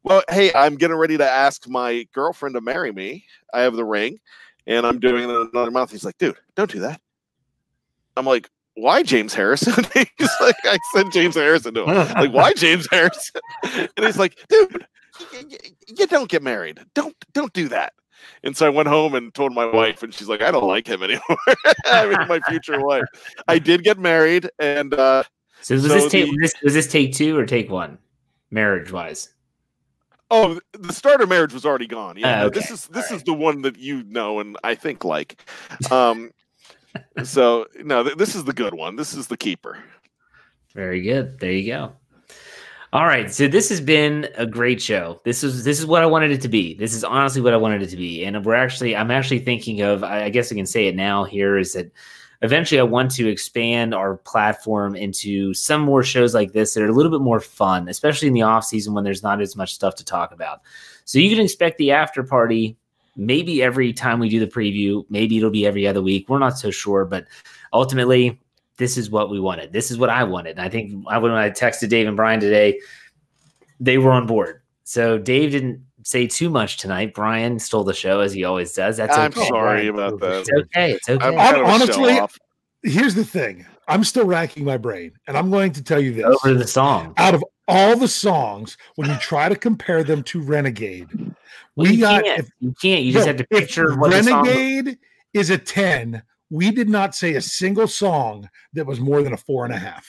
well, 0.02 0.22
hey, 0.30 0.52
I'm 0.54 0.76
getting 0.76 0.96
ready 0.96 1.16
to 1.16 1.28
ask 1.28 1.68
my 1.68 2.06
girlfriend 2.12 2.54
to 2.54 2.60
marry 2.60 2.92
me. 2.92 3.24
I 3.54 3.60
have 3.60 3.74
the 3.74 3.84
ring 3.84 4.18
and 4.66 4.86
I'm 4.86 4.98
doing 4.98 5.28
it 5.28 5.32
in 5.32 5.48
another 5.52 5.70
month. 5.70 5.92
He's 5.92 6.04
like, 6.04 6.18
dude, 6.18 6.36
don't 6.54 6.70
do 6.70 6.80
that. 6.80 7.00
I'm 8.16 8.26
like, 8.26 8.50
why 8.74 9.02
James 9.02 9.34
Harrison? 9.34 9.84
he's 9.94 10.30
like, 10.40 10.56
I 10.64 10.78
said 10.94 11.12
James 11.12 11.34
Harrison 11.34 11.74
to 11.74 11.84
him. 11.84 12.14
Like, 12.14 12.32
why 12.32 12.52
James 12.54 12.86
Harrison? 12.90 13.40
and 13.62 13.90
he's 13.98 14.18
like, 14.18 14.38
dude, 14.48 14.86
you, 15.32 15.58
you 15.98 16.06
don't 16.06 16.28
get 16.28 16.42
married. 16.42 16.80
Don't 16.94 17.14
don't 17.32 17.52
do 17.52 17.68
that. 17.68 17.92
And 18.44 18.56
so 18.56 18.66
I 18.66 18.70
went 18.70 18.88
home 18.88 19.14
and 19.14 19.32
told 19.34 19.52
my 19.54 19.64
wife, 19.66 20.02
and 20.02 20.12
she's 20.12 20.28
like, 20.28 20.42
I 20.42 20.50
don't 20.50 20.66
like 20.66 20.86
him 20.86 21.02
anymore. 21.02 21.22
I 21.86 22.06
mean, 22.08 22.28
my 22.28 22.40
future 22.48 22.80
wife. 22.84 23.04
I 23.48 23.58
did 23.58 23.84
get 23.84 23.98
married, 23.98 24.50
and 24.58 24.92
uh, 24.94 25.22
so 25.60 25.74
was 25.74 25.82
So 25.84 25.88
this 25.88 26.10
take 26.10 26.24
the- 26.26 26.30
was 26.30 26.38
this, 26.40 26.62
was 26.62 26.74
this 26.74 26.86
take 26.88 27.14
two 27.14 27.36
or 27.38 27.46
take 27.46 27.70
one, 27.70 27.98
marriage 28.50 28.90
wise? 28.92 29.28
oh, 30.34 30.58
the 30.72 30.94
starter 30.94 31.26
marriage 31.26 31.52
was 31.52 31.66
already 31.66 31.86
gone. 31.86 32.16
Yeah, 32.16 32.28
Ah, 32.36 32.40
no, 32.40 32.46
okay. 32.46 32.58
this 32.60 32.70
is 32.70 32.86
this 32.88 33.10
All 33.10 33.16
is 33.18 33.22
the 33.24 33.34
one 33.34 33.60
that 33.62 33.76
you 33.78 34.02
know, 34.04 34.40
and 34.40 34.56
I 34.64 34.74
think 34.74 35.04
like. 35.04 35.38
Um, 35.90 36.30
so 37.22 37.66
no, 37.82 38.02
th- 38.02 38.16
this 38.16 38.34
is 38.34 38.44
the 38.44 38.54
good 38.54 38.72
one. 38.74 38.96
This 38.96 39.12
is 39.12 39.26
the 39.26 39.36
keeper. 39.36 39.78
Very 40.74 41.02
good. 41.02 41.38
There 41.38 41.52
you 41.52 41.66
go. 41.70 41.92
All 42.92 43.06
right. 43.06 43.32
So 43.32 43.48
this 43.48 43.70
has 43.70 43.80
been 43.80 44.28
a 44.36 44.44
great 44.44 44.80
show. 44.82 45.22
This 45.24 45.42
is 45.42 45.64
this 45.64 45.78
is 45.78 45.86
what 45.86 46.02
I 46.02 46.06
wanted 46.06 46.30
it 46.30 46.42
to 46.42 46.48
be. 46.48 46.74
This 46.74 46.92
is 46.92 47.04
honestly 47.04 47.40
what 47.40 47.54
I 47.54 47.56
wanted 47.56 47.80
it 47.80 47.88
to 47.88 47.96
be. 47.96 48.22
And 48.22 48.44
we're 48.44 48.54
actually 48.54 48.94
I'm 48.94 49.10
actually 49.10 49.38
thinking 49.38 49.80
of 49.80 50.04
I 50.04 50.28
guess 50.28 50.52
I 50.52 50.54
can 50.54 50.66
say 50.66 50.88
it 50.88 50.94
now 50.94 51.24
here 51.24 51.56
is 51.56 51.72
that 51.72 51.90
eventually 52.42 52.78
I 52.78 52.82
want 52.82 53.10
to 53.12 53.28
expand 53.28 53.94
our 53.94 54.18
platform 54.18 54.94
into 54.94 55.54
some 55.54 55.80
more 55.80 56.02
shows 56.02 56.34
like 56.34 56.52
this 56.52 56.74
that 56.74 56.82
are 56.82 56.88
a 56.88 56.92
little 56.92 57.10
bit 57.10 57.22
more 57.22 57.40
fun, 57.40 57.88
especially 57.88 58.28
in 58.28 58.34
the 58.34 58.42
off 58.42 58.64
season 58.64 58.92
when 58.92 59.04
there's 59.04 59.22
not 59.22 59.40
as 59.40 59.56
much 59.56 59.72
stuff 59.72 59.94
to 59.94 60.04
talk 60.04 60.30
about. 60.30 60.60
So 61.06 61.18
you 61.18 61.34
can 61.34 61.42
expect 61.42 61.78
the 61.78 61.92
after 61.92 62.22
party 62.22 62.76
maybe 63.16 63.62
every 63.62 63.92
time 63.92 64.18
we 64.18 64.28
do 64.28 64.40
the 64.40 64.46
preview, 64.46 65.04
maybe 65.10 65.36
it'll 65.36 65.50
be 65.50 65.66
every 65.66 65.86
other 65.86 66.02
week. 66.02 66.28
We're 66.28 66.38
not 66.38 66.58
so 66.58 66.70
sure, 66.70 67.04
but 67.04 67.26
ultimately 67.72 68.38
this 68.78 68.96
is 68.96 69.10
what 69.10 69.30
we 69.30 69.38
wanted. 69.40 69.72
This 69.72 69.90
is 69.90 69.98
what 69.98 70.10
I 70.10 70.24
wanted. 70.24 70.52
And 70.52 70.60
I 70.60 70.68
think 70.68 71.04
I, 71.08 71.18
when 71.18 71.32
I 71.32 71.50
texted 71.50 71.88
Dave 71.88 72.06
and 72.08 72.16
Brian 72.16 72.40
today, 72.40 72.80
they 73.80 73.98
were 73.98 74.12
on 74.12 74.26
board. 74.26 74.62
So 74.84 75.18
Dave 75.18 75.52
didn't 75.52 75.84
say 76.04 76.26
too 76.26 76.50
much 76.50 76.78
tonight. 76.78 77.14
Brian 77.14 77.58
stole 77.58 77.84
the 77.84 77.94
show 77.94 78.20
as 78.20 78.32
he 78.32 78.44
always 78.44 78.72
does. 78.72 78.96
That's 78.96 79.16
I'm 79.16 79.30
okay. 79.32 79.46
sorry 79.48 79.90
Brian. 79.90 79.94
about 79.94 80.20
that. 80.20 80.40
It's 80.40 80.50
okay. 80.50 80.92
It's 80.92 81.08
okay. 81.08 81.24
I'm 81.24 81.34
Hon- 81.34 81.44
kind 81.44 81.56
of 81.56 81.68
a 81.68 81.70
honestly. 81.72 82.38
Here's 82.84 83.14
the 83.14 83.24
thing 83.24 83.64
I'm 83.88 84.02
still 84.04 84.26
racking 84.26 84.64
my 84.64 84.76
brain, 84.76 85.12
and 85.28 85.36
I'm 85.36 85.50
going 85.50 85.72
to 85.72 85.82
tell 85.84 86.00
you 86.00 86.12
this. 86.12 86.24
Over 86.24 86.54
the 86.54 86.66
song. 86.66 87.14
Out 87.16 87.34
of 87.34 87.44
all 87.68 87.96
the 87.96 88.08
songs, 88.08 88.76
when 88.96 89.08
you 89.08 89.16
try 89.18 89.48
to 89.48 89.54
compare 89.56 90.02
them 90.02 90.22
to 90.24 90.40
Renegade, 90.42 91.08
Well, 91.76 91.88
we 91.88 91.92
you 91.92 92.00
got 92.00 92.24
can't. 92.24 92.40
if, 92.40 92.48
you 92.58 92.74
can't. 92.82 93.04
You 93.04 93.12
just 93.12 93.26
no, 93.26 93.28
have 93.28 93.36
to 93.36 93.46
picture 93.46 93.96
what 93.96 94.10
the 94.10 94.22
song. 94.24 94.46
Renegade 94.46 94.98
is 95.32 95.50
a 95.50 95.58
10. 95.58 96.22
We 96.52 96.70
did 96.70 96.90
not 96.90 97.14
say 97.14 97.34
a 97.36 97.40
single 97.40 97.88
song 97.88 98.46
that 98.74 98.84
was 98.86 99.00
more 99.00 99.22
than 99.22 99.32
a 99.32 99.38
four 99.38 99.64
and 99.64 99.72
a 99.72 99.78
half. 99.78 100.06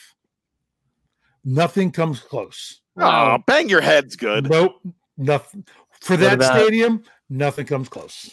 Nothing 1.42 1.90
comes 1.90 2.20
close. 2.20 2.82
Oh, 2.98 3.38
bang 3.46 3.68
your 3.70 3.80
head's 3.80 4.14
good. 4.14 4.50
Nope. 4.50 4.74
Nothing 5.16 5.64
for 6.02 6.14
What 6.14 6.20
that 6.20 6.34
about- 6.34 6.54
stadium. 6.60 7.02
Nothing 7.30 7.64
comes 7.64 7.88
close. 7.88 8.30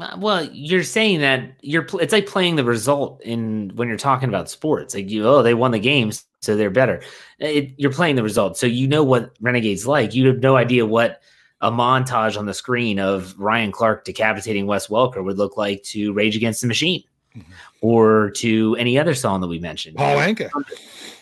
Uh, 0.00 0.16
Well, 0.18 0.44
you're 0.50 0.82
saying 0.82 1.20
that 1.20 1.52
you're. 1.60 1.82
pl- 1.82 2.00
It's 2.00 2.12
like 2.14 2.26
playing 2.26 2.56
the 2.56 2.64
result 2.64 3.20
in 3.22 3.70
when 3.74 3.86
you're 3.88 3.96
talking 3.98 4.30
about 4.30 4.48
sports. 4.48 4.94
Like 4.94 5.10
you, 5.10 5.26
oh, 5.28 5.42
they 5.42 5.52
won 5.54 5.72
the 5.72 5.78
games, 5.78 6.24
so 6.40 6.56
they're 6.56 6.70
better. 6.70 7.02
It, 7.38 7.74
you're 7.76 7.92
playing 7.92 8.16
the 8.16 8.22
result, 8.22 8.56
so 8.56 8.66
you 8.66 8.88
know 8.88 9.04
what 9.04 9.32
Renegades 9.42 9.86
like. 9.86 10.14
You 10.14 10.26
have 10.28 10.38
no 10.38 10.56
idea 10.56 10.86
what 10.86 11.20
a 11.60 11.70
montage 11.70 12.38
on 12.38 12.46
the 12.46 12.54
screen 12.54 12.98
of 12.98 13.34
Ryan 13.38 13.72
Clark 13.72 14.04
decapitating 14.04 14.66
Wes 14.66 14.88
Welker 14.88 15.22
would 15.24 15.38
look 15.38 15.56
like 15.58 15.82
to 15.84 16.12
Rage 16.14 16.36
Against 16.36 16.60
the 16.62 16.66
Machine. 16.66 17.02
Mm-hmm. 17.36 17.52
or 17.82 18.30
to 18.36 18.76
any 18.76 18.98
other 18.98 19.14
song 19.14 19.40
that 19.42 19.48
we 19.48 19.58
mentioned. 19.58 19.96
Paul 19.96 20.16
Anka. 20.16 20.50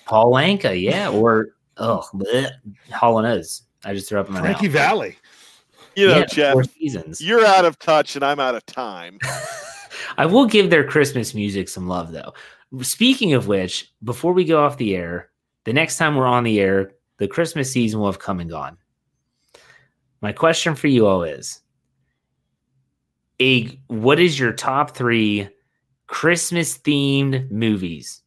Paul 0.07 0.33
Anka, 0.33 0.81
yeah, 0.81 1.09
or 1.09 1.49
oh, 1.79 2.07
bleh, 2.15 2.51
Hall 2.93 3.19
and 3.19 3.27
Oates. 3.27 3.63
I 3.85 3.95
just 3.95 4.09
threw 4.09 4.21
up 4.21 4.29
in 4.29 4.35
my 4.35 4.41
Frankie 4.41 4.69
mouth. 4.69 4.73
Valli. 4.75 5.17
You 5.97 6.09
know, 6.09 6.19
Yeah, 6.19 6.25
Jeff, 6.27 6.53
Four 6.53 6.65
seasons. 6.65 7.21
you're 7.21 7.45
out 7.45 7.65
of 7.65 7.79
touch 7.79 8.17
and 8.17 8.25
I'm 8.25 8.41
out 8.41 8.55
of 8.55 8.65
time. 8.67 9.19
I 10.19 10.27
will 10.27 10.47
give 10.47 10.71
their 10.71 10.85
Christmas 10.85 11.35
music 11.35 11.69
some 11.69 11.89
love, 11.89 12.13
though. 12.13 12.33
Speaking 12.83 13.35
of 13.35 13.47
which, 13.47 13.93
before 14.03 14.33
we 14.33 14.45
go 14.45 14.65
off 14.65 14.77
the 14.77 14.97
air, 14.97 15.31
the 15.65 15.73
next 15.73 15.97
time 15.97 16.17
we're 16.17 16.27
on 16.27 16.45
the 16.45 16.61
air, 16.61 16.93
the 17.19 17.29
Christmas 17.29 17.73
season 17.73 18.01
will 18.01 18.07
have 18.07 18.19
come 18.19 18.41
and 18.41 18.51
gone. 18.51 18.77
My 20.21 20.33
question 20.33 20.75
for 20.75 20.89
you 20.89 21.07
all 21.07 21.23
is: 21.23 21.61
a 23.41 23.79
what 23.89 24.19
is 24.19 24.39
your 24.39 24.53
top 24.53 24.97
three 24.97 25.49
Christmas 26.07 26.79
themed 26.79 27.51
movies? 27.51 28.23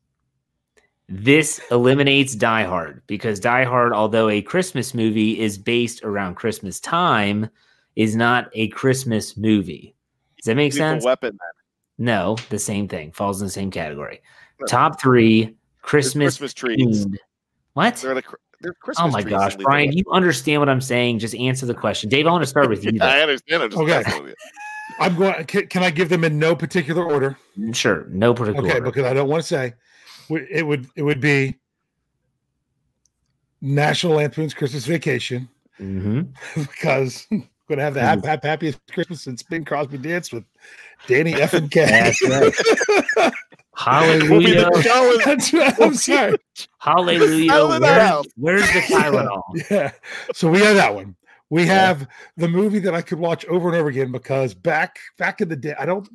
This 1.09 1.61
eliminates 1.71 2.35
Die 2.35 2.63
Hard 2.63 3.01
because 3.07 3.39
Die 3.39 3.63
Hard, 3.63 3.93
although 3.93 4.29
a 4.29 4.41
Christmas 4.41 4.93
movie, 4.93 5.39
is 5.39 5.57
based 5.57 6.03
around 6.03 6.35
Christmas 6.35 6.79
time, 6.81 7.49
is 7.95 8.15
not 8.15 8.49
a 8.53 8.67
Christmas 8.69 9.37
movie. 9.37 9.95
Does 10.37 10.45
that 10.45 10.55
make 10.55 10.73
Lethal 10.73 10.89
sense? 10.89 11.05
Weapon. 11.05 11.37
No, 11.97 12.37
the 12.49 12.59
same 12.59 12.87
thing 12.87 13.11
falls 13.11 13.41
in 13.41 13.47
the 13.47 13.51
same 13.51 13.71
category. 13.71 14.21
No. 14.59 14.65
Top 14.65 14.99
three 14.99 15.55
Christmas, 15.81 16.37
Christmas 16.37 16.53
trees. 16.53 17.05
themed. 17.05 17.17
What? 17.73 17.95
They're, 17.95 18.13
the, 18.13 18.23
they're 18.59 18.73
oh 18.73 18.83
Christmas 18.83 19.07
Oh 19.07 19.11
my 19.11 19.21
trees 19.21 19.31
gosh, 19.31 19.55
Brian, 19.55 19.91
you 19.93 20.03
understand 20.11 20.61
what 20.61 20.67
I'm 20.69 20.81
saying? 20.81 21.19
Just 21.19 21.35
answer 21.35 21.65
the 21.65 21.73
question. 21.73 22.09
Dave, 22.09 22.27
I 22.27 22.31
want 22.31 22.43
to 22.43 22.47
start 22.47 22.69
with 22.69 22.83
you. 22.83 22.91
Yeah, 22.93 23.05
I 23.05 23.21
understand. 23.21 23.63
I'm 23.63 23.69
just 23.69 23.81
Okay. 23.81 24.33
Messing 24.99 25.15
with 25.15 25.19
you. 25.19 25.25
I'm 25.27 25.33
going. 25.33 25.45
Can, 25.45 25.67
can 25.67 25.83
I 25.83 25.89
give 25.91 26.10
them 26.10 26.23
in 26.23 26.38
no 26.39 26.55
particular 26.55 27.03
order? 27.03 27.38
Sure, 27.73 28.05
no 28.10 28.33
particular. 28.33 28.63
Order. 28.67 28.69
Okay, 28.69 28.79
order. 28.79 28.91
because 28.91 29.05
I 29.10 29.13
don't 29.13 29.29
want 29.29 29.43
to 29.43 29.47
say. 29.47 29.73
It 30.29 30.65
would. 30.65 30.88
It 30.95 31.03
would 31.03 31.21
be 31.21 31.55
National 33.62 34.13
Lampoon's 34.15 34.53
Christmas 34.53 34.86
Vacation 34.86 35.47
Mhm. 35.79 36.27
because 36.55 37.25
I'm 37.31 37.47
going 37.67 37.77
to 37.77 37.83
have 37.83 37.93
the 37.93 38.01
hap- 38.01 38.25
hap- 38.25 38.43
happiest 38.43 38.79
Christmas 38.91 39.21
since 39.21 39.43
Bing 39.43 39.65
Crosby 39.65 39.97
danced 39.97 40.33
with 40.33 40.43
Danny 41.07 41.33
F 41.36 41.53
and 41.53 41.69
Kaye. 41.71 41.86
That's 41.86 42.21
right. 42.23 43.33
We'll 43.86 44.39
be 44.41 44.55
Hallelujah, 44.55 44.69
the 44.71 44.81
show 44.81 45.17
right. 45.60 45.79
I'm 45.79 45.93
sorry. 45.93 46.36
hallelujah. 46.79 47.47
Silent 47.51 47.83
Where's, 47.83 48.27
where's 48.36 48.73
the 48.73 48.79
Tylenol? 48.95 49.41
Yeah. 49.69 49.91
So 50.33 50.49
we 50.49 50.62
have 50.62 50.75
that 50.77 50.95
one. 50.95 51.15
We 51.49 51.63
Yeah. 51.63 51.73
have 51.88 52.07
the 52.36 52.47
movie 52.47 52.79
that 52.79 52.93
I 52.93 53.01
could 53.01 53.19
watch 53.19 53.45
over 53.45 53.69
and 53.69 53.77
over 53.77 53.89
again 53.89 54.12
because 54.12 54.53
back 54.53 54.99
back 55.17 55.39
in 55.41 55.47
the 55.49 55.55
day, 55.55 55.75
I 55.79 55.86
don't 55.86 56.07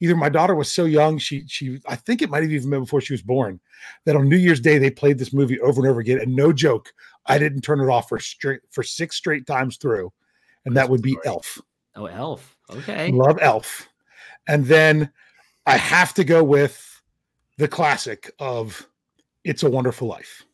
either 0.00 0.14
my 0.14 0.28
daughter 0.28 0.54
was 0.54 0.70
so 0.70 0.84
young, 0.84 1.18
she 1.18 1.44
she 1.48 1.80
I 1.86 1.96
think 1.96 2.22
it 2.22 2.30
might 2.30 2.42
have 2.42 2.52
even 2.52 2.70
been 2.70 2.80
before 2.84 3.00
she 3.00 3.12
was 3.12 3.22
born, 3.22 3.58
that 4.04 4.14
on 4.16 4.28
New 4.28 4.36
Year's 4.36 4.60
Day 4.60 4.78
they 4.78 4.90
played 4.90 5.18
this 5.18 5.32
movie 5.32 5.60
over 5.60 5.80
and 5.80 5.90
over 5.90 6.00
again. 6.00 6.20
And 6.20 6.36
no 6.36 6.52
joke, 6.52 6.92
I 7.26 7.38
didn't 7.38 7.62
turn 7.62 7.80
it 7.80 7.88
off 7.90 8.08
for 8.08 8.18
straight 8.20 8.60
for 8.70 8.82
six 8.84 9.16
straight 9.16 9.46
times 9.46 9.76
through. 9.76 10.12
And 10.64 10.76
that 10.76 10.88
would 10.88 11.02
be 11.02 11.16
Elf. 11.24 11.60
Oh, 11.96 12.06
Elf. 12.06 12.56
Okay. 12.70 13.10
Love 13.10 13.38
Elf. 13.40 13.88
And 14.46 14.64
then 14.66 15.10
I 15.66 15.76
have 15.76 16.14
to 16.14 16.24
go 16.24 16.44
with 16.44 17.02
the 17.56 17.66
classic 17.68 18.30
of 18.38 18.86
It's 19.44 19.62
a 19.64 19.70
Wonderful 19.70 20.06
Life. 20.06 20.44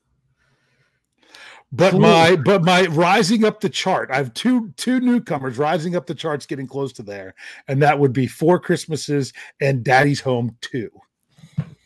But 1.77 1.95
my 1.95 2.37
but 2.37 2.63
my 2.63 2.87
rising 2.87 3.45
up 3.45 3.61
the 3.61 3.69
chart, 3.69 4.11
I 4.13 4.17
have 4.17 4.33
two 4.35 4.73
two 4.77 5.01
newcomers 5.01 5.59
rising 5.59 5.97
up 5.97 6.07
the 6.07 6.15
charts, 6.15 6.47
getting 6.47 6.69
close 6.69 6.93
to 6.95 7.03
there, 7.03 7.35
and 7.67 7.83
that 7.83 7.99
would 7.99 8.13
be 8.13 8.29
Four 8.29 8.61
Christmases 8.61 9.33
and 9.61 9.83
Daddy's 9.83 10.21
Home 10.21 10.57
Two. 10.61 10.91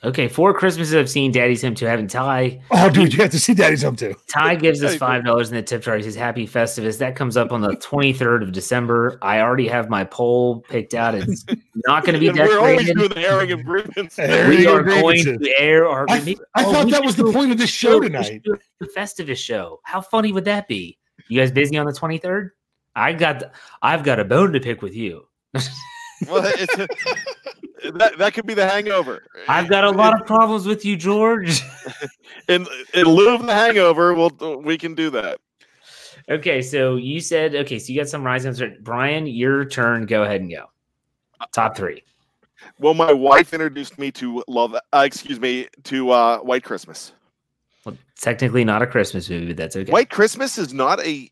Okay, 0.05 0.29
four 0.29 0.55
Christmases 0.55 0.95
I've 0.95 1.11
seen 1.11 1.33
Daddy's 1.33 1.61
Home 1.63 1.75
2 1.75 1.85
having 1.85 2.07
Ty. 2.07 2.61
Oh, 2.71 2.89
dude, 2.89 3.13
you 3.13 3.21
have 3.23 3.33
to 3.33 3.39
see 3.41 3.53
Daddy's 3.53 3.83
Home 3.83 3.97
too. 3.97 4.15
Ty 4.33 4.55
gives 4.55 4.83
us 4.85 4.95
five 4.97 5.25
dollars 5.25 5.51
in 5.51 5.57
the 5.57 5.63
tip 5.63 5.83
jar. 5.83 5.97
He 5.97 6.05
says 6.05 6.15
Happy 6.15 6.47
Festivus. 6.47 6.99
That 6.99 7.17
comes 7.17 7.37
up 7.37 7.51
on 7.51 7.63
the 7.63 7.71
23rd 7.71 8.43
of 8.45 8.53
December. 8.53 9.19
I 9.23 9.41
already 9.41 9.67
have 9.67 9.91
my 9.91 10.05
poll 10.05 10.61
picked 10.69 10.95
out. 10.95 11.17
It's 11.17 11.45
not 11.87 12.05
going 12.05 12.15
to 12.15 12.21
be 12.21 12.29
And 12.29 12.39
we're 12.39 12.61
always 12.61 12.87
doing 12.93 13.09
the 13.09 13.19
airing 13.27 13.51
of 13.51 13.65
grievances. 13.65 14.19
Airing 14.21 14.59
We 14.59 14.67
are 14.69 14.85
going 14.85 15.25
to 15.25 15.55
air 15.59 15.89
our. 15.89 16.07
I, 16.09 16.37
I 16.55 16.65
Oh, 16.65 16.73
thought 16.73 16.91
that 16.91 17.05
was 17.05 17.17
the 17.17 17.33
point 17.33 17.51
of 17.51 17.59
this 17.59 17.71
show 17.71 17.99
tonight. 17.99 18.45
The 18.45 18.87
Festivus 18.97 19.39
show. 19.39 19.81
How 19.83 20.01
funny 20.01 20.31
would 20.33 20.45
that 20.45 20.69
be? 20.69 20.97
You 21.27 21.41
guys 21.41 21.51
busy 21.51 21.77
on 21.77 21.87
the 21.87 21.93
23rd? 21.93 22.51
I 22.95 23.15
got. 23.15 23.53
I've 23.83 24.05
got 24.05 24.21
a 24.21 24.25
bone 24.25 24.53
to 24.53 24.61
pick 24.61 24.81
with 24.81 24.95
you. 24.95 25.27
Well, 26.29 26.43
it's 26.47 26.75
that 27.95 28.19
that 28.19 28.35
could 28.35 28.47
be 28.47 28.55
the 28.55 28.69
hangover. 28.69 29.27
I've 29.49 29.69
got 29.69 29.85
a 29.85 29.91
lot 29.91 30.21
of 30.21 30.27
problems 30.27 30.67
with 30.67 30.85
you, 30.85 30.97
George. 30.97 31.63
in 32.49 32.67
in 32.95 33.05
lieu 33.07 33.35
of 33.35 33.47
the 33.47 33.55
hangover. 33.55 34.15
We'll 34.15 34.63
we 34.63 34.79
can 34.79 34.95
do 34.95 35.11
that. 35.11 35.41
okay, 36.29 36.63
so 36.63 36.97
you 36.97 37.21
said 37.21 37.55
okay, 37.55 37.79
so 37.79 37.93
you 37.93 38.01
got 38.01 38.09
some 38.09 38.25
rising. 38.25 38.55
stars. 38.55 38.77
Brian, 38.83 39.27
your 39.27 39.65
turn. 39.65 40.07
Go 40.07 40.23
ahead 40.23 40.41
and 40.41 40.51
go. 40.51 40.67
Top 41.53 41.77
three. 41.77 42.03
Well, 42.79 42.95
my 42.95 43.13
wife 43.13 43.53
introduced 43.53 43.99
me 43.99 44.11
to 44.13 44.43
love. 44.49 44.75
Uh, 44.75 45.03
excuse 45.05 45.41
me 45.41 45.69
to 45.85 46.11
uh, 46.11 46.39
White 46.39 46.65
Christmas. 46.65 47.13
Well, 47.85 47.97
technically 48.21 48.65
not 48.65 48.83
a 48.83 48.87
Christmas 48.87 49.31
movie, 49.31 49.47
but 49.49 49.57
that's 49.57 49.77
okay. 49.77 49.91
White 49.91 50.11
Christmas 50.11 50.59
is 50.59 50.73
not 50.73 51.01
a. 51.01 51.29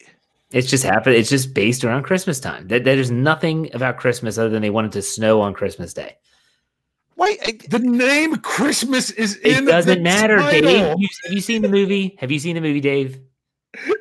It's 0.53 0.68
just 0.68 0.84
happened. 0.84 1.16
It's 1.16 1.28
just 1.28 1.55
based 1.55 1.84
around 1.84 2.05
Christmas 2.05 2.38
time. 2.38 2.68
That 2.68 2.84
there's 2.84 3.11
nothing 3.11 3.68
about 3.74 3.99
Christmas 3.99 4.38
other 4.38 4.49
than 4.49 4.62
they 4.62 4.70
wanted 4.70 4.92
to 4.92 5.03
snow 5.03 5.40
on 5.40 5.55
Christmas 5.55 5.92
Day. 5.92 6.16
White. 7.27 7.39
I, 7.45 7.68
The 7.68 7.79
name 7.81 8.37
Christmas 8.37 9.11
is 9.11 9.37
It 9.43 9.59
in 9.59 9.64
doesn't 9.66 9.99
the 9.99 10.03
matter, 10.03 10.39
title. 10.39 10.70
Dave. 10.70 10.95
You, 10.99 11.09
have 11.24 11.33
you 11.33 11.41
seen 11.41 11.62
the 11.62 11.68
movie? 11.68 12.16
Have 12.20 12.31
you 12.31 12.39
seen 12.39 12.55
the 12.55 12.61
movie, 12.61 12.81
Dave? 12.81 13.20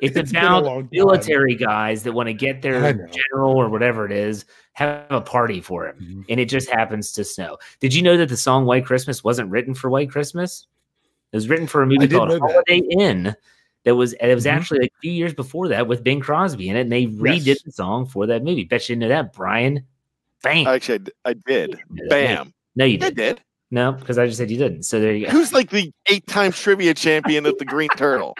It's, 0.00 0.16
It's 0.16 0.32
been 0.32 0.42
a 0.42 0.46
about 0.46 0.64
long 0.64 0.80
time. 0.84 0.88
military 0.92 1.54
guys 1.54 2.02
that 2.04 2.12
want 2.12 2.28
to 2.28 2.32
get 2.32 2.62
their 2.62 2.92
general 2.94 3.56
or 3.60 3.68
whatever 3.68 4.06
it 4.06 4.12
is, 4.12 4.46
have 4.72 5.04
a 5.10 5.20
party 5.20 5.60
for 5.60 5.86
him, 5.86 5.96
Mhm. 6.00 6.24
and 6.30 6.40
it 6.40 6.46
just 6.46 6.70
happens 6.70 7.12
to 7.12 7.24
snow. 7.24 7.58
Did 7.80 7.92
you 7.92 8.00
know 8.00 8.16
that 8.16 8.30
the 8.30 8.38
song 8.38 8.64
"White 8.64 8.86
Christmas" 8.86 9.22
wasn't 9.22 9.50
written 9.50 9.74
for 9.74 9.90
White 9.90 10.08
Christmas? 10.10 10.66
It 11.32 11.36
was 11.36 11.50
written 11.50 11.66
for 11.66 11.82
a 11.82 11.86
movie 11.86 12.04
I 12.04 12.06
called 12.08 12.28
know 12.30 12.34
that. 12.36 12.40
Holiday 12.40 12.78
Inn. 12.90 13.36
That 13.84 13.96
was 13.96 14.14
it 14.14 14.34
was 14.34 14.46
Mhm. 14.46 14.52
actually 14.52 14.80
like 14.80 14.92
a 14.96 15.00
few 15.02 15.12
years 15.12 15.34
before 15.34 15.68
that 15.68 15.86
with 15.86 16.02
Bing 16.02 16.20
Crosby 16.20 16.70
in 16.70 16.76
it, 16.76 16.80
and 16.82 16.92
they 16.92 17.04
redid 17.06 17.44
Yes. 17.44 17.62
the 17.62 17.72
song 17.72 18.06
for 18.06 18.26
that 18.28 18.42
movie. 18.42 18.64
Bet 18.64 18.88
you 18.88 18.94
didn't 18.94 19.02
know 19.02 19.14
that, 19.14 19.34
Brian. 19.34 19.84
Bam. 20.42 20.66
actually, 20.68 20.94
I 20.94 20.98
d- 20.98 21.12
I 21.26 21.32
did. 21.34 21.70
Didn't. 21.94 22.08
Bam. 22.08 22.54
No, 22.76 22.84
you 22.84 22.98
did. 22.98 23.06
I 23.06 23.08
did. 23.08 23.36
did. 23.36 23.40
No, 23.70 23.92
because 23.92 24.16
I 24.18 24.26
just 24.26 24.38
said 24.38 24.50
you 24.50 24.58
didn't. 24.58 24.84
So 24.84 25.00
there 25.00 25.12
you 25.12 25.26
go. 25.26 25.32
Who's 25.32 25.52
like 25.52 25.70
the 25.70 25.92
eight 26.06 26.26
times 26.26 26.58
trivia 26.58 26.94
champion 26.94 27.46
at 27.46 27.58
the 27.58 27.64
Green 27.64 27.88
Turtle? 27.96 28.34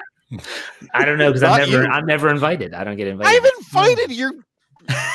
I 0.94 1.04
don't 1.04 1.18
know 1.18 1.32
because 1.32 1.42
I'm 1.42 1.70
never 1.70 1.82
you. 1.84 1.88
I'm 1.88 2.06
never 2.06 2.28
invited. 2.28 2.74
I 2.74 2.84
don't 2.84 2.96
get 2.96 3.08
invited. 3.08 3.36
I've 3.36 3.50
invited 3.58 4.06
hmm. 4.06 4.12
you. 4.12 4.44
you. 4.88 4.94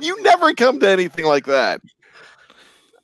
You 0.00 0.20
never 0.22 0.52
come 0.54 0.80
to 0.80 0.88
anything 0.88 1.24
like 1.24 1.46
that. 1.46 1.80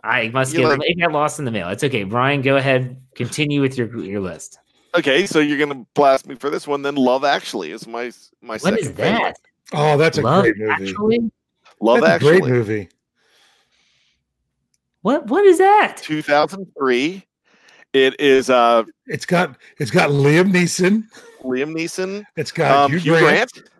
I 0.05 0.28
must 0.30 0.53
You 0.53 0.61
get 0.61 0.78
like- 0.78 0.80
it 0.82 0.98
got 0.98 1.12
lost 1.12 1.38
in 1.38 1.44
the 1.44 1.50
mail. 1.50 1.68
It's 1.68 1.84
okay. 1.84 2.03
Brian, 2.03 2.42
go 2.42 2.57
ahead. 2.57 3.00
Continue 3.14 3.61
with 3.61 3.78
your 3.78 3.96
your 3.98 4.20
list. 4.20 4.59
Okay, 4.94 5.26
so 5.26 5.38
you're 5.38 5.59
gonna 5.59 5.86
blast 5.94 6.26
me 6.26 6.34
for 6.34 6.50
this 6.50 6.66
one. 6.66 6.82
Then 6.82 6.96
Love 6.96 7.24
Actually 7.24 7.70
is 7.70 7.86
my 7.86 8.12
my 8.40 8.55
What 8.55 8.61
second 8.62 8.78
is 8.78 8.86
favorite. 8.88 8.96
that? 8.96 9.36
Oh, 9.72 9.96
that's 9.96 10.18
a 10.18 10.22
Love 10.22 10.42
great 10.42 10.59
movie. 10.59 10.70
Actually? 10.70 11.30
Love 11.80 12.00
that's 12.00 12.14
Actually. 12.14 12.36
a 12.36 12.40
great 12.40 12.53
movie. 12.53 12.88
What 15.03 15.26
what 15.26 15.44
is 15.44 15.59
that? 15.59 15.96
2003. 15.98 17.24
It 17.92 18.18
is 18.20 18.48
uh 18.50 18.84
It's 19.07 19.26
got 19.26 19.57
it's 19.78 19.90
got 19.90 20.11
Liam 20.11 20.50
Neeson. 20.53 21.05
Liam 21.42 21.74
Neeson, 21.76 22.24
It's 22.36 22.53
got 22.53 22.84
um, 22.84 22.90
Hugh, 22.92 22.98
Hugh 22.98 23.18
Grant. 23.18 23.53
Grant. 23.53 23.70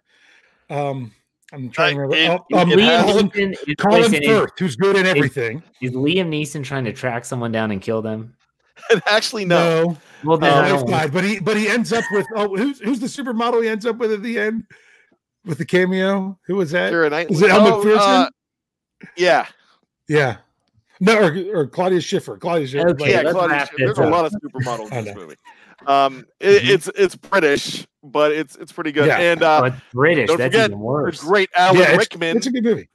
Um, 0.70 1.12
I'm 1.53 1.70
trying 1.70 1.95
to 1.97 2.03
Uh, 2.03 2.07
remember. 2.07 2.35
it- 2.35 2.41
oh, 2.53 2.59
um, 2.61 2.73
it 2.73 2.79
has- 2.81 3.05
Colin, 3.05 3.31
Neeson 3.31 3.53
is, 3.68 3.75
Colin 3.79 4.01
listen, 4.03 4.23
is- 4.23 4.29
Firth, 4.29 4.51
who's 4.59 4.77
good 4.77 4.97
in 4.97 5.07
everything. 5.07 5.62
is 5.81 5.93
Liam 5.93 6.29
Neeson 6.29 6.64
trying 6.64 6.85
to 6.87 6.93
track 6.93 7.25
someone 7.25 7.53
down 7.53 7.70
and 7.70 7.81
kill 7.81 8.03
them? 8.03 8.35
actually 9.07 9.45
no. 9.45 9.85
no, 9.85 9.97
Well, 10.25 10.39
then 10.39 10.51
no, 10.51 10.61
I 10.61 10.75
it's 10.75 10.83
don't. 10.91 11.12
But 11.12 11.25
he 11.25 11.39
but 11.41 11.57
he 11.57 11.68
ends 11.68 11.93
up 11.93 12.05
with 12.11 12.27
oh 12.35 12.57
who's 12.57 12.81
who's 12.81 12.99
the 13.01 13.07
supermodel 13.07 13.62
he 13.62 13.68
ends 13.68 13.87
up 13.87 13.97
with 13.99 14.12
at 14.12 14.23
the 14.23 14.39
end 14.39 14.64
with 15.45 15.59
the 15.59 15.64
cameo? 15.66 16.39
Who 16.47 16.57
was 16.57 16.70
that? 16.73 16.93
Keira 16.93 17.11
Knightley. 17.11 17.37
Is 17.37 17.43
it 17.43 17.51
Elle 17.51 17.61
Oh, 17.66 17.77
Macpherson? 17.77 17.99
uh, 18.01 18.29
yeah, 19.16 19.47
Yeah. 20.09 20.37
No, 21.05 21.19
or, 21.19 21.35
or 21.63 21.67
Claudia 21.67 22.01
Schiffer. 22.01 22.37
Claudia 22.39 22.67
Schiffer. 22.69 22.91
Okay, 22.91 23.11
yeah. 23.11 23.31
Claudia 23.33 23.61
Schiffer. 23.67 23.75
There's 23.79 23.99
a 23.99 24.07
lot 24.07 24.25
of 24.25 24.33
supermodels 24.33 24.93
I 24.93 24.99
in 25.01 25.05
this 25.07 25.15
movie. 25.17 25.35
Um, 25.87 26.25
it, 26.39 26.63
Mhm. 26.63 26.69
it's 26.75 26.89
it's 26.95 27.17
British, 27.17 27.87
but 28.05 28.31
it's 28.31 28.55
it's 28.57 28.71
pretty 28.71 28.93
good. 28.93 29.09
Yeah. 29.09 29.19
And 29.19 29.43
uh, 29.43 29.61
But 29.63 29.75
British, 29.93 30.29
don't 30.29 30.39
that's 30.39 30.55
forget, 30.55 30.71
even 30.71 30.79
the 30.79 30.85
worse. 30.85 31.21
great 31.21 31.51
Alan 31.57 31.81
yeah, 31.81 31.89
it's, 31.91 31.99
Rickman. 31.99 32.37
it's 32.37 32.47
a 32.47 32.53
good 32.53 32.63
movie. 32.63 32.89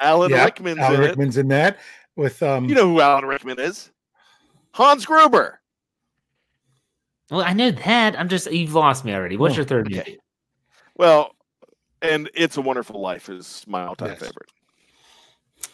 Alan 0.00 0.30
yeah, 0.30 0.44
Rickman's 0.44 0.78
Alan 0.78 0.94
in 0.94 1.02
it. 1.02 1.06
Rickman's 1.08 1.36
in 1.36 1.48
that 1.48 1.78
with 2.16 2.42
um. 2.42 2.66
You 2.66 2.74
know 2.76 2.88
who 2.88 3.00
Alan 3.02 3.26
Rickman 3.26 3.60
is? 3.60 3.90
Hans 4.72 5.04
Gruber. 5.04 5.60
Well, 7.30 7.42
I 7.42 7.52
know 7.52 7.70
that. 7.70 8.18
I'm 8.18 8.28
just 8.30 8.50
you've 8.50 8.74
lost 8.74 9.04
me 9.04 9.12
already. 9.14 9.36
What's 9.36 9.52
Oh, 9.54 9.56
your 9.58 9.64
third 9.66 9.86
okay. 9.88 9.96
movie? 9.98 10.18
Well, 10.96 11.34
and 12.00 12.30
It's 12.34 12.56
a 12.56 12.60
Wonderful 12.62 13.00
Life 13.02 13.28
is 13.28 13.64
my 13.66 13.84
all-time 13.84 14.10
Yes. 14.10 14.20
favorite. 14.20 14.50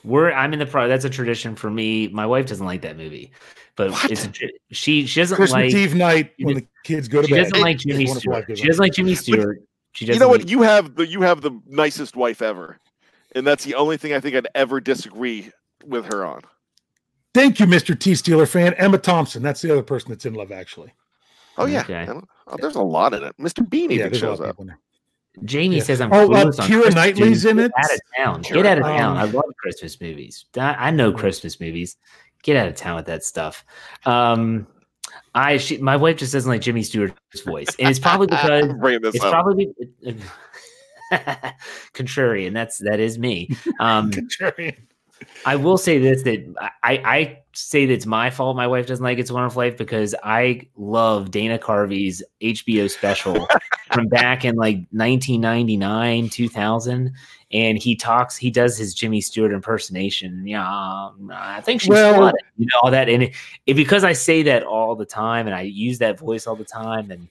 We're 0.05 0.33
I'm 0.33 0.53
in 0.53 0.59
the 0.59 0.67
pro. 0.67 0.89
That's 0.89 1.05
a 1.05 1.11
tradition 1.11 1.55
for 1.57 1.71
me. 1.71 2.09
My 2.09 2.27
wife 2.27 2.47
doesn't 2.47 2.65
like 2.67 2.83
that 2.83 2.97
movie, 2.97 3.31
but 3.77 3.91
What? 3.91 4.11
it's 4.11 4.27
a, 4.27 4.31
she 4.71 5.07
she 5.07 5.21
doesn't 5.21 5.37
Christmas 5.37 5.53
like 5.53 5.75
Eve 5.75 5.95
night 5.95 6.33
when 6.39 6.55
the 6.57 6.67
kids 6.85 7.09
go 7.09 7.21
to 7.23 7.29
she 7.29 7.35
bed. 7.35 7.45
doesn't 7.45 7.61
like 7.61 7.79
Jimmy 7.79 8.07
Wonderful 8.07 8.21
Stewart. 8.43 8.59
She 8.59 8.67
doesn't 8.67 8.81
like 8.83 8.93
Jimmy 8.93 9.15
Stewart. 9.15 9.63
She 9.93 10.07
doesn't. 10.07 10.15
You 10.19 10.21
know 10.21 10.29
what? 10.29 10.41
like- 10.43 10.51
You 10.51 10.63
have 10.63 10.95
the 10.95 11.07
you 11.07 11.23
have 11.23 11.41
the 11.43 11.61
nicest 11.67 12.17
wife 12.17 12.41
ever, 12.43 12.79
and 13.35 13.47
that's 13.47 13.65
the 13.65 13.75
only 13.75 13.97
thing 13.97 14.13
I 14.15 14.21
think 14.21 14.37
I'd 14.37 14.49
ever 14.55 14.81
disagree 14.81 15.51
with 15.85 16.07
her 16.13 16.25
on. 16.25 16.43
Thank 17.33 17.61
you, 17.61 17.67
Mr. 17.67 17.99
T. 17.99 18.13
Steeler 18.13 18.49
fan. 18.49 18.75
Emma 18.75 18.99
Thompson. 18.99 19.43
That's 19.43 19.61
the 19.63 19.71
other 19.73 19.83
person 19.83 20.11
that's 20.11 20.27
in 20.27 20.35
Love, 20.35 20.51
actually. 20.51 20.93
Oh 21.59 21.67
yeah, 21.67 21.83
Okay. 21.83 22.09
Oh, 22.09 22.57
there's 22.61 22.75
a 22.77 22.83
lot 22.83 23.15
in 23.15 23.23
it. 23.23 23.37
Mr. 23.39 23.69
Bean 23.69 23.91
Yeah, 23.91 24.07
even 24.07 24.11
there's 24.13 24.23
a 24.23 24.29
lot 24.31 24.39
shows 24.39 24.49
up. 24.49 24.57
People 25.33 25.43
in 25.43 25.47
there. 25.47 25.49
Jamie 25.49 25.77
Yeah. 25.77 25.83
says 25.83 26.01
I'm. 26.01 26.13
Oh, 26.13 26.33
uh, 26.33 26.45
clueless 26.45 26.61
on 26.61 26.69
Keira 26.69 26.83
Christmas 26.83 26.95
Knightley's 26.95 27.45
movies. 27.45 27.45
in 27.45 27.57
Get. 27.57 27.71
Out 27.77 27.91
of 27.95 28.01
town. 28.17 28.43
Keira 28.45 28.55
Get 28.55 28.67
out 28.67 28.79
of 28.79 28.83
Knightley. 28.85 28.99
town. 28.99 29.17
I 29.17 29.23
Um, 29.23 29.33
love 29.33 29.45
Christmas 29.59 30.01
movies. 30.01 30.45
I, 30.57 30.75
I 30.75 30.91
know 30.91 31.13
Christmas 31.13 31.61
movies. 31.61 31.97
Get 32.43 32.57
out 32.57 32.69
of 32.69 32.75
town 32.75 32.97
with 32.97 33.07
that 33.07 33.23
stuff. 33.25 33.65
Um, 34.07 34.67
I 35.35 35.57
she, 35.59 35.79
my 35.79 35.97
wife 35.97 36.17
just 36.17 36.33
doesn't 36.33 36.51
like 36.51 36.61
Jimmy 36.61 36.83
Stewart's 36.83 37.43
voice, 37.45 37.69
and 37.79 37.89
it's 37.89 37.99
probably 37.99 38.27
because 38.29 38.49
I'm 38.65 38.79
bringing 38.79 39.03
this 39.03 39.15
it's 39.17 39.25
up. 39.25 39.33
probably 39.33 39.69
contrarian. 41.95 42.53
That's 42.53 42.79
that 42.79 43.01
is 43.01 43.19
me. 43.19 43.51
Um, 43.79 44.11
Contrarian. 44.13 44.77
I 45.45 45.57
will 45.57 45.77
say 45.77 45.99
this 45.99 46.23
that 46.23 46.55
I, 46.83 47.03
I 47.05 47.39
say 47.53 47.85
that 47.87 47.93
it's 47.93 48.07
my 48.07 48.31
fault 48.31 48.57
my 48.57 48.67
wife 48.67 48.87
doesn't 48.87 49.05
like 49.05 49.19
It's 49.19 49.29
a 49.29 49.35
Wonderful 49.35 49.61
Life 49.63 49.77
because 49.77 50.15
I 50.25 50.63
love 50.77 51.31
Dana 51.31 51.59
Carvey's 51.59 52.23
HBO 52.41 52.89
special 52.91 53.47
from 54.01 54.09
back 54.09 54.45
in 54.45 54.57
like 54.57 54.77
1999, 54.91 56.29
2000. 56.29 57.13
And 57.53 57.79
he 57.79 57.97
talks, 57.97 58.37
he 58.37 58.51
does 58.51 58.79
his 58.79 58.95
Jimmy 58.95 59.21
Stewart 59.21 59.53
impersonation. 59.53 60.47
Yeah, 60.47 60.63
um, 60.63 61.33
I 61.35 61.61
think 61.61 61.81
she's 61.81 61.91
Well- 61.91 62.21
well, 62.21 62.33
you 62.57 62.67
know, 62.67 62.81
all 62.83 62.91
that. 62.91 63.09
And 63.09 63.25
it, 63.25 63.35
it, 63.67 63.75
because 63.75 64.05
I 64.05 64.13
say 64.13 64.43
that 64.45 64.63
all 64.63 64.95
the 64.95 65.07
time 65.07 65.47
and 65.47 65.55
I 65.55 65.63
use 65.63 65.99
that 65.99 66.19
voice 66.19 66.47
all 66.47 66.57
the 66.57 66.65
time. 66.65 67.11
And, 67.11 67.29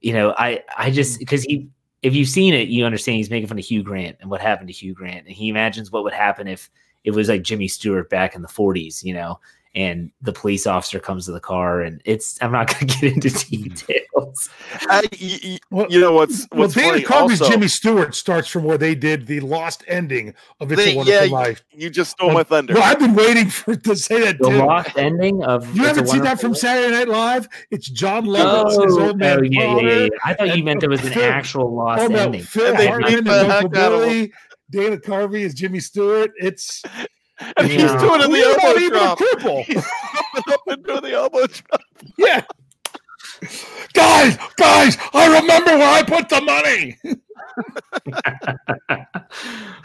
you 0.00 0.12
know, 0.12 0.34
I, 0.36 0.62
I 0.76 0.90
just, 0.90 1.18
because 1.18 1.42
he, 1.44 1.68
if 2.02 2.14
you've 2.14 2.28
seen 2.28 2.52
it, 2.52 2.68
you 2.68 2.84
understand 2.84 3.16
he's 3.16 3.30
making 3.30 3.48
fun 3.48 3.58
of 3.58 3.64
Hugh 3.64 3.82
Grant 3.82 4.18
and 4.20 4.30
what 4.30 4.42
happened 4.42 4.68
to 4.68 4.74
Hugh 4.74 4.92
Grant. 4.92 5.26
And 5.26 5.34
he 5.34 5.48
imagines 5.48 5.90
what 5.90 6.04
would 6.04 6.12
happen 6.12 6.46
if 6.46 6.70
it 7.04 7.12
was 7.12 7.30
like 7.30 7.42
Jimmy 7.42 7.68
Stewart 7.68 8.10
back 8.10 8.34
in 8.34 8.42
the 8.42 8.48
40s, 8.48 9.02
you 9.02 9.14
know, 9.14 9.40
and 9.76 10.10
the 10.22 10.32
police 10.32 10.66
officer 10.66 11.00
comes 11.00 11.26
to 11.26 11.32
the 11.32 11.40
car 11.40 11.80
and 11.82 12.00
it's, 12.04 12.38
I'm 12.40 12.52
not 12.52 12.68
going 12.72 12.86
to 12.86 13.00
get 13.00 13.12
into 13.14 13.30
details. 13.30 14.48
I, 14.88 15.02
y- 15.20 15.38
y- 15.44 15.58
Well, 15.70 15.86
you 15.90 16.00
know 16.00 16.12
what's 16.12 16.46
well, 16.52 16.60
what's 16.62 16.74
Dana 16.74 16.90
funny? 16.92 17.02
Carvey's 17.02 17.40
Also, 17.40 17.52
Jimmy 17.52 17.68
Stewart 17.68 18.14
starts 18.14 18.48
from 18.48 18.64
where 18.64 18.78
they 18.78 18.94
did 18.94 19.26
the 19.26 19.40
lost 19.40 19.82
ending 19.88 20.34
of 20.60 20.70
It's 20.72 20.84
They- 20.84 20.92
a 20.94 20.96
Wonderful 20.96 21.26
yeah, 21.26 21.32
Life. 21.32 21.64
you 21.72 21.90
just 21.90 22.12
stole 22.12 22.28
um, 22.28 22.34
my 22.34 22.42
thunder. 22.44 22.74
Well, 22.74 22.82
I've 22.84 22.98
been 22.98 23.14
waiting 23.14 23.48
for 23.48 23.74
to 23.74 23.96
say 23.96 24.20
that 24.24 24.38
The 24.38 24.48
too. 24.50 24.58
lost 24.64 24.96
ending 24.96 25.42
of 25.44 25.64
You 25.74 25.82
It's 25.82 25.88
haven't 25.88 26.06
seen 26.08 26.22
that 26.22 26.40
from 26.40 26.52
Life? 26.52 26.60
Saturday 26.60 26.90
Night 26.94 27.08
Live? 27.08 27.48
It's 27.70 27.88
Jon 27.88 28.26
Lovitz, 28.26 28.64
oh, 28.76 28.82
his 28.84 28.96
Oh, 28.96 29.06
old 29.08 29.18
man 29.18 29.38
oh, 29.38 29.42
yeah, 29.42 29.50
yeah, 29.50 29.66
yeah, 29.66 29.74
Potter. 29.74 30.02
yeah. 30.04 30.08
I 30.24 30.34
thought 30.34 30.56
you 30.56 30.62
meant 30.64 30.80
there 30.80 30.90
was 30.90 31.04
an 31.04 31.12
Phil- 31.12 31.24
actual 31.24 31.74
lost 31.74 32.02
Oh 32.02 32.06
no, 32.06 32.18
ending. 32.18 32.42
Phil 32.42 32.66
And 32.66 32.78
they 32.78 32.86
Hartman 32.86 33.10
beat 33.10 33.18
and 33.18 33.26
the 33.26 33.40
Uncle 33.40 33.70
heck 33.70 33.76
out 33.78 33.92
of 33.92 34.02
him. 34.02 34.08
Billy. 34.08 34.32
Dana 34.70 34.96
Carvey 34.96 35.40
is 35.42 35.54
Jimmy 35.54 35.78
Stewart. 35.80 36.32
It's 36.38 36.82
and 37.56 37.66
he's 37.66 37.90
doing 37.92 38.20
it 38.20 38.24
in 38.26 38.30
the 38.30 38.38
We're 38.38 38.56
not 38.56 38.64
elbow 38.64 38.80
even 38.80 38.96
a 38.96 39.00
drop. 39.00 39.18
cripple. 39.18 39.64
He's 39.64 39.84
up 40.54 40.60
and 40.66 40.84
doing 40.84 41.02
the 41.02 41.12
elbow 41.12 41.46
drop. 41.46 41.80
yeah. 42.16 42.42
Guys, 43.92 44.38
guys, 44.56 44.96
I 45.12 45.26
remember 45.40 45.76
where 45.76 45.94
I 45.94 46.02
put 46.02 46.28
the 46.28 46.40
money. 46.40 46.96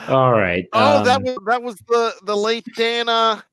All 0.08 0.32
right. 0.32 0.68
Oh, 0.74 1.04
that 1.04 1.18
um, 1.18 1.24
was 1.24 1.38
that 1.46 1.64
was 1.64 1.76
the 1.88 2.14
the 2.24 2.36
late 2.38 2.66
Dana. 2.76 3.44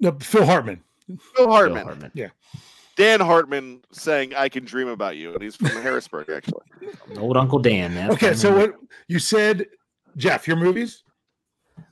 No, 0.00 0.12
Phil 0.20 0.44
Hartman. 0.46 0.82
Phil 1.36 1.50
Hartman. 1.50 1.84
Hartman. 1.84 2.12
Dan 2.96 3.20
Hartman 3.20 3.80
saying 3.92 4.34
"I 4.34 4.48
can 4.48 4.64
dream 4.64 4.88
about 4.88 5.16
you," 5.16 5.32
and 5.32 5.42
he's 5.42 5.56
from 5.56 5.68
Harrisburg, 5.68 6.30
actually. 6.30 6.64
Old 7.18 7.36
Uncle 7.36 7.58
Dan. 7.58 7.94
man. 7.94 8.10
Okay, 8.12 8.34
so 8.34 8.56
what 8.56 8.74
you 9.08 9.18
said, 9.18 9.66
Jeff? 10.16 10.46
Your 10.46 10.56
movies? 10.56 11.02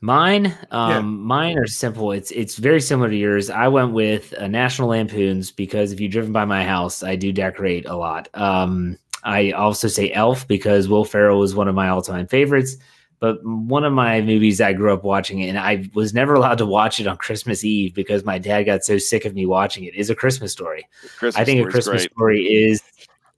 Mine, 0.01 0.47
um, 0.71 0.89
Yeah. 0.91 1.01
mine 1.01 1.57
are 1.57 1.67
simple. 1.67 2.11
It's 2.11 2.31
it's 2.31 2.55
very 2.55 2.81
similar 2.81 3.09
to 3.09 3.15
yours. 3.15 3.49
I 3.49 3.67
went 3.67 3.93
with 3.93 4.33
uh, 4.37 4.47
National 4.47 4.89
Lampoons 4.89 5.51
because 5.51 5.91
if 5.91 5.99
you've 5.99 6.11
driven 6.11 6.31
by 6.31 6.45
my 6.45 6.63
house, 6.63 7.03
I 7.03 7.15
do 7.15 7.31
decorate 7.31 7.85
a 7.85 7.95
lot. 7.95 8.27
Um, 8.33 8.97
I 9.23 9.51
also 9.51 9.87
say 9.87 10.11
Elf 10.11 10.47
because 10.47 10.87
Will 10.87 11.05
Ferrell 11.05 11.39
was 11.39 11.53
one 11.53 11.67
of 11.67 11.75
my 11.75 11.89
all 11.89 12.01
time 12.01 12.27
favorites. 12.27 12.77
But 13.19 13.37
one 13.45 13.83
of 13.83 13.93
my 13.93 14.19
movies 14.21 14.59
I 14.59 14.73
grew 14.73 14.91
up 14.91 15.03
watching, 15.03 15.43
and 15.43 15.59
I 15.59 15.87
was 15.93 16.11
never 16.11 16.33
allowed 16.33 16.57
to 16.57 16.65
watch 16.65 16.99
it 16.99 17.05
on 17.05 17.17
Christmas 17.17 17.63
Eve 17.63 17.93
because 17.93 18.25
my 18.25 18.39
dad 18.39 18.63
got 18.63 18.83
so 18.83 18.97
sick 18.97 19.25
of 19.25 19.35
me 19.35 19.45
watching 19.45 19.83
it. 19.83 19.93
Is 19.93 20.09
a 20.09 20.15
Christmas 20.15 20.51
Story. 20.51 20.87
Christmas 21.19 21.35
I 21.39 21.45
think 21.45 21.67
a 21.67 21.69
Christmas 21.69 22.01
great. 22.01 22.11
story 22.11 22.41
is 22.41 22.81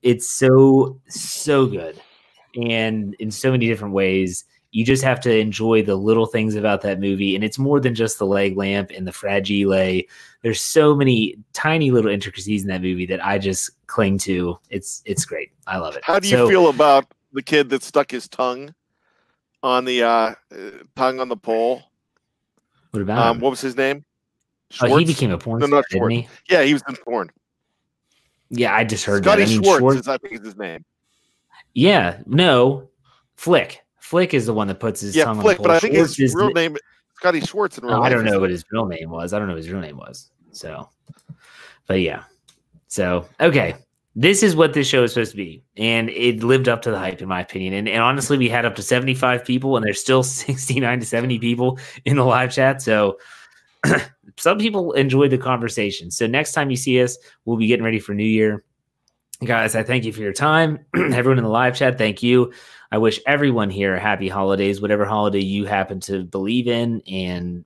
it's 0.02 0.26
so 0.26 0.98
so 1.08 1.66
good, 1.66 2.00
and 2.56 3.12
in 3.18 3.30
so 3.30 3.50
many 3.50 3.66
different 3.66 3.92
ways. 3.92 4.46
You 4.74 4.84
just 4.84 5.04
have 5.04 5.20
to 5.20 5.32
enjoy 5.38 5.82
the 5.84 5.94
little 5.94 6.26
things 6.26 6.56
about 6.56 6.80
that 6.80 6.98
movie, 6.98 7.36
and 7.36 7.44
it's 7.44 7.60
more 7.60 7.78
than 7.78 7.94
just 7.94 8.18
the 8.18 8.26
leg 8.26 8.56
lamp 8.56 8.90
and 8.90 9.06
the 9.06 9.12
fragile. 9.12 10.02
There's 10.42 10.60
so 10.60 10.96
many 10.96 11.36
tiny 11.52 11.92
little 11.92 12.10
intricacies 12.10 12.62
in 12.62 12.68
that 12.70 12.82
movie 12.82 13.06
that 13.06 13.24
I 13.24 13.38
just 13.38 13.70
cling 13.86 14.18
to. 14.18 14.58
It's 14.70 15.00
it's 15.04 15.24
great. 15.24 15.52
I 15.68 15.78
love 15.78 15.94
it. 15.94 16.02
How 16.04 16.18
do 16.18 16.26
you 16.26 16.36
So, 16.38 16.48
feel 16.48 16.68
about 16.70 17.06
the 17.32 17.40
kid 17.40 17.70
that 17.70 17.84
stuck 17.84 18.10
his 18.10 18.28
tongue 18.28 18.74
on 19.62 19.84
the 19.84 20.02
uh, 20.02 20.08
uh, 20.08 20.34
tongue 20.96 21.20
on 21.20 21.28
the 21.28 21.36
pole? 21.36 21.84
What 22.90 23.00
about 23.00 23.18
Um, 23.18 23.36
him? 23.36 23.42
what 23.42 23.50
was 23.50 23.60
his 23.60 23.76
name? 23.76 24.04
Oh, 24.80 24.96
he 24.96 25.04
became 25.04 25.30
a 25.30 25.38
porn 25.38 25.60
No, 25.60 25.66
star, 25.68 25.76
not 25.78 25.84
Schwartz. 25.88 26.14
he? 26.16 26.28
Yeah, 26.50 26.64
he 26.64 26.72
was 26.72 26.82
in 26.88 26.96
porn. 26.96 27.30
Yeah, 28.50 28.74
I 28.74 28.82
just 28.82 29.04
heard 29.04 29.22
Scotty 29.22 29.42
that. 29.44 29.48
I 29.48 29.52
mean, 29.54 29.62
Schwartz, 29.62 29.78
Schwartz- 29.78 30.00
is 30.00 30.08
I 30.08 30.18
think 30.18 30.34
is 30.34 30.44
his 30.44 30.56
name. 30.56 30.84
yeah, 31.74 32.18
no, 32.26 32.88
Flick. 33.36 33.82
Flick 34.04 34.34
is 34.34 34.44
the 34.44 34.52
one 34.52 34.68
that 34.68 34.80
puts 34.80 35.00
his 35.00 35.16
Yeah, 35.16 35.24
tongue 35.24 35.40
Flick, 35.40 35.58
on 35.58 35.62
the. 35.62 35.68
Flick, 35.70 35.72
but. 35.72 35.76
I 35.76 35.80
think 35.80 35.94
Schwartz 35.94 36.16
his 36.18 36.34
real 36.34 36.50
name, 36.50 36.76
Scotty 37.16 37.40
Schwartz, 37.40 37.78
in 37.78 37.86
real 37.86 37.94
Oh, 37.94 38.02
I 38.02 38.10
don't 38.10 38.26
know 38.26 38.38
what 38.38 38.50
his 38.50 38.62
real 38.70 38.84
name 38.84 39.08
was. 39.08 39.32
I 39.32 39.38
don't 39.38 39.48
know 39.48 39.54
what 39.54 39.62
his 39.62 39.70
real 39.70 39.80
name 39.80 39.96
was. 39.96 40.30
So, 40.52 40.90
but 41.86 42.02
yeah. 42.02 42.24
So, 42.88 43.26
okay. 43.40 43.74
This 44.14 44.42
is 44.42 44.54
what 44.54 44.74
this 44.74 44.86
show 44.86 45.04
is 45.04 45.14
supposed 45.14 45.30
to 45.30 45.38
be. 45.38 45.64
And 45.78 46.10
it 46.10 46.44
lived 46.44 46.68
up 46.68 46.82
to 46.82 46.90
the 46.90 46.98
hype, 46.98 47.22
in 47.22 47.28
my 47.28 47.40
opinion. 47.40 47.72
And, 47.72 47.88
and 47.88 48.02
honestly, 48.02 48.36
we 48.36 48.50
had 48.50 48.66
up 48.66 48.74
to 48.74 48.82
75 48.82 49.42
people, 49.42 49.74
and 49.74 49.86
there's 49.86 50.00
still 50.00 50.22
69 50.22 51.00
to 51.00 51.06
70 51.06 51.38
people 51.38 51.78
in 52.04 52.16
the 52.16 52.24
live 52.24 52.52
chat. 52.52 52.82
So, 52.82 53.16
some 54.36 54.58
people 54.58 54.92
enjoyed 54.92 55.30
the 55.30 55.38
conversation. 55.38 56.10
So, 56.10 56.26
next 56.26 56.52
time 56.52 56.68
you 56.70 56.76
see 56.76 57.02
us, 57.02 57.16
we'll 57.46 57.56
be 57.56 57.68
getting 57.68 57.86
ready 57.86 58.00
for 58.00 58.12
New 58.12 58.22
Year. 58.22 58.64
Guys, 59.42 59.74
I 59.74 59.82
thank 59.82 60.04
you 60.04 60.12
for 60.12 60.20
your 60.20 60.34
time. 60.34 60.84
Everyone 60.94 61.38
in 61.38 61.44
the 61.44 61.50
live 61.50 61.74
chat, 61.74 61.96
thank 61.96 62.22
you. 62.22 62.52
I 62.94 62.96
wish 62.96 63.18
everyone 63.26 63.70
here 63.70 63.98
happy 63.98 64.28
holidays, 64.28 64.80
whatever 64.80 65.04
holiday 65.04 65.40
you 65.40 65.66
happen 65.66 65.98
to 66.02 66.22
believe 66.22 66.68
in 66.68 67.02
and 67.08 67.64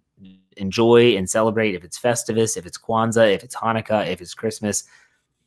enjoy 0.56 1.18
and 1.18 1.28
celebrate. 1.28 1.74
If 1.74 1.84
it's 1.84 1.98
Festivus, 1.98 2.56
if 2.56 2.64
it's 2.64 2.78
Kwanzaa, 2.78 3.34
if 3.34 3.44
it's 3.44 3.54
Hanukkah, 3.54 4.08
if 4.08 4.22
it's 4.22 4.32
Christmas, 4.32 4.84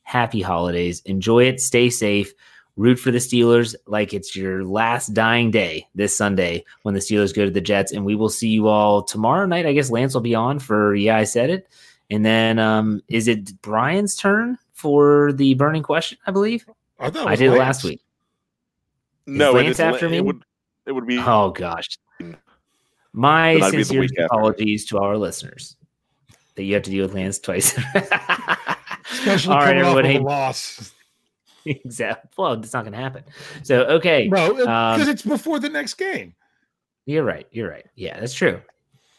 happy 0.04 0.40
holidays. 0.40 1.02
Enjoy 1.04 1.42
it. 1.46 1.60
Stay 1.60 1.90
safe. 1.90 2.32
Root 2.76 3.00
for 3.00 3.10
the 3.10 3.18
Steelers 3.18 3.74
like 3.88 4.14
it's 4.14 4.36
your 4.36 4.64
last 4.64 5.14
dying 5.14 5.50
day 5.50 5.88
this 5.96 6.16
Sunday 6.16 6.64
when 6.82 6.94
the 6.94 7.00
Steelers 7.00 7.34
go 7.34 7.44
to 7.44 7.50
the 7.50 7.60
Jets. 7.60 7.90
And 7.90 8.04
we 8.04 8.14
will 8.14 8.28
see 8.28 8.50
you 8.50 8.68
all 8.68 9.02
tomorrow 9.02 9.46
night. 9.46 9.66
I 9.66 9.72
guess 9.72 9.90
Lance 9.90 10.14
will 10.14 10.20
be 10.20 10.36
on 10.36 10.60
for 10.60 10.94
Yeah, 10.94 11.16
I 11.16 11.24
Said 11.24 11.50
It. 11.50 11.68
And 12.08 12.24
then 12.24 12.60
um, 12.60 13.02
is 13.08 13.26
it 13.26 13.60
Brian's 13.62 14.14
turn 14.14 14.58
for 14.74 15.32
the 15.32 15.54
burning 15.54 15.82
question? 15.82 16.18
I 16.24 16.30
believe 16.30 16.64
I 17.00 17.10
I 17.26 17.34
did 17.34 17.50
last 17.50 17.82
week. 17.82 18.00
No, 19.26 19.52
Lance 19.52 19.66
it, 19.66 19.70
is, 19.72 19.80
after 19.80 20.06
it 20.06 20.10
me? 20.10 20.20
would 20.20 20.42
it 20.86 20.92
would 20.92 21.06
be 21.06 21.18
Oh 21.18 21.50
gosh. 21.50 21.86
My 23.12 23.54
Then 23.54 23.62
I'd 23.62 23.70
be 23.72 23.76
the 23.78 23.84
sincere 23.84 24.00
week 24.00 24.10
after. 24.12 24.24
apologies 24.26 24.86
to 24.86 24.98
our 24.98 25.16
listeners 25.16 25.76
that 26.54 26.64
you 26.64 26.74
have 26.74 26.82
to 26.84 26.90
deal 26.90 27.04
with 27.04 27.14
Lance 27.14 27.38
twice. 27.38 27.78
Especially 29.12 29.52
All 29.52 29.58
right, 29.60 29.66
coming 29.76 29.84
off 29.84 29.96
everyone. 29.98 30.04
Hey, 30.04 30.18
loss. 30.18 30.92
exactly. 31.66 32.30
Well, 32.38 32.54
it's 32.54 32.72
not 32.72 32.82
going 32.82 32.92
to 32.94 32.98
happen. 32.98 33.24
So, 33.62 33.82
okay. 33.84 34.28
No, 34.28 34.54
because 34.54 35.02
Um, 35.02 35.08
it's 35.08 35.22
before 35.22 35.58
the 35.60 35.68
next 35.68 35.94
game. 35.94 36.34
You're 37.04 37.24
right. 37.24 37.46
You're 37.50 37.68
right. 37.68 37.84
Yeah, 37.94 38.18
that's 38.18 38.34
true. 38.34 38.60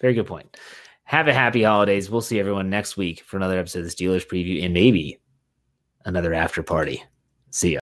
Very 0.01 0.13
good 0.13 0.25
point. 0.27 0.57
Have 1.03 1.27
a 1.27 1.33
happy 1.33 1.63
holidays. 1.63 2.09
We'll 2.09 2.21
see 2.21 2.39
everyone 2.39 2.69
next 2.69 2.97
week 2.97 3.21
for 3.21 3.37
another 3.37 3.59
episode 3.59 3.79
of 3.79 3.85
the 3.85 3.91
Steelers 3.91 4.25
preview 4.27 4.63
and 4.63 4.73
maybe 4.73 5.19
another 6.05 6.33
after 6.33 6.63
party. 6.63 7.03
See 7.51 7.69
ya. 7.69 7.71